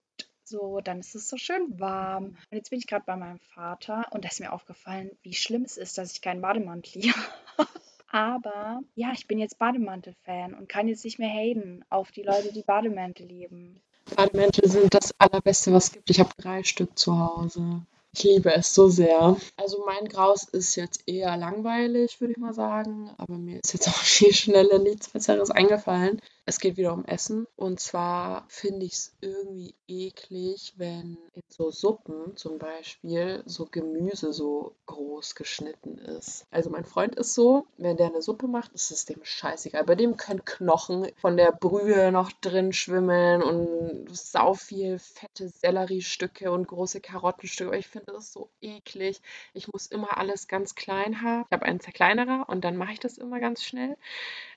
so, 0.49 0.81
dann 0.81 0.99
ist 0.99 1.15
es 1.15 1.29
so 1.29 1.37
schön 1.37 1.79
warm. 1.79 2.25
Und 2.25 2.57
jetzt 2.57 2.71
bin 2.71 2.79
ich 2.79 2.87
gerade 2.87 3.05
bei 3.05 3.15
meinem 3.15 3.39
Vater 3.39 4.07
und 4.11 4.25
da 4.25 4.29
ist 4.29 4.39
mir 4.39 4.51
aufgefallen, 4.51 5.11
wie 5.21 5.33
schlimm 5.33 5.63
es 5.63 5.77
ist, 5.77 5.97
dass 5.97 6.11
ich 6.11 6.21
keinen 6.21 6.41
Bademantel 6.41 7.01
hier 7.01 7.13
habe. 7.57 7.69
Aber 8.11 8.81
ja, 8.95 9.11
ich 9.13 9.27
bin 9.27 9.37
jetzt 9.37 9.59
Bademantel-Fan 9.59 10.55
und 10.55 10.67
kann 10.67 10.87
jetzt 10.87 11.05
nicht 11.05 11.19
mehr 11.19 11.29
haten 11.29 11.85
auf 11.89 12.11
die 12.11 12.23
Leute, 12.23 12.51
die 12.51 12.63
Bademäntel 12.63 13.27
lieben. 13.27 13.81
Bademäntel 14.15 14.67
sind 14.67 14.93
das 14.95 15.13
Allerbeste, 15.19 15.71
was 15.71 15.85
es 15.85 15.91
gibt. 15.91 16.09
Ich 16.09 16.19
habe 16.19 16.31
drei 16.37 16.63
Stück 16.63 16.97
zu 16.97 17.19
Hause. 17.19 17.85
Ich 18.11 18.23
liebe 18.23 18.51
es 18.51 18.73
so 18.73 18.89
sehr. 18.89 19.37
Also 19.55 19.83
mein 19.85 20.07
Graus 20.07 20.43
ist 20.43 20.75
jetzt 20.75 21.03
eher 21.07 21.37
langweilig, 21.37 22.19
würde 22.19 22.31
ich 22.31 22.39
mal 22.39 22.53
sagen. 22.53 23.11
Aber 23.17 23.37
mir 23.37 23.59
ist 23.61 23.73
jetzt 23.73 23.87
auf 23.87 24.17
die 24.19 24.33
Schnelle 24.33 24.79
nichts 24.79 25.09
Besseres 25.09 25.51
eingefallen. 25.51 26.19
Es 26.49 26.59
geht 26.59 26.77
wieder 26.77 26.93
um 26.93 27.05
Essen. 27.05 27.45
Und 27.55 27.79
zwar 27.79 28.45
finde 28.47 28.83
ich 28.83 28.93
es 28.93 29.15
irgendwie 29.21 29.75
eklig, 29.87 30.73
wenn 30.77 31.19
in 31.35 31.43
so 31.47 31.69
Suppen 31.69 32.35
zum 32.37 32.57
Beispiel 32.57 33.43
so 33.45 33.67
Gemüse 33.67 34.33
so 34.33 34.75
groß 34.87 35.35
geschnitten 35.35 35.99
ist. 35.99 36.47
Also 36.49 36.71
mein 36.71 36.85
Freund 36.85 37.13
ist 37.13 37.35
so, 37.35 37.67
wenn 37.77 37.97
der 37.97 38.07
eine 38.07 38.23
Suppe 38.23 38.47
macht, 38.47 38.73
ist 38.73 38.89
es 38.89 39.05
dem 39.05 39.23
scheißegal. 39.23 39.83
Bei 39.83 39.93
dem 39.93 40.17
können 40.17 40.43
Knochen 40.43 41.11
von 41.17 41.37
der 41.37 41.51
Brühe 41.51 42.11
noch 42.11 42.31
drin 42.31 42.73
schwimmen 42.73 43.43
und 43.43 44.07
sau 44.11 44.55
viel 44.55 44.97
fette 44.97 45.49
Selleriestücke 45.49 46.51
und 46.51 46.67
große 46.67 46.99
Karottenstücke. 46.99 47.69
Aber 47.69 47.77
ich 47.77 47.87
finde 47.87 48.13
das 48.13 48.33
so 48.33 48.49
eklig. 48.59 49.21
Ich 49.53 49.71
muss 49.71 49.85
immer 49.85 50.17
alles 50.17 50.47
ganz 50.47 50.73
klein 50.73 51.21
haben. 51.21 51.45
Ich 51.45 51.53
habe 51.53 51.65
einen 51.67 51.79
Zerkleinerer 51.79 52.49
und 52.49 52.65
dann 52.65 52.75
mache 52.75 52.93
ich 52.93 52.99
das 52.99 53.19
immer 53.19 53.39
ganz 53.39 53.63
schnell 53.63 53.95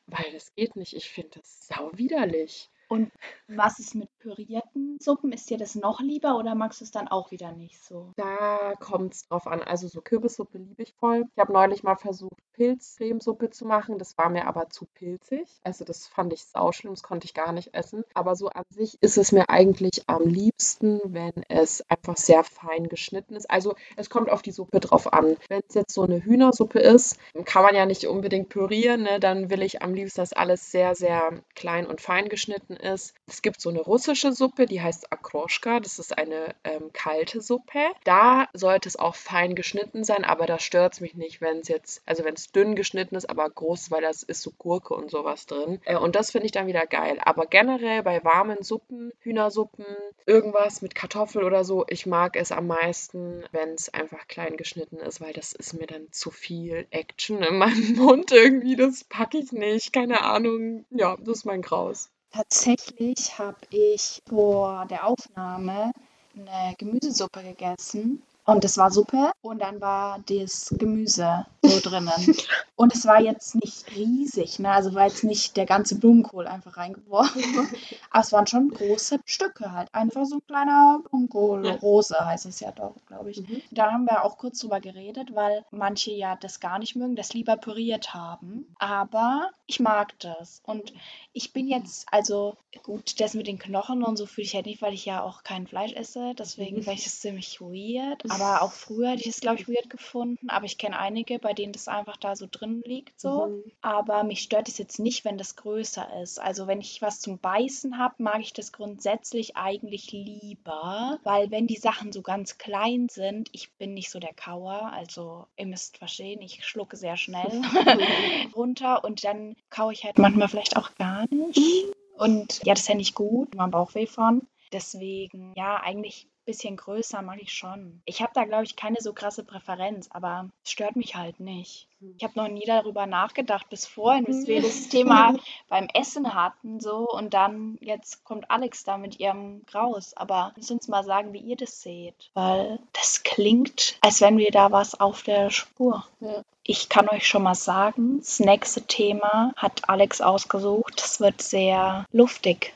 weil 0.07 0.33
das 0.33 0.55
geht 0.55 0.77
nicht. 0.77 0.95
Ich 0.95 1.11
finde 1.11 1.39
das 1.41 1.67
sau 1.67 1.91
widerlich. 1.95 2.71
Und 2.93 3.11
was 3.49 3.79
ist 3.79 3.95
mit 3.95 4.11
pürierten 4.19 4.99
Suppen? 5.01 5.33
Ist 5.33 5.49
dir 5.49 5.57
das 5.57 5.75
noch 5.77 6.03
lieber 6.03 6.37
oder 6.37 6.55
magst 6.55 6.83
du 6.83 6.85
es 6.85 6.91
dann 6.91 7.09
auch 7.09 7.31
wieder 7.31 7.53
nicht 7.53 7.83
so? 7.83 8.13
Da 8.17 8.75
kommt 8.81 9.15
es 9.15 9.27
drauf 9.29 9.47
an. 9.47 9.63
Also 9.63 9.89
so 9.89 10.03
Kürbissuppe 10.03 10.59
liebe 10.59 10.83
ich 10.83 10.93
voll. 10.93 11.25
Ich 11.35 11.41
habe 11.41 11.55
neulich 11.55 11.83
mal 11.83 11.97
versucht, 11.97 12.37
Pilzcremesuppe 12.53 13.49
zu 13.49 13.65
machen. 13.65 13.97
Das 13.97 14.19
war 14.19 14.29
mir 14.29 14.47
aber 14.47 14.69
zu 14.69 14.85
pilzig. 14.85 15.49
Also 15.65 15.87
das 15.87 16.07
fand 16.07 16.35
ich 16.35 16.45
sauschlimm, 16.45 16.93
das 16.93 17.03
konnte 17.03 17.25
ich 17.25 17.33
gar 17.33 17.53
nicht 17.53 17.73
essen. 17.73 18.05
Aber 18.13 18.37
so 18.37 18.51
an 18.51 18.65
sich 18.69 18.99
ist 19.01 19.17
es 19.17 19.33
mir 19.33 19.49
eigentlich 19.49 20.03
am 20.07 20.25
liebsten, 20.27 21.01
wenn 21.05 21.33
es 21.49 21.89
einfach 21.89 22.19
sehr 22.19 22.45
fein 22.45 22.89
geschnitten 22.89 23.37
ist. 23.37 23.51
Also 23.51 23.75
es 23.97 24.11
kommt 24.11 24.31
auf 24.31 24.43
die 24.43 24.53
Suppe 24.53 24.81
drauf 24.81 25.11
an. 25.15 25.39
Wenn 25.49 25.63
es 25.67 25.75
jetzt 25.75 25.95
so 25.95 26.03
eine 26.03 26.23
Hühnersuppe 26.23 26.79
ist, 26.79 27.17
kann 27.47 27.63
man 27.63 27.75
ja 27.75 27.87
nicht 27.87 28.07
unbedingt 28.07 28.51
pürieren. 28.51 29.05
Ne? 29.05 29.19
Dann 29.19 29.49
will 29.49 29.63
ich 29.63 29.81
am 29.81 29.95
liebsten, 29.95 30.21
dass 30.21 30.35
alles 30.35 30.71
sehr, 30.71 30.95
sehr 30.95 31.43
klein 31.55 31.87
und 31.87 32.03
fein 32.03 32.29
geschnitten 32.29 32.77
ist. 32.83 33.15
Es 33.27 33.43
gibt 33.43 33.61
so 33.61 33.71
eine 33.71 33.81
russische 33.81 34.33
Suppe, 34.33 34.67
die 34.67 34.81
heißt 34.81 35.13
Akroschka. 35.13 35.81
Das 35.81 35.99
ist 35.99 36.19
eine 36.19 36.55
ähm, 36.65 36.93
kalte 36.93 37.41
Suppe. 37.41 37.81
Da 38.05 38.49
sollte 38.53 38.89
es 38.89 38.99
auch 38.99 39.15
fein 39.15 39.55
geschnitten 39.55 40.05
sein, 40.05 40.25
aber 40.25 40.47
da 40.47 40.59
stört 40.59 40.95
es 40.95 41.01
mich 41.01 41.15
nicht, 41.15 41.41
wenn 41.41 41.59
es 41.59 41.69
jetzt, 41.69 42.03
also 42.07 42.25
wenn 42.25 42.35
es 42.35 42.53
dünn 42.53 42.75
geschnitten 42.75 43.17
ist, 43.17 43.31
aber 43.31 43.49
groß, 43.49 43.91
weil 43.91 44.03
das 44.03 44.23
ist 44.23 44.43
so 44.43 44.51
Gurke 44.59 44.95
und 44.95 45.11
sowas 45.11 45.47
drin. 45.47 45.81
Äh, 45.85 45.97
und 45.97 46.17
das 46.17 46.31
finde 46.31 46.47
ich 46.47 46.53
dann 46.53 46.67
wieder 46.67 46.87
geil. 46.87 47.19
Aber 47.25 47.47
generell 47.47 48.03
bei 48.03 48.23
warmen 48.25 48.63
Suppen, 48.63 49.13
Hühnersuppen, 49.21 49.87
irgendwas 50.27 50.83
mit 50.83 50.95
Kartoffel 50.95 51.45
oder 51.45 51.65
so, 51.65 51.85
ich 51.89 52.07
mag 52.07 52.37
es 52.37 52.53
am 52.53 52.67
meisten, 52.67 53.45
wenn 53.53 53.71
es 53.71 53.93
einfach 53.93 54.27
klein 54.29 54.57
geschnitten 54.57 54.97
ist, 54.97 55.21
weil 55.21 55.33
das 55.33 55.53
ist 55.53 55.75
mir 55.75 55.87
dann 55.87 56.11
zu 56.13 56.31
viel 56.31 56.87
Action 56.91 57.43
in 57.43 57.57
meinem 57.57 57.93
Mund 57.97 58.33
irgendwie. 58.33 58.77
Das 58.77 59.05
packe 59.05 59.39
ich 59.39 59.53
nicht. 59.53 59.93
Keine 59.93 60.23
Ahnung. 60.23 60.85
Ja, 60.91 61.17
das 61.21 61.39
ist 61.39 61.45
mein 61.45 61.63
Graus. 61.63 62.11
Tatsächlich 62.33 63.39
habe 63.39 63.59
ich 63.71 64.23
vor 64.27 64.87
der 64.87 65.07
Aufnahme 65.07 65.93
eine 66.35 66.75
Gemüsesuppe 66.79 67.43
gegessen 67.43 68.23
und 68.45 68.65
es 68.65 68.77
war 68.77 68.91
Suppe 68.91 69.33
und 69.41 69.61
dann 69.61 69.81
war 69.81 70.19
das 70.27 70.75
Gemüse 70.77 71.47
so 71.63 71.81
drinnen. 71.89 72.37
Und 72.75 72.95
es 72.95 73.07
war 73.07 73.21
jetzt 73.21 73.55
nicht 73.55 73.95
riesig, 73.95 74.59
ne? 74.59 74.71
also 74.71 74.95
war 74.95 75.07
jetzt 75.07 75.23
nicht 75.23 75.57
der 75.57 75.67
ganze 75.67 75.97
Blumenkohl 75.97 76.49
einfach 76.49 76.77
reingeworfen. 76.77 77.43
Aber 78.11 78.21
es 78.21 78.33
waren 78.33 78.47
schon 78.49 78.71
große 78.71 79.21
Stücke 79.25 79.71
halt. 79.71 79.89
Einfach 79.95 80.25
so 80.25 80.37
ein 80.37 80.47
kleiner 80.47 81.01
Blumenkohl. 81.09 81.69
Rose 81.83 82.17
heißt 82.19 82.47
es 82.47 82.59
ja 82.61 82.73
doch, 82.73 82.95
glaube 83.07 83.31
ich. 83.31 83.49
Mhm. 83.49 83.63
Da 83.71 83.93
haben 83.93 84.07
wir 84.07 84.25
auch 84.25 84.39
kurz 84.39 84.59
drüber 84.59 84.81
geredet, 84.81 85.35
weil 85.35 85.65
manche 85.71 86.11
ja 86.11 86.35
das 86.35 86.59
gar 86.59 86.81
nicht 86.81 86.97
mögen, 86.97 87.15
das 87.15 87.35
lieber 87.35 87.57
püriert 87.57 88.13
haben. 88.13 88.67
Aber 88.79 89.51
ich 89.67 89.79
mag 89.79 90.19
das. 90.19 90.61
Und 90.65 90.93
ich 91.33 91.53
bin 91.53 91.69
jetzt, 91.69 92.07
also 92.11 92.57
gut, 92.83 93.21
das 93.21 93.35
mit 93.35 93.47
den 93.47 93.59
Knochen 93.59 94.03
und 94.03 94.17
so 94.17 94.27
fühle 94.27 94.47
ich 94.47 94.55
halt 94.55 94.67
nicht, 94.67 94.83
weil 94.83 94.95
ich 94.95 95.05
ja 95.05 95.23
auch 95.23 95.45
kein 95.45 95.67
Fleisch 95.67 95.93
esse. 95.93 96.35
Deswegen 96.35 96.79
mhm. 96.79 96.83
finde 96.83 96.99
ich 96.99 97.05
das 97.05 97.21
ziemlich 97.21 97.61
weird. 97.61 98.25
Aber 98.33 98.63
auch 98.63 98.73
früher 98.73 99.11
hätte 99.11 99.23
ich 99.23 99.29
es, 99.29 99.41
glaube 99.41 99.61
ich, 99.61 99.69
weird 99.69 99.91
gefunden. 99.91 100.49
Aber 100.49 100.65
ich 100.65 100.79
kenne 100.79 100.99
einige, 100.99 101.39
bei 101.39 101.53
denen 101.53 101.73
das 101.73 101.87
einfach 101.87 102.17
da 102.17 102.35
so 102.35 102.47
drin 102.51 102.83
liegt. 102.87 103.21
so. 103.21 103.47
Mhm. 103.47 103.73
Aber 103.83 104.25
mich 104.25 104.41
stört 104.41 104.69
es 104.69 104.79
jetzt 104.79 104.99
nicht, 104.99 105.25
wenn 105.25 105.37
das 105.37 105.57
größer 105.57 106.23
ist. 106.23 106.41
Also 106.41 106.67
wenn 106.67 106.81
ich 106.81 107.03
was 107.03 107.21
zum 107.21 107.39
Beißen 107.39 107.99
habe, 107.99 108.15
mag 108.19 108.41
ich 108.41 108.55
das 108.55 108.73
grundsätzlich 108.73 109.57
eigentlich 109.57 110.13
lieber. 110.13 111.19
Weil 111.25 111.51
wenn 111.51 111.67
die 111.67 111.77
Sachen 111.77 112.13
so 112.13 112.23
ganz 112.23 112.57
klein 112.57 113.09
sind, 113.11 113.51
ich 113.53 113.73
bin 113.75 113.93
nicht 113.93 114.11
so 114.11 114.19
der 114.19 114.35
Kauer. 114.35 114.91
Also 114.93 115.47
ihr 115.57 115.67
müsst 115.67 115.99
verstehen, 115.99 116.41
ich 116.41 116.65
schlucke 116.65 116.97
sehr 116.97 117.19
schnell 117.19 117.63
runter. 118.57 119.05
Und 119.05 119.25
dann 119.25 119.57
kaue 119.69 119.93
ich 119.93 120.05
halt 120.05 120.19
manchmal 120.19 120.49
vielleicht 120.49 120.77
auch 120.77 120.95
gar 120.95 121.27
nicht. 121.29 121.59
Mhm. 121.59 121.93
Und 122.17 122.61
ja, 122.65 122.73
das 122.73 122.83
ist 122.83 122.89
ja 122.89 122.95
nicht 122.95 123.15
gut, 123.15 123.55
man 123.55 123.71
Bauchweh 123.71 124.07
von. 124.07 124.47
Deswegen, 124.73 125.53
ja, 125.55 125.81
eigentlich 125.83 126.29
bisschen 126.45 126.77
größer 126.77 127.23
mag 127.23 127.41
ich 127.41 127.53
schon. 127.53 128.03
Ich 128.05 128.23
habe 128.23 128.33
da, 128.35 128.45
glaube 128.45 128.65
ich, 128.65 128.77
keine 128.77 128.99
so 129.01 129.13
krasse 129.13 129.45
Präferenz, 129.45 130.09
aber 130.11 130.49
es 130.65 130.71
stört 130.71 130.97
mich 130.97 131.15
halt 131.17 131.41
nicht. 131.41 131.89
Hm. 132.01 132.15
Ich 132.19 132.25
habe 132.25 132.35
noch 132.37 132.49
nie 132.49 132.65
darüber 132.67 133.07
nachgedacht 133.07 133.69
bis 133.69 133.87
vorhin, 133.87 134.25
bis 134.25 134.47
wir 134.47 134.63
das 134.63 134.89
Thema 134.89 135.35
beim 135.69 135.89
Essen 135.95 136.35
hatten, 136.35 136.81
so 136.81 137.09
und 137.09 137.35
dann 137.35 137.79
jetzt 137.81 138.25
kommt 138.25 138.51
Alex 138.51 138.85
da 138.85 138.99
mit 138.99 139.21
ihrem 139.21 139.65
Graus. 139.67 140.15
Aber 140.15 140.53
lass 140.57 140.71
uns 140.71 140.89
mal 140.89 141.05
sagen, 141.05 141.33
wie 141.33 141.41
ihr 141.41 141.57
das 141.57 141.81
seht, 141.81 142.31
weil 142.35 142.79
das 142.93 143.23
klingt, 143.23 143.97
als 144.01 144.21
wenn 144.21 144.39
wir 144.39 144.51
da 144.51 144.73
was 144.73 144.99
auf 144.99 145.23
der 145.23 145.51
Spur. 145.51 146.07
Ja. 146.21 146.43
Ich 146.65 146.89
kann 146.89 147.09
euch 147.09 147.27
schon 147.27 147.43
mal 147.43 147.57
sagen, 147.57 148.19
das 148.19 148.39
nächste 148.39 148.83
Thema 148.83 149.53
hat 149.57 149.89
Alex 149.89 150.21
ausgesucht. 150.21 150.95
Das 150.97 151.21
wird 151.21 151.43
sehr 151.43 152.05
luftig. 152.13 152.73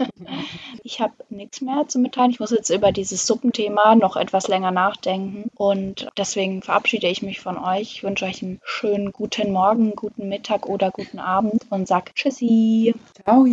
Ich 0.82 1.00
habe 1.00 1.12
nichts 1.28 1.60
mehr 1.60 1.86
zu 1.88 1.98
mitteilen. 1.98 2.30
Ich 2.30 2.40
muss 2.40 2.50
jetzt 2.50 2.70
über 2.70 2.90
dieses 2.90 3.26
Suppenthema 3.26 3.94
noch 3.94 4.16
etwas 4.16 4.48
länger 4.48 4.70
nachdenken. 4.70 5.50
Und 5.54 6.08
deswegen 6.16 6.62
verabschiede 6.62 7.06
ich 7.08 7.22
mich 7.22 7.40
von 7.40 7.58
euch. 7.58 7.96
Ich 7.96 8.02
wünsche 8.02 8.24
euch 8.24 8.42
einen 8.42 8.60
schönen 8.64 9.12
guten 9.12 9.52
Morgen, 9.52 9.92
guten 9.94 10.28
Mittag 10.28 10.66
oder 10.66 10.90
guten 10.90 11.18
Abend 11.18 11.66
und 11.70 11.86
sage 11.86 12.12
Tschüssi. 12.14 12.94
Ciao. 13.24 13.46